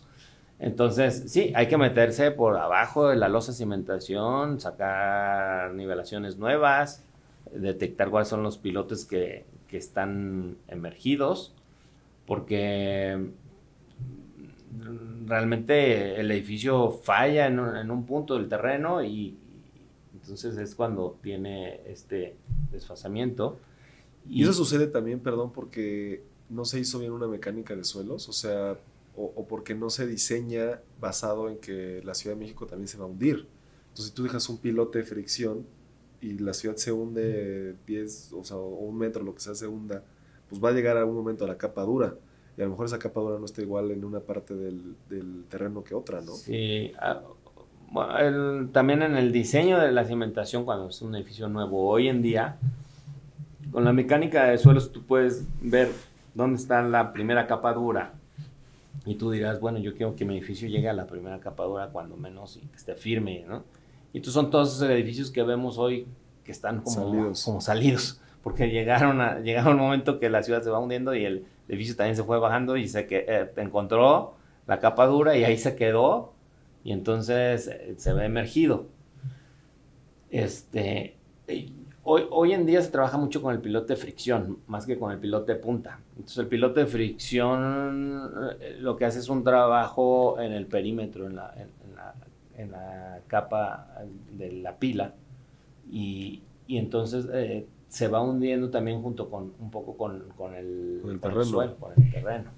Entonces, 0.58 1.24
sí, 1.26 1.52
hay 1.54 1.68
que 1.68 1.76
meterse 1.76 2.30
por 2.30 2.56
abajo 2.56 3.08
de 3.08 3.16
la 3.16 3.28
losa 3.28 3.52
cimentación, 3.52 4.58
sacar 4.58 5.74
nivelaciones 5.74 6.38
nuevas, 6.38 7.04
detectar 7.52 8.08
cuáles 8.08 8.28
son 8.28 8.42
los 8.42 8.56
pilotes 8.56 9.04
que, 9.04 9.44
que 9.68 9.76
están 9.76 10.56
emergidos, 10.66 11.52
porque 12.26 13.32
realmente 15.26 16.18
el 16.18 16.30
edificio 16.30 16.90
falla 16.90 17.48
en 17.48 17.60
un, 17.60 17.76
en 17.76 17.90
un 17.90 18.06
punto 18.06 18.38
del 18.38 18.48
terreno 18.48 19.04
y 19.04 19.36
entonces 20.14 20.56
es 20.56 20.74
cuando 20.74 21.18
tiene 21.20 21.80
este 21.84 22.36
desfasamiento. 22.70 23.58
Y 24.28 24.42
eso 24.42 24.52
sucede 24.52 24.86
también, 24.86 25.20
perdón, 25.20 25.52
porque 25.52 26.22
no 26.48 26.64
se 26.64 26.78
hizo 26.80 26.98
bien 26.98 27.12
una 27.12 27.26
mecánica 27.26 27.74
de 27.74 27.84
suelos, 27.84 28.28
o 28.28 28.32
sea, 28.32 28.76
o, 29.16 29.32
o 29.36 29.46
porque 29.46 29.74
no 29.74 29.90
se 29.90 30.06
diseña 30.06 30.80
basado 31.00 31.48
en 31.48 31.58
que 31.58 32.00
la 32.04 32.14
Ciudad 32.14 32.36
de 32.36 32.40
México 32.40 32.66
también 32.66 32.88
se 32.88 32.98
va 32.98 33.04
a 33.04 33.08
hundir. 33.08 33.46
Entonces, 33.88 34.06
si 34.06 34.12
tú 34.12 34.22
dejas 34.22 34.48
un 34.48 34.58
pilote 34.58 34.98
de 35.00 35.04
fricción 35.04 35.66
y 36.20 36.38
la 36.38 36.54
ciudad 36.54 36.76
se 36.76 36.92
hunde 36.92 37.74
10, 37.86 38.32
o 38.32 38.44
sea, 38.44 38.56
o 38.56 38.68
un 38.68 38.96
metro, 38.96 39.22
lo 39.24 39.34
que 39.34 39.40
sea, 39.40 39.54
se 39.54 39.66
hunda, 39.66 40.02
pues 40.48 40.62
va 40.62 40.68
a 40.68 40.72
llegar 40.72 40.96
a 40.96 41.04
un 41.04 41.14
momento 41.14 41.44
a 41.44 41.48
la 41.48 41.58
capa 41.58 41.82
dura. 41.82 42.14
Y 42.56 42.60
a 42.60 42.64
lo 42.64 42.70
mejor 42.70 42.86
esa 42.86 42.98
capa 42.98 43.20
dura 43.20 43.38
no 43.38 43.44
está 43.44 43.60
igual 43.62 43.90
en 43.90 44.04
una 44.04 44.20
parte 44.20 44.54
del, 44.54 44.94
del 45.08 45.44
terreno 45.48 45.82
que 45.82 45.94
otra, 45.94 46.20
¿no? 46.20 46.32
Sí, 46.32 46.92
ah, 46.98 47.22
bueno, 47.90 48.18
el- 48.18 48.70
también 48.72 49.02
en 49.02 49.16
el 49.16 49.32
diseño 49.32 49.78
de 49.80 49.90
la 49.92 50.04
cimentación, 50.06 50.64
cuando 50.64 50.88
es 50.88 51.02
un 51.02 51.14
edificio 51.16 51.48
nuevo 51.48 51.88
hoy 51.88 52.08
en 52.08 52.22
día, 52.22 52.58
con 53.72 53.84
la 53.84 53.92
mecánica 53.92 54.44
de 54.44 54.58
suelos 54.58 54.92
tú 54.92 55.02
puedes 55.04 55.46
ver 55.60 55.90
dónde 56.34 56.60
está 56.60 56.82
la 56.82 57.12
primera 57.12 57.46
capa 57.46 57.72
dura. 57.72 58.12
Y 59.06 59.16
tú 59.16 59.30
dirás, 59.30 59.58
bueno, 59.58 59.78
yo 59.78 59.94
quiero 59.94 60.14
que 60.14 60.24
mi 60.24 60.36
edificio 60.36 60.68
llegue 60.68 60.88
a 60.88 60.92
la 60.92 61.06
primera 61.06 61.40
capa 61.40 61.64
dura 61.64 61.88
cuando 61.88 62.16
menos 62.16 62.58
y 62.58 62.60
que 62.60 62.76
esté 62.76 62.94
firme, 62.94 63.44
¿no? 63.48 63.64
Y 64.12 64.18
estos 64.18 64.34
son 64.34 64.50
todos 64.50 64.76
esos 64.76 64.88
edificios 64.90 65.30
que 65.30 65.42
vemos 65.42 65.78
hoy 65.78 66.06
que 66.44 66.52
están 66.52 66.82
como 66.82 66.94
Salidos. 66.94 67.44
como 67.44 67.60
salidos 67.60 68.20
porque 68.42 68.68
llegaron 68.68 69.20
a, 69.20 69.38
llegaron 69.38 69.74
un 69.74 69.80
momento 69.80 70.18
que 70.20 70.28
la 70.28 70.42
ciudad 70.42 70.62
se 70.62 70.70
va 70.70 70.78
hundiendo 70.78 71.14
y 71.14 71.24
el 71.24 71.46
edificio 71.68 71.96
también 71.96 72.16
se 72.16 72.24
fue 72.24 72.38
bajando 72.38 72.76
y 72.76 72.88
se 72.88 73.06
que, 73.06 73.24
eh, 73.26 73.50
encontró 73.56 74.34
la 74.66 74.78
capa 74.78 75.06
dura 75.06 75.36
y 75.36 75.44
ahí 75.44 75.56
se 75.56 75.74
quedó 75.76 76.34
y 76.84 76.92
entonces 76.92 77.68
eh, 77.68 77.94
se 77.96 78.12
ve 78.12 78.26
emergido. 78.26 78.86
Este, 80.30 81.16
hoy, 82.04 82.26
hoy 82.30 82.52
en 82.52 82.66
día 82.66 82.82
se 82.82 82.90
trabaja 82.90 83.16
mucho 83.18 83.42
con 83.42 83.54
el 83.54 83.60
pilote 83.60 83.94
de 83.94 83.96
fricción, 83.96 84.58
más 84.66 84.86
que 84.86 84.98
con 84.98 85.12
el 85.12 85.18
pilote 85.18 85.54
de 85.54 85.58
punta. 85.58 86.00
Entonces 86.10 86.38
el 86.38 86.46
pilote 86.46 86.80
de 86.80 86.86
fricción 86.86 88.30
eh, 88.60 88.76
lo 88.80 88.96
que 88.96 89.04
hace 89.04 89.18
es 89.18 89.28
un 89.28 89.44
trabajo 89.44 90.40
en 90.40 90.52
el 90.52 90.66
perímetro, 90.66 91.26
en 91.26 91.36
la, 91.36 91.54
en, 92.56 92.70
la, 92.70 93.20
capa 93.26 93.88
de 94.30 94.52
la 94.52 94.76
pila, 94.76 95.14
y, 95.90 96.42
y 96.66 96.78
entonces 96.78 97.26
eh, 97.32 97.66
se 97.88 98.08
va 98.08 98.22
hundiendo 98.22 98.70
también 98.70 99.02
junto 99.02 99.28
con 99.28 99.52
un 99.58 99.70
poco 99.70 99.96
con, 99.96 100.24
con, 100.36 100.54
el, 100.54 101.18
terreno. 101.20 101.44
suelo, 101.44 101.76
con 101.76 101.92
el 101.96 102.10
terreno. 102.10 102.50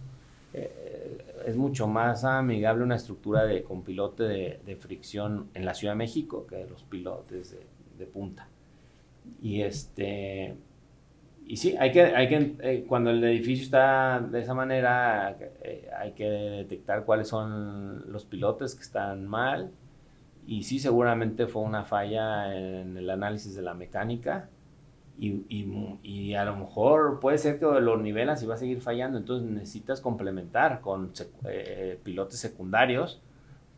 Eh, 0.52 1.42
es 1.46 1.56
mucho 1.56 1.86
más 1.86 2.24
amigable 2.24 2.84
una 2.84 2.96
estructura 2.96 3.44
de, 3.44 3.62
con 3.64 3.82
pilote 3.82 4.22
de, 4.22 4.60
de, 4.64 4.76
fricción 4.76 5.48
en 5.54 5.64
la 5.64 5.74
Ciudad 5.74 5.94
de 5.94 5.98
México 5.98 6.46
que 6.46 6.64
los 6.66 6.84
pilotes 6.84 7.50
de, 7.50 7.66
de 7.98 8.06
punta. 8.06 8.48
Y 9.40 9.62
este 9.62 10.56
y 11.46 11.56
sí, 11.58 11.76
hay 11.78 11.92
que, 11.92 12.02
hay 12.02 12.28
que 12.28 12.56
eh, 12.60 12.84
cuando 12.88 13.10
el 13.10 13.22
edificio 13.22 13.64
está 13.64 14.20
de 14.20 14.40
esa 14.40 14.54
manera, 14.54 15.36
eh, 15.62 15.90
hay 15.98 16.12
que 16.12 16.24
detectar 16.24 17.04
cuáles 17.04 17.28
son 17.28 18.10
los 18.10 18.24
pilotes 18.24 18.74
que 18.74 18.82
están 18.82 19.26
mal. 19.26 19.70
Y 20.46 20.62
sí, 20.64 20.78
seguramente 20.78 21.46
fue 21.46 21.62
una 21.62 21.84
falla 21.84 22.54
en 22.56 22.96
el 22.96 23.10
análisis 23.10 23.54
de 23.54 23.62
la 23.62 23.74
mecánica. 23.74 24.48
Y, 25.18 25.44
y, 25.48 25.98
y, 26.02 26.34
a 26.34 26.44
lo 26.44 26.56
mejor 26.56 27.20
puede 27.20 27.38
ser 27.38 27.60
que 27.60 27.66
lo 27.66 27.96
nivelas 27.98 28.42
y 28.42 28.46
va 28.46 28.54
a 28.54 28.58
seguir 28.58 28.80
fallando, 28.80 29.16
entonces 29.16 29.48
necesitas 29.48 30.00
complementar 30.00 30.80
con 30.80 31.12
eh, 31.44 32.00
pilotes 32.02 32.40
secundarios 32.40 33.22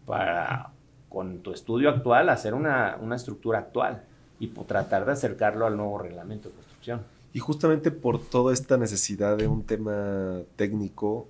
para 0.07 0.71
con 1.11 1.41
tu 1.41 1.53
estudio 1.53 1.91
actual 1.91 2.31
hacer 2.31 2.55
una, 2.55 2.97
una 3.01 3.17
estructura 3.17 3.59
actual 3.59 4.03
y 4.39 4.49
tratar 4.49 5.07
de 5.07 5.13
acercarlo 5.13 5.67
al 5.67 5.77
nuevo 5.77 5.99
reglamento 5.99 6.49
de 6.49 6.55
construcción. 6.55 7.03
Y 7.33 7.39
justamente 7.39 7.91
por 7.91 8.23
toda 8.23 8.53
esta 8.53 8.77
necesidad 8.77 9.37
de 9.37 9.47
un 9.47 9.65
tema 9.65 10.41
técnico, 10.57 11.29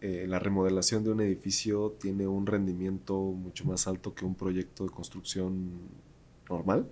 eh, 0.00 0.26
la 0.28 0.38
remodelación 0.38 1.04
de 1.04 1.10
un 1.10 1.20
edificio 1.20 1.94
tiene 2.00 2.26
un 2.26 2.46
rendimiento 2.46 3.14
mucho 3.16 3.64
más 3.64 3.86
alto 3.86 4.14
que 4.14 4.24
un 4.24 4.34
proyecto 4.34 4.84
de 4.84 4.90
construcción 4.90 5.70
normal. 6.48 6.86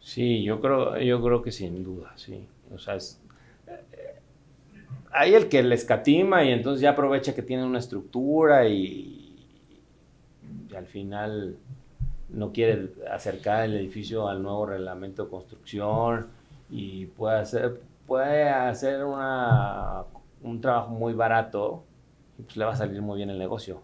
Sí, 0.00 0.44
yo 0.44 0.60
creo, 0.60 0.98
yo 0.98 1.22
creo 1.22 1.42
que 1.42 1.52
sin 1.52 1.82
duda, 1.82 2.12
sí. 2.16 2.46
O 2.72 2.78
sea, 2.78 2.94
es, 2.94 3.20
eh, 3.66 4.20
hay 5.12 5.34
el 5.34 5.48
que 5.48 5.62
le 5.62 5.74
escatima 5.74 6.44
y 6.44 6.52
entonces 6.52 6.80
ya 6.80 6.90
aprovecha 6.90 7.34
que 7.34 7.42
tiene 7.42 7.64
una 7.64 7.80
estructura 7.80 8.68
y, 8.68 9.34
y, 10.70 10.74
al 10.74 10.86
final 10.86 11.56
no 12.36 12.52
quiere 12.52 12.92
acercar 13.10 13.64
el 13.64 13.74
edificio 13.74 14.28
al 14.28 14.42
nuevo 14.42 14.66
reglamento 14.66 15.24
de 15.24 15.30
construcción 15.30 16.28
y 16.70 17.06
puede 17.06 17.38
hacer, 17.38 17.80
puede 18.06 18.48
hacer 18.48 19.04
una, 19.04 20.04
un 20.42 20.60
trabajo 20.60 20.90
muy 20.90 21.14
barato 21.14 21.82
pues 22.36 22.56
le 22.56 22.64
va 22.64 22.72
a 22.72 22.76
salir 22.76 23.00
muy 23.00 23.16
bien 23.16 23.30
el 23.30 23.38
negocio. 23.38 23.80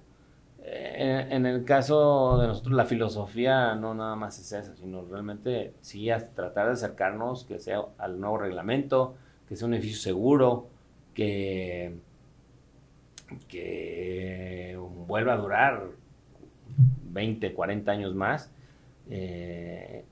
En, 0.64 1.44
el 1.44 1.64
caso 1.64 2.38
de 2.38 2.46
nosotros, 2.46 2.74
la 2.74 2.84
filosofía 2.84 3.74
no 3.74 3.94
nada 3.94 4.14
más 4.14 4.38
es 4.38 4.52
esa, 4.52 4.76
sino 4.76 5.04
realmente 5.04 5.74
sí 5.80 6.08
tratar 6.34 6.66
de 6.66 6.72
acercarnos 6.74 7.44
que 7.44 7.58
sea 7.58 7.82
al 7.98 8.20
nuevo 8.20 8.38
reglamento, 8.38 9.14
que 9.48 9.56
sea 9.56 9.66
un 9.66 9.74
edificio 9.74 10.00
seguro, 10.00 10.68
que, 11.14 11.96
que 13.48 14.78
vuelva 15.06 15.32
a 15.32 15.36
durar 15.36 15.82
20, 17.12 17.52
40 17.54 17.92
años 17.92 18.14
más. 18.14 18.50
Eh, 19.10 20.04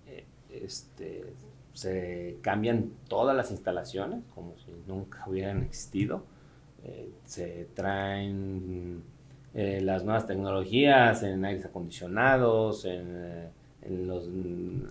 este, 0.51 1.33
se 1.73 2.39
cambian 2.43 2.91
todas 3.09 3.37
las 3.37 3.51
instalaciones 3.51 4.25
como 4.35 4.55
si 4.59 4.73
nunca 4.87 5.25
hubieran 5.29 5.63
existido. 5.63 6.25
Eh, 6.85 7.11
se 7.25 7.69
traen 7.75 9.03
eh, 9.55 9.81
las 9.83 10.05
nuevas 10.05 10.27
tecnologías 10.27 11.23
en 11.23 11.45
aires 11.45 11.65
acondicionados, 11.65 12.85
en, 12.85 13.07
eh, 13.09 13.51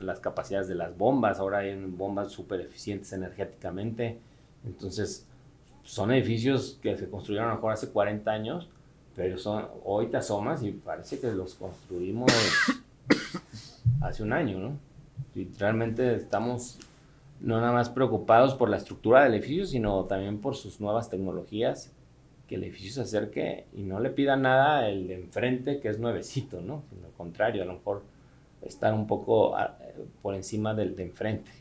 las 0.02 0.20
capacidades 0.20 0.68
de 0.68 0.76
las 0.76 0.98
bombas. 0.98 1.40
Ahora 1.40 1.60
hay 1.60 1.76
bombas 1.76 2.32
súper 2.32 2.62
eficientes 2.62 3.12
energéticamente. 3.14 4.18
Entonces, 4.66 5.28
son 5.84 6.12
edificios 6.12 6.80
que 6.82 6.98
se 6.98 7.10
construyeron 7.10 7.50
a 7.50 7.52
lo 7.52 7.58
mejor 7.58 7.74
hace 7.74 7.90
40 7.90 8.32
años, 8.32 8.70
pero 9.20 9.38
son, 9.38 9.68
hoy 9.84 10.08
te 10.08 10.16
asomas 10.16 10.64
y 10.64 10.72
parece 10.72 11.20
que 11.20 11.30
los 11.34 11.54
construimos 11.56 12.32
hace 14.02 14.24
un 14.24 14.32
año, 14.32 14.60
¿no? 14.60 14.80
Y 15.36 15.44
realmente 15.60 16.16
estamos 16.16 16.80
no 17.42 17.60
nada 17.60 17.74
más 17.74 17.90
preocupados 17.90 18.56
por 18.56 18.70
la 18.70 18.78
estructura 18.78 19.26
del 19.26 19.34
edificio, 19.34 19.66
sino 19.66 20.06
también 20.06 20.40
por 20.40 20.56
sus 20.56 20.80
nuevas 20.80 21.10
tecnologías 21.10 21.92
que 22.48 22.56
el 22.56 22.64
edificio 22.64 22.94
se 22.94 23.02
acerque 23.02 23.66
y 23.74 23.82
no 23.82 24.00
le 24.00 24.10
pida 24.10 24.38
nada 24.38 24.88
el 24.88 25.10
de 25.10 25.16
enfrente 25.16 25.82
que 25.82 25.90
es 25.90 26.00
nuevecito, 26.00 26.62
¿no? 26.62 26.84
Sino 26.90 27.08
al 27.08 27.12
contrario, 27.12 27.64
a 27.64 27.66
lo 27.66 27.74
mejor 27.74 28.04
estar 28.62 28.94
un 28.94 29.06
poco 29.06 29.58
a, 29.58 29.64
ah, 29.64 29.78
por 30.22 30.34
encima 30.34 30.74
del 30.74 30.96
de 30.96 31.04
enfrente. 31.04 31.52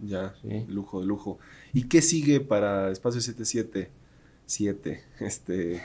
Ya, 0.00 0.34
¿Sí? 0.42 0.64
lujo 0.66 1.00
lujo. 1.00 1.38
¿Y 1.72 1.84
qué 1.84 2.02
sigue 2.02 2.40
para 2.40 2.90
Espacio 2.90 3.20
777? 3.20 5.04
Este, 5.20 5.80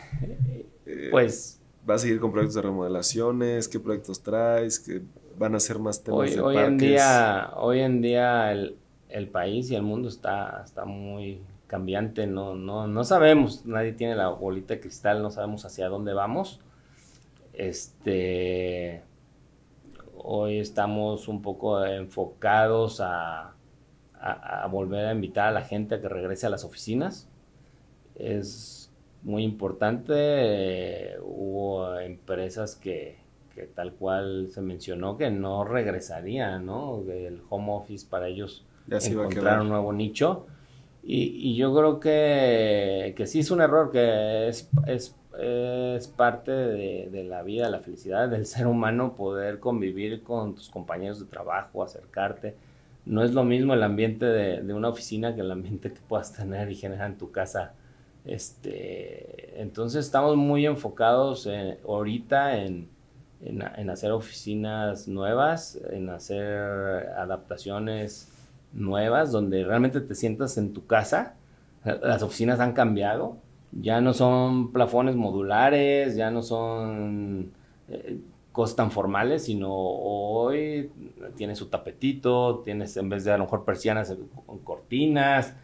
eh, 0.86 1.08
pues... 1.12 1.60
¿Vas 1.86 2.02
a 2.02 2.04
seguir 2.04 2.22
con 2.22 2.32
proyectos 2.32 2.56
de 2.56 2.62
remodelaciones? 2.62 3.68
¿Qué 3.68 3.78
proyectos 3.78 4.24
traes? 4.24 4.80
¿Qué 4.80 5.02
van 5.38 5.54
a 5.54 5.60
ser 5.60 5.80
más 5.80 6.02
temas 6.02 6.30
hoy, 6.30 6.30
de 6.30 6.42
hoy 6.42 6.56
parques? 6.56 6.72
En 6.72 6.78
día, 6.78 7.52
hoy 7.58 7.80
en 7.82 8.02
día 8.02 8.52
el, 8.54 8.78
el 9.10 9.28
país 9.28 9.70
y 9.70 9.76
el 9.76 9.84
mundo 9.84 10.08
está, 10.08 10.62
está 10.64 10.86
muy 10.86 11.42
cambiante, 11.68 12.28
no, 12.28 12.56
no, 12.56 12.88
no 12.88 13.04
sabemos, 13.04 13.66
nadie 13.66 13.94
tiene 13.94 14.16
la 14.16 14.30
bolita 14.30 14.76
de 14.76 14.80
cristal, 14.80 15.22
no 15.22 15.32
sabemos 15.32 15.66
hacia 15.66 15.90
dónde 15.90 16.14
vamos. 16.14 16.62
Este, 17.52 19.02
hoy 20.16 20.60
estamos 20.60 21.28
un 21.28 21.42
poco 21.42 21.84
enfocados 21.84 23.02
a, 23.02 23.56
a, 24.14 24.64
a, 24.64 24.68
volver 24.68 25.06
a 25.06 25.12
invitar 25.12 25.50
a 25.50 25.52
la 25.52 25.64
gente 25.64 25.96
a 25.96 26.02
que 26.02 26.10
regrese 26.10 26.48
a 26.48 26.50
las 26.50 26.64
oficinas. 26.64 27.28
Es 28.16 28.83
muy 29.24 29.44
importante, 29.44 30.14
eh, 30.16 31.18
hubo 31.22 32.00
empresas 32.00 32.76
que, 32.76 33.18
que, 33.56 33.64
tal 33.64 33.94
cual 33.94 34.50
se 34.52 34.62
mencionó 34.62 35.18
que 35.18 35.32
no 35.32 35.64
regresarían, 35.64 36.66
¿no? 36.66 37.04
El 37.10 37.42
home 37.50 37.72
office 37.72 38.06
para 38.10 38.28
ellos 38.28 38.66
ya 38.88 38.98
encontrar 38.98 39.62
un 39.62 39.70
nuevo 39.70 39.94
nicho 39.94 40.46
y, 41.04 41.50
y 41.52 41.56
yo 41.58 41.76
creo 41.76 42.00
que, 42.00 43.14
que, 43.16 43.28
sí 43.28 43.40
es 43.40 43.52
un 43.52 43.60
error, 43.60 43.92
que 43.92 44.48
es, 44.48 44.70
es, 44.88 45.16
es 45.38 46.08
parte 46.08 46.52
de, 46.52 47.10
de, 47.12 47.24
la 47.26 47.44
vida, 47.44 47.70
la 47.70 47.80
felicidad 47.80 48.30
del 48.30 48.46
ser 48.46 48.68
humano 48.68 49.14
poder 49.16 49.60
convivir 49.60 50.24
con 50.24 50.56
tus 50.56 50.70
compañeros 50.70 51.20
de 51.20 51.26
trabajo, 51.26 51.84
acercarte. 51.84 52.56
No 53.06 53.22
es 53.22 53.34
lo 53.34 53.44
mismo 53.44 53.74
el 53.74 53.84
ambiente 53.84 54.26
de, 54.26 54.62
de 54.62 54.74
una 54.74 54.88
oficina 54.88 55.36
que 55.36 55.42
el 55.42 55.52
ambiente 55.52 55.92
que 55.92 56.00
puedas 56.08 56.32
tener 56.32 56.72
y 56.72 56.76
generar 56.76 57.12
en 57.12 57.18
tu 57.18 57.32
casa. 57.32 57.74
Este, 58.26 59.62
entonces 59.62 60.06
estamos 60.06 60.38
muy 60.38 60.66
enfocados 60.66 61.46
en, 61.46 61.78
ahorita 61.88 62.58
en, 62.64 62.90
hacer 63.90 64.12
oficinas 64.12 65.08
nuevas, 65.10 65.78
en 65.92 66.10
hacer 66.10 67.10
adaptaciones 67.18 68.32
nuevas 68.72 69.32
donde 69.32 69.66
realmente 69.66 70.00
te 70.00 70.16
sientas 70.16 70.58
en 70.58 70.74
tu 70.74 70.86
casa. 70.86 71.36
Las 71.84 72.24
oficinas 72.24 72.60
han 72.62 72.74
cambiado. 72.74 73.38
Ya 73.74 74.00
no 74.00 74.14
son 74.14 74.72
plafones 74.72 75.16
modulares, 75.16 76.16
ya 76.16 76.32
no 76.32 76.42
son 76.42 77.52
eh, 77.90 78.20
cosas 78.54 78.76
tan 78.76 78.92
formales, 78.92 79.44
sino 79.46 79.74
hoy 79.74 80.92
tienes 81.36 81.58
su 81.58 81.68
tapetito, 81.68 82.60
tienes 82.60 82.96
en 82.96 83.10
vez 83.10 83.26
de 83.26 83.32
a 83.32 83.38
lo 83.38 83.46
mejor 83.46 83.66
persianas 83.66 84.16
con 84.46 84.60
cortinas. 84.60 85.56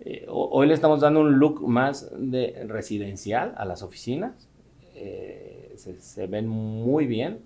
Eh, 0.00 0.26
hoy 0.28 0.66
le 0.66 0.74
estamos 0.74 1.00
dando 1.00 1.20
un 1.20 1.38
look 1.38 1.66
más 1.66 2.10
de 2.16 2.64
residencial 2.68 3.54
a 3.56 3.64
las 3.64 3.82
oficinas. 3.82 4.48
Eh, 4.94 5.72
se, 5.76 6.00
se, 6.00 6.26
ven 6.26 6.46
muy 6.46 7.06
bien 7.06 7.40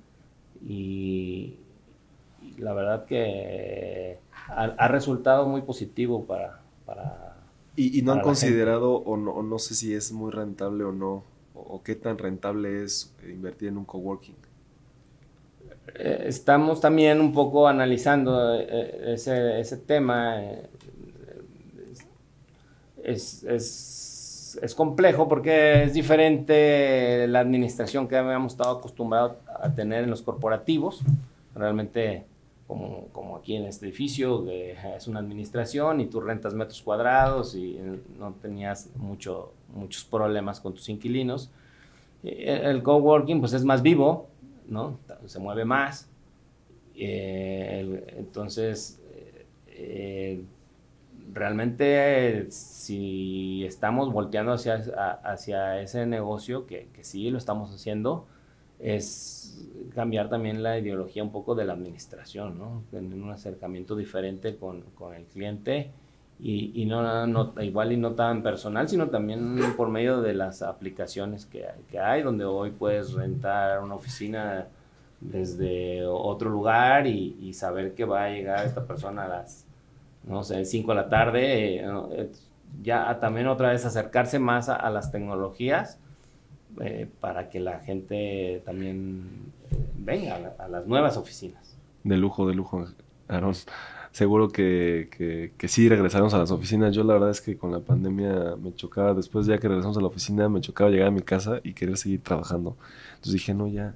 y, 0.66 1.57
y 2.43 2.61
la 2.61 2.75
verdad 2.75 3.07
que 3.07 4.19
ha, 4.49 4.65
ha 4.65 4.89
resultado 4.89 5.49
muy 5.49 5.62
positivo 5.62 6.25
para... 6.27 6.61
para 6.85 7.37
¿Y, 7.77 7.99
y 7.99 8.03
no 8.03 8.12
para 8.12 8.20
han 8.20 8.25
considerado, 8.25 8.97
o 8.97 9.16
no, 9.16 9.33
o 9.33 9.43
no, 9.43 9.59
sé 9.59 9.75
si 9.75 9.95
es 9.95 10.12
muy 10.12 10.31
rentable 10.33 10.85
o 10.85 10.93
no, 10.93 11.25
o, 11.55 11.61
o 11.61 11.83
qué 11.83 11.95
tan 11.95 12.19
rentable 12.19 12.83
es 12.83 13.15
invertir 13.23 13.69
en 13.69 13.79
un 13.79 13.85
coworking? 13.85 14.35
Eh, 15.95 16.25
estamos 16.27 16.81
también 16.81 17.20
un 17.20 17.33
poco 17.33 17.66
analizando 17.66 18.55
eh, 18.59 19.15
ese, 19.15 19.61
ese 19.61 19.77
tema. 19.79 20.37
Eh, 23.09 23.12
es, 23.12 23.44
es, 23.44 24.59
es, 24.62 24.74
complejo 24.74 25.28
porque 25.28 25.85
es 25.85 25.94
diferente 25.94 27.26
la 27.28 27.40
administración 27.40 28.09
que 28.09 28.16
habíamos 28.16 28.52
estado 28.52 28.78
acostumbrados 28.78 29.36
a 29.60 29.72
tener 29.74 30.05
en 30.05 30.10
los 30.10 30.22
corporativos. 30.22 31.01
Realmente 31.55 32.24
como, 32.66 33.09
como 33.12 33.36
aquí 33.36 33.56
en 33.56 33.64
este 33.64 33.86
edificio, 33.86 34.44
que 34.44 34.76
es 34.97 35.09
una 35.09 35.20
administración 35.20 36.01
y 36.01 36.06
tú 36.06 36.20
rentas 36.20 36.55
metros 36.55 36.82
cuadrados 36.82 37.55
y 37.55 37.78
no 38.18 38.35
tenías 38.43 38.90
mucho, 38.97 39.52
muchos 39.74 40.05
problemas 40.05 40.60
con 40.60 40.74
tus 40.74 40.89
inquilinos. 40.89 41.51
Eh, 42.22 42.60
el 42.64 42.82
coworking 42.82 43.40
pues 43.40 43.55
es 43.55 43.64
más 43.64 43.82
vivo, 43.82 44.28
¿no? 44.68 44.98
Se 45.26 45.39
mueve 45.39 45.64
más. 45.64 46.09
Eh, 46.94 48.14
entonces, 48.18 49.01
eh, 49.68 50.43
realmente 51.32 52.50
si 52.50 53.64
estamos 53.64 54.12
volteando 54.12 54.52
hacia, 54.52 54.76
hacia 55.22 55.80
ese 55.80 56.06
negocio, 56.06 56.66
que, 56.66 56.88
que 56.92 57.05
sí 57.05 57.30
lo 57.30 57.38
estamos 57.38 57.74
haciendo, 57.74 58.26
es 58.78 59.68
cambiar 59.94 60.28
también 60.28 60.62
la 60.62 60.78
ideología 60.78 61.22
un 61.22 61.32
poco 61.32 61.55
de 61.55 61.64
la 61.64 61.72
administración, 61.72 62.59
¿no? 62.59 62.82
Tener 62.90 63.20
un 63.20 63.30
acercamiento 63.30 63.96
diferente 63.96 64.56
con, 64.56 64.82
con 64.94 65.14
el 65.14 65.24
cliente 65.24 65.90
y, 66.40 66.82
y 66.82 66.86
no, 66.86 67.26
no, 67.26 67.55
igual 67.60 67.92
y 67.92 67.96
no 67.96 68.12
tan 68.12 68.42
personal, 68.42 68.88
sino 68.88 69.09
también 69.09 69.59
por 69.76 69.88
medio 69.88 70.20
de 70.20 70.34
las 70.34 70.62
aplicaciones 70.62 71.46
que, 71.46 71.66
que 71.90 71.98
hay, 71.98 72.22
donde 72.22 72.44
hoy 72.44 72.70
puedes 72.70 73.12
rentar 73.12 73.82
una 73.82 73.96
oficina 73.96 74.68
desde 75.20 76.06
otro 76.06 76.48
lugar 76.48 77.09
y, 77.09 77.36
y, 77.40 77.52
saber 77.55 77.94
que 77.94 78.05
va 78.05 78.24
a 78.24 78.30
llegar 78.30 78.64
esta 78.64 78.86
persona 78.86 79.24
a 79.24 79.28
las, 79.28 79.66
no 80.28 80.42
sé, 80.44 80.64
5 80.64 80.92
de 80.92 80.96
la 80.96 81.09
tarde, 81.09 81.76
eh, 81.76 82.30
ya 82.82 83.18
también 83.20 83.46
otra 83.46 83.70
vez 83.70 83.84
acercarse 83.84 84.38
más 84.38 84.68
a, 84.68 84.88
las 84.90 85.10
tecnologías 85.10 85.98
eh, 86.80 87.09
para 87.20 87.48
que 87.48 87.60
la 87.60 87.80
gente 87.80 88.62
también 88.64 89.52
eh, 89.70 89.76
venga 89.96 90.55
a, 90.59 90.68
las 90.68 90.86
nuevas 90.86 91.16
oficinas. 91.16 91.76
De 92.05 92.16
lujo, 92.16 92.46
de 92.46 92.55
lujo, 92.55 92.86
Aaron. 93.26 93.55
Seguro 94.12 94.48
que, 94.48 95.09
que, 95.16 95.52
que, 95.56 95.68
sí 95.68 95.88
regresamos 95.88 96.32
a 96.34 96.38
las 96.38 96.50
oficinas. 96.50 96.94
Yo 96.94 97.05
la 97.05 97.14
verdad 97.14 97.30
es 97.30 97.40
que 97.40 97.56
con 97.56 97.70
la 97.70 97.80
pandemia 97.80 98.56
me 98.56 98.74
chocaba, 98.74 99.14
después 99.14 99.46
ya 99.46 99.59
que 99.59 99.68
regresamos 99.68 99.98
a 99.98 100.00
la 100.00 100.06
oficina, 100.06 100.48
me 100.48 100.60
chocaba 100.60 100.90
llegar 100.90 101.09
a 101.09 101.10
mi 101.10 101.20
casa 101.20 101.60
y 101.62 101.74
querer 101.74 101.96
seguir 101.96 102.22
trabajando. 102.22 102.76
Entonces 103.10 103.34
dije, 103.34 103.55
no, 103.55 103.66
ya, 103.66 103.94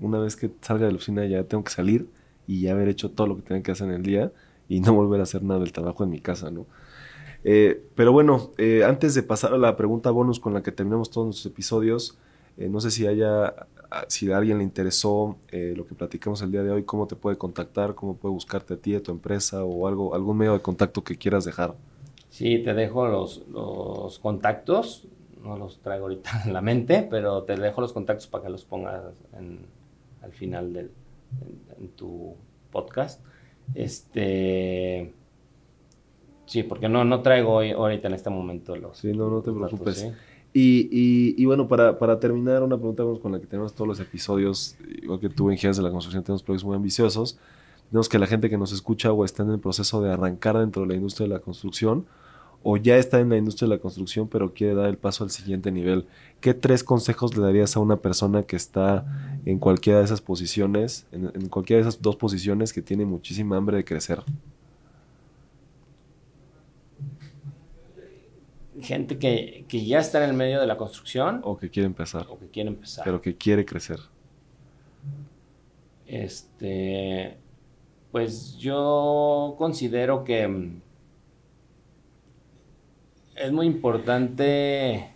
una 0.00 0.18
vez 0.18 0.36
que 0.36 0.50
salga 0.62 0.86
de 0.86 0.92
la 0.92 0.96
oficina 0.96 1.26
ya 1.26 1.44
tengo 1.44 1.64
que 1.64 1.70
salir 1.70 2.08
y 2.46 2.62
ya 2.62 2.72
haber 2.72 2.88
hecho 2.88 3.10
todo 3.10 3.26
lo 3.26 3.36
que 3.36 3.42
tenía 3.42 3.62
que 3.62 3.72
hacer 3.72 3.88
en 3.88 3.94
el 3.94 4.02
día 4.02 4.32
y 4.72 4.80
no 4.80 4.94
volver 4.94 5.20
a 5.20 5.24
hacer 5.24 5.42
nada 5.42 5.60
del 5.60 5.70
trabajo 5.70 6.02
en 6.02 6.08
mi 6.08 6.20
casa, 6.20 6.50
¿no? 6.50 6.64
Eh, 7.44 7.84
pero 7.94 8.10
bueno, 8.10 8.52
eh, 8.56 8.84
antes 8.84 9.14
de 9.14 9.22
pasar 9.22 9.52
a 9.52 9.58
la 9.58 9.76
pregunta 9.76 10.10
bonus 10.10 10.40
con 10.40 10.54
la 10.54 10.62
que 10.62 10.72
terminamos 10.72 11.10
todos 11.10 11.26
nuestros 11.26 11.52
episodios, 11.52 12.16
eh, 12.56 12.70
no 12.70 12.80
sé 12.80 12.90
si 12.90 13.06
haya, 13.06 13.54
si 14.08 14.32
a 14.32 14.38
alguien 14.38 14.58
le 14.58 14.64
interesó 14.64 15.36
lo 15.50 15.86
que 15.86 15.94
platicamos 15.94 16.40
el 16.40 16.52
día 16.52 16.62
de 16.62 16.70
hoy, 16.70 16.84
cómo 16.84 17.06
te 17.06 17.16
puede 17.16 17.36
contactar, 17.36 17.94
cómo 17.94 18.16
puede 18.16 18.32
buscarte 18.32 18.74
a 18.74 18.76
ti, 18.78 18.94
a 18.94 19.02
tu 19.02 19.10
empresa 19.10 19.62
o 19.62 19.86
algo, 19.86 20.14
algún 20.14 20.38
medio 20.38 20.54
de 20.54 20.60
contacto 20.60 21.04
que 21.04 21.16
quieras 21.16 21.44
dejar. 21.44 21.74
Sí, 22.30 22.58
te 22.60 22.72
dejo 22.72 23.06
los, 23.08 23.46
los 23.48 24.18
contactos, 24.20 25.06
no 25.42 25.58
los 25.58 25.80
traigo 25.80 26.04
ahorita 26.04 26.42
en 26.46 26.54
la 26.54 26.62
mente, 26.62 27.06
pero 27.10 27.42
te 27.42 27.56
dejo 27.56 27.82
los 27.82 27.92
contactos 27.92 28.26
para 28.26 28.44
que 28.44 28.50
los 28.50 28.64
pongas 28.64 29.02
al 30.22 30.32
final 30.32 30.72
del, 30.72 30.90
en, 31.78 31.88
tu 31.88 32.34
podcast. 32.70 33.20
Este 33.74 35.12
Sí, 36.52 36.62
porque 36.64 36.86
no, 36.86 37.02
no 37.02 37.22
traigo 37.22 37.50
hoy, 37.50 37.70
ahorita 37.70 38.08
en 38.08 38.14
este 38.14 38.28
momento 38.28 38.76
los. 38.76 38.98
Sí, 38.98 39.14
no, 39.14 39.30
no 39.30 39.40
te 39.40 39.50
preocupes. 39.50 40.06
Y, 40.52 40.86
y, 40.92 41.34
y, 41.42 41.46
bueno, 41.46 41.66
para, 41.66 41.98
para, 41.98 42.20
terminar, 42.20 42.62
una 42.62 42.76
pregunta 42.76 43.04
con 43.22 43.32
la 43.32 43.40
que 43.40 43.46
tenemos 43.46 43.74
todos 43.74 43.88
los 43.88 44.00
episodios, 44.00 44.76
igual 45.02 45.18
que 45.18 45.30
tú 45.30 45.50
en 45.50 45.56
Gigantes 45.56 45.78
de 45.78 45.82
la 45.82 45.90
Construcción, 45.90 46.22
tenemos 46.22 46.42
proyectos 46.42 46.66
muy 46.66 46.76
ambiciosos. 46.76 47.38
Tenemos 47.88 48.06
que 48.10 48.18
la 48.18 48.26
gente 48.26 48.50
que 48.50 48.58
nos 48.58 48.70
escucha 48.70 49.12
o 49.12 49.24
está 49.24 49.44
en 49.44 49.50
el 49.52 49.60
proceso 49.60 50.02
de 50.02 50.12
arrancar 50.12 50.58
dentro 50.58 50.82
de 50.82 50.88
la 50.88 50.94
industria 50.94 51.26
de 51.26 51.32
la 51.32 51.40
construcción 51.40 52.04
o 52.62 52.76
ya 52.76 52.96
está 52.96 53.20
en 53.20 53.30
la 53.30 53.36
industria 53.36 53.68
de 53.68 53.76
la 53.76 53.80
construcción 53.80 54.28
pero 54.28 54.54
quiere 54.54 54.74
dar 54.74 54.88
el 54.88 54.98
paso 54.98 55.24
al 55.24 55.30
siguiente 55.30 55.70
nivel. 55.72 56.06
¿Qué 56.40 56.54
tres 56.54 56.84
consejos 56.84 57.36
le 57.36 57.42
darías 57.42 57.76
a 57.76 57.80
una 57.80 57.96
persona 57.96 58.42
que 58.42 58.56
está 58.56 59.04
en 59.44 59.58
cualquiera 59.58 59.98
de 59.98 60.04
esas 60.04 60.20
posiciones, 60.20 61.06
en, 61.12 61.30
en 61.34 61.48
cualquiera 61.48 61.82
de 61.82 61.88
esas 61.88 62.02
dos 62.02 62.16
posiciones 62.16 62.72
que 62.72 62.82
tiene 62.82 63.04
muchísima 63.04 63.56
hambre 63.56 63.76
de 63.76 63.84
crecer? 63.84 64.22
gente 68.82 69.18
que, 69.18 69.64
que, 69.68 69.84
ya 69.84 70.00
está 70.00 70.22
en 70.22 70.30
el 70.30 70.36
medio 70.36 70.60
de 70.60 70.66
la 70.66 70.76
construcción. 70.76 71.40
O 71.44 71.56
que 71.56 71.70
quiere 71.70 71.86
empezar. 71.86 72.26
O 72.28 72.38
que 72.38 72.48
quiere 72.48 72.68
empezar. 72.68 73.04
Pero 73.04 73.20
que 73.20 73.36
quiere 73.36 73.64
crecer. 73.64 73.98
Este, 76.06 77.36
pues 78.10 78.56
yo 78.58 79.54
considero 79.56 80.24
que 80.24 80.46
mm, 80.46 80.80
es 83.36 83.52
muy 83.52 83.66
importante, 83.66 85.10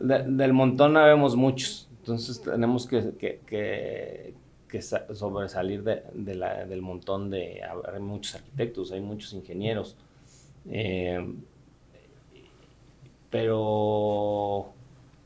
del 0.00 0.52
montón 0.52 0.96
habemos 0.96 1.36
muchos, 1.36 1.88
entonces 2.00 2.40
tenemos 2.40 2.86
que, 2.86 3.12
que, 3.18 3.40
que, 3.46 4.34
que 4.68 4.82
sobresalir 4.82 5.82
de, 5.82 6.02
de 6.14 6.34
la, 6.34 6.64
del 6.66 6.82
montón 6.82 7.30
de, 7.30 7.60
hay 7.62 8.00
muchos 8.00 8.36
arquitectos, 8.36 8.92
hay 8.92 9.00
muchos 9.00 9.32
ingenieros. 9.32 9.96
Eh, 10.68 11.34
pero 13.30 14.68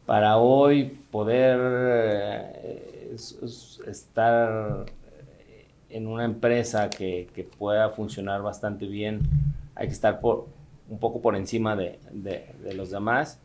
para 0.06 0.38
hoy 0.38 0.98
poder 1.10 1.58
eh, 1.62 3.16
estar 3.86 4.86
en 5.88 6.06
una 6.06 6.24
empresa 6.24 6.88
que, 6.88 7.28
que, 7.34 7.44
pueda 7.44 7.90
funcionar 7.90 8.42
bastante 8.42 8.86
bien, 8.86 9.20
hay 9.74 9.88
que 9.88 9.92
estar 9.92 10.20
por, 10.20 10.46
un 10.90 10.98
poco 10.98 11.22
por 11.22 11.36
encima 11.36 11.76
de, 11.76 11.98
de, 12.12 12.74
los 12.74 12.90
demás 12.90 13.40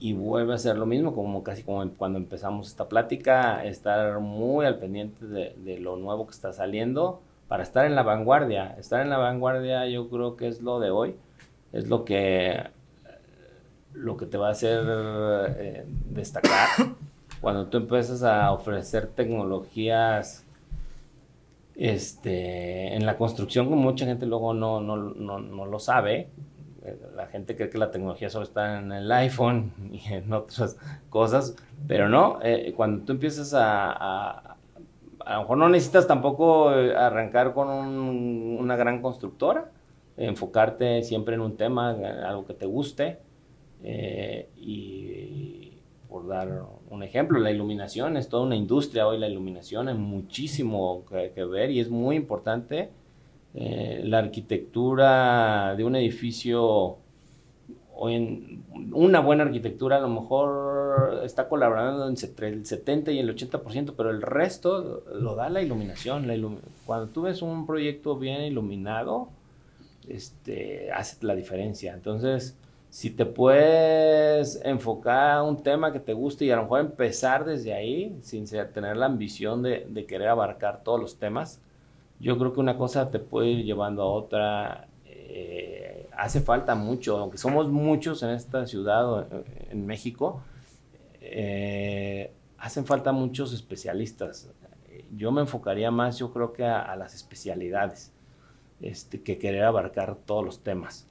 y 0.00 0.14
vuelve 0.14 0.52
a 0.52 0.58
ser 0.58 0.76
lo 0.76 0.84
mismo, 0.84 1.14
como 1.14 1.44
casi 1.44 1.62
como 1.62 1.88
cuando 1.92 2.18
empezamos 2.18 2.66
esta 2.66 2.88
plática, 2.88 3.64
estar 3.64 4.18
muy 4.18 4.66
al 4.66 4.78
pendiente 4.78 5.24
de, 5.26 5.78
lo 5.78 5.96
nuevo 5.96 6.26
que 6.26 6.32
está 6.32 6.52
saliendo 6.52 7.22
para 7.46 7.62
estar 7.62 7.86
en 7.86 7.94
la 7.94 8.02
vanguardia. 8.02 8.74
Estar 8.78 9.00
en 9.00 9.10
la 9.10 9.18
vanguardia 9.18 9.86
yo 9.86 10.08
creo 10.10 10.36
que 10.36 10.48
es 10.48 10.60
lo 10.60 10.80
de 10.80 10.90
hoy, 10.90 11.14
es 11.72 11.88
lo 11.88 12.04
que 12.04 12.70
lo 13.92 14.16
que 14.16 14.26
te 14.26 14.38
va 14.38 14.48
a 14.48 14.52
hacer 14.52 14.84
eh, 14.88 15.84
destacar 16.08 16.66
cuando 17.42 17.66
tú 17.66 17.76
empiezas 17.76 18.22
a 18.22 18.50
ofrecer 18.52 19.06
tecnologías 19.08 20.46
este, 21.74 22.94
en 22.94 23.04
la 23.04 23.16
construcción, 23.18 23.68
mucha 23.68 24.06
gente 24.06 24.26
luego 24.26 24.54
no, 24.54 24.80
no, 24.80 24.96
no, 24.96 25.38
no 25.38 25.66
lo 25.66 25.78
sabe, 25.78 26.28
la 27.14 27.26
gente 27.26 27.54
cree 27.56 27.70
que 27.70 27.78
la 27.78 27.90
tecnología 27.90 28.28
solo 28.28 28.44
está 28.44 28.78
en 28.78 28.92
el 28.92 29.10
iPhone 29.12 29.72
y 29.92 30.12
en 30.12 30.32
otras 30.32 30.76
cosas, 31.10 31.56
pero 31.86 32.08
no, 32.08 32.38
eh, 32.42 32.72
cuando 32.76 33.04
tú 33.04 33.12
empiezas 33.12 33.54
a, 33.54 33.92
a, 33.92 34.56
lo 35.34 35.40
mejor 35.40 35.58
no 35.58 35.68
necesitas 35.68 36.06
tampoco 36.06 36.68
arrancar 36.68 37.54
con 37.54 37.68
un, 37.68 38.56
una 38.60 38.76
gran 38.76 39.00
constructora, 39.00 39.70
enfocarte 40.16 41.02
siempre 41.02 41.34
en 41.34 41.40
un 41.40 41.56
tema, 41.56 41.90
algo 41.90 42.46
que 42.46 42.54
te 42.54 42.66
guste, 42.66 43.18
eh, 43.84 44.48
y 44.56 45.72
por 46.08 46.26
dar 46.28 46.64
un 46.90 47.02
ejemplo, 47.02 47.38
la 47.38 47.50
iluminación 47.50 48.16
es 48.16 48.28
toda 48.28 48.42
una 48.42 48.54
industria 48.54 49.06
hoy, 49.06 49.18
la 49.18 49.28
iluminación 49.28 49.88
hay 49.88 49.94
muchísimo 49.94 51.04
que, 51.08 51.32
que 51.34 51.44
ver 51.44 51.70
y 51.70 51.80
es 51.80 51.88
muy 51.88 52.16
importante. 52.16 52.90
Eh, 53.54 54.02
la 54.04 54.18
arquitectura 54.18 55.74
de 55.76 55.84
un 55.84 55.96
edificio, 55.96 56.96
hoy 57.94 58.14
en, 58.14 58.64
una 58.92 59.20
buena 59.20 59.44
arquitectura 59.44 59.96
a 59.96 60.00
lo 60.00 60.08
mejor 60.08 61.22
está 61.24 61.48
colaborando 61.48 62.08
entre 62.08 62.48
el 62.48 62.66
70 62.66 63.12
y 63.12 63.18
el 63.18 63.34
80%, 63.34 63.94
pero 63.96 64.10
el 64.10 64.22
resto 64.22 65.04
lo 65.14 65.34
da 65.34 65.50
la 65.50 65.62
iluminación. 65.62 66.26
La 66.26 66.36
Cuando 66.86 67.08
tú 67.08 67.22
ves 67.22 67.42
un 67.42 67.66
proyecto 67.66 68.16
bien 68.16 68.42
iluminado, 68.42 69.28
este, 70.08 70.90
hace 70.92 71.24
la 71.24 71.34
diferencia. 71.34 71.94
Entonces, 71.94 72.56
si 72.90 73.10
te 73.10 73.24
puedes 73.24 74.60
enfocar 74.64 75.30
a 75.38 75.42
un 75.42 75.62
tema 75.62 75.92
que 75.92 76.00
te 76.00 76.12
guste 76.12 76.44
y 76.44 76.50
a 76.50 76.56
lo 76.56 76.62
mejor 76.64 76.80
empezar 76.80 77.44
desde 77.44 77.72
ahí, 77.72 78.18
sin 78.22 78.44
tener 78.46 78.96
la 78.98 79.06
ambición 79.06 79.62
de, 79.62 80.04
querer 80.06 80.28
abarcar 80.28 80.82
todos 80.84 81.00
los 81.00 81.16
temas, 81.18 81.60
yo 82.22 82.38
creo 82.38 82.54
que 82.54 82.60
una 82.60 82.78
cosa 82.78 83.10
te 83.10 83.18
puede 83.18 83.48
ir 83.48 83.64
llevando 83.64 84.02
a 84.02 84.06
otra. 84.06 84.88
Eh, 85.04 86.08
hace 86.16 86.40
falta 86.40 86.74
mucho, 86.74 87.18
aunque 87.18 87.36
somos 87.36 87.68
muchos 87.68 88.22
en 88.22 88.30
esta 88.30 88.66
ciudad, 88.66 89.26
en 89.70 89.84
México, 89.84 90.40
eh, 91.20 92.32
hacen 92.56 92.86
falta 92.86 93.12
muchos 93.12 93.52
especialistas. 93.52 94.50
Yo 95.14 95.30
me 95.32 95.42
enfocaría 95.42 95.90
más, 95.90 96.18
yo 96.18 96.32
creo 96.32 96.54
que 96.54 96.64
a, 96.64 96.80
a 96.80 96.96
las 96.96 97.14
especialidades, 97.14 98.12
este, 98.80 99.22
que 99.22 99.38
querer 99.38 99.64
abarcar 99.64 100.16
todos 100.24 100.44
los 100.44 100.62
temas 100.62 101.06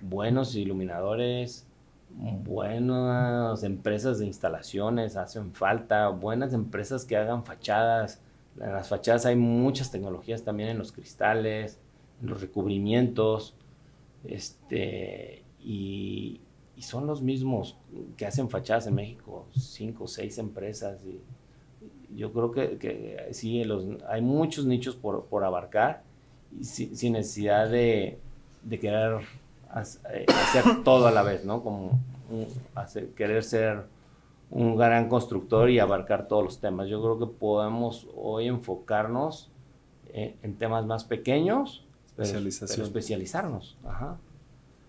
buenos 0.00 0.54
iluminadores, 0.54 1.66
buenas 2.10 3.62
empresas 3.62 4.18
de 4.18 4.26
instalaciones 4.26 5.16
hacen 5.16 5.52
falta, 5.54 6.08
buenas 6.08 6.52
empresas 6.52 7.04
que 7.04 7.16
hagan 7.16 7.44
fachadas. 7.44 8.20
En 8.60 8.72
las 8.72 8.88
fachadas 8.88 9.26
hay 9.26 9.36
muchas 9.36 9.90
tecnologías 9.90 10.42
también 10.42 10.70
en 10.70 10.78
los 10.78 10.92
cristales, 10.92 11.78
en 12.20 12.28
los 12.28 12.40
recubrimientos, 12.40 13.54
este, 14.24 15.42
y, 15.60 16.40
y 16.76 16.82
son 16.82 17.06
los 17.06 17.22
mismos 17.22 17.76
que 18.16 18.26
hacen 18.26 18.48
fachadas 18.48 18.86
en 18.86 18.94
México, 18.94 19.46
cinco 19.56 20.04
o 20.04 20.08
seis 20.08 20.38
empresas. 20.38 21.00
Y 21.04 21.20
yo 22.16 22.32
creo 22.32 22.52
que, 22.52 22.78
que 22.78 23.28
sí, 23.32 23.62
los, 23.64 23.84
hay 24.08 24.22
muchos 24.22 24.66
nichos 24.66 24.96
por, 24.96 25.26
por 25.26 25.44
abarcar 25.44 26.02
y 26.58 26.64
sin, 26.64 26.96
sin 26.96 27.12
necesidad 27.12 27.68
de, 27.68 28.18
de 28.62 28.78
querer 28.80 29.20
eh, 30.12 30.26
hacer 30.28 30.82
todo 30.82 31.06
a 31.06 31.10
la 31.10 31.22
vez, 31.22 31.44
¿no? 31.44 31.62
Como 31.62 32.00
un, 32.30 32.46
hacer, 32.74 33.10
querer 33.10 33.44
ser 33.44 33.84
un 34.50 34.76
gran 34.76 35.08
constructor 35.08 35.70
y 35.70 35.78
abarcar 35.78 36.28
todos 36.28 36.44
los 36.44 36.60
temas. 36.60 36.88
Yo 36.88 37.02
creo 37.02 37.18
que 37.18 37.26
podemos 37.26 38.08
hoy 38.16 38.46
enfocarnos 38.46 39.50
en, 40.12 40.36
en 40.42 40.56
temas 40.56 40.86
más 40.86 41.04
pequeños, 41.04 41.84
Especialización. 42.06 42.68
pero, 42.68 42.76
pero 42.76 42.86
especializarnos. 42.86 43.76
Ajá. 43.84 44.18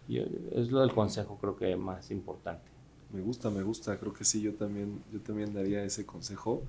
Yo, 0.07 0.23
es 0.53 0.71
lo 0.71 0.79
del 0.81 0.93
consejo 0.93 1.37
creo 1.39 1.55
que 1.55 1.75
más 1.75 2.09
importante. 2.09 2.69
Me 3.11 3.21
gusta, 3.21 3.49
me 3.49 3.63
gusta. 3.63 3.97
Creo 3.99 4.13
que 4.13 4.23
sí, 4.23 4.41
yo 4.41 4.53
también, 4.53 5.01
yo 5.11 5.19
también 5.19 5.53
daría 5.53 5.83
ese 5.83 6.05
consejo. 6.05 6.63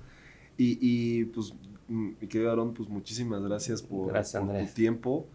Y, 0.57 0.77
y 0.81 1.25
pues, 1.25 1.53
mi 1.87 2.13
querido 2.27 2.49
Aarón, 2.49 2.73
pues 2.73 2.89
muchísimas 2.89 3.41
gracias 3.41 3.81
por, 3.81 4.09
Gracias, 4.09 4.43
por 4.43 4.57
tu 4.57 4.65
tiempo. 4.73 5.25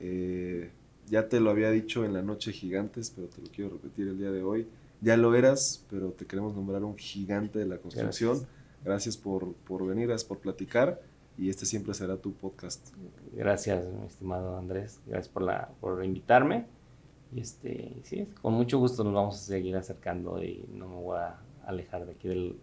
Eh, 0.00 0.70
ya 1.08 1.28
te 1.28 1.40
lo 1.40 1.50
había 1.50 1.70
dicho 1.70 2.04
en 2.04 2.12
la 2.14 2.22
noche 2.22 2.52
gigantes, 2.52 3.12
pero 3.14 3.28
te 3.28 3.42
lo 3.42 3.48
quiero 3.48 3.70
repetir 3.70 4.08
el 4.08 4.18
día 4.18 4.30
de 4.30 4.42
hoy. 4.42 4.66
Ya 5.02 5.16
lo 5.16 5.34
eras, 5.34 5.84
pero 5.90 6.12
te 6.12 6.26
queremos 6.26 6.54
nombrar 6.54 6.84
un 6.84 6.96
gigante 6.96 7.58
de 7.58 7.66
la 7.66 7.78
construcción. 7.78 8.38
Gracias. 8.38 8.48
Gracias, 8.84 9.16
por, 9.16 9.52
por 9.52 9.86
venir, 9.86 10.06
gracias 10.06 10.26
por 10.26 10.38
platicar. 10.38 11.00
Y 11.36 11.48
este 11.48 11.66
siempre 11.66 11.92
será 11.94 12.16
tu 12.16 12.32
podcast. 12.32 12.88
Gracias, 13.32 13.84
mi 13.86 14.06
estimado 14.06 14.56
Andrés. 14.56 15.00
Gracias 15.06 15.28
por, 15.28 15.42
la, 15.42 15.70
por 15.80 16.04
invitarme. 16.04 16.66
Y 17.34 17.40
este, 17.40 17.92
sí, 18.04 18.28
con 18.40 18.52
mucho 18.54 18.78
gusto 18.78 19.02
nos 19.02 19.14
vamos 19.14 19.36
a 19.36 19.38
seguir 19.38 19.76
acercando 19.76 20.42
y 20.42 20.64
no 20.72 20.88
me 20.88 20.96
voy 20.96 21.18
a 21.18 21.38
alejar 21.66 22.06
de 22.06 22.12
aquí 22.12 22.28
del, 22.28 22.56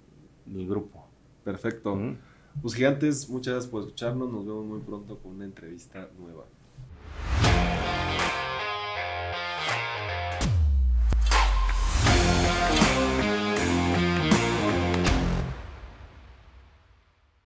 del 0.45 0.68
grupo. 0.68 1.06
Perfecto. 1.44 1.94
Ujú. 1.94 2.16
Pues 2.61 2.74
gigantes, 2.74 3.30
muchas 3.30 3.53
gracias 3.53 3.72
por 3.72 3.82
escucharnos. 3.82 4.32
Nos 4.32 4.45
vemos 4.45 4.66
muy 4.66 4.80
pronto 4.80 5.18
con 5.18 5.34
una 5.34 5.45
entrevista 5.45 6.10
nueva. 6.20 6.45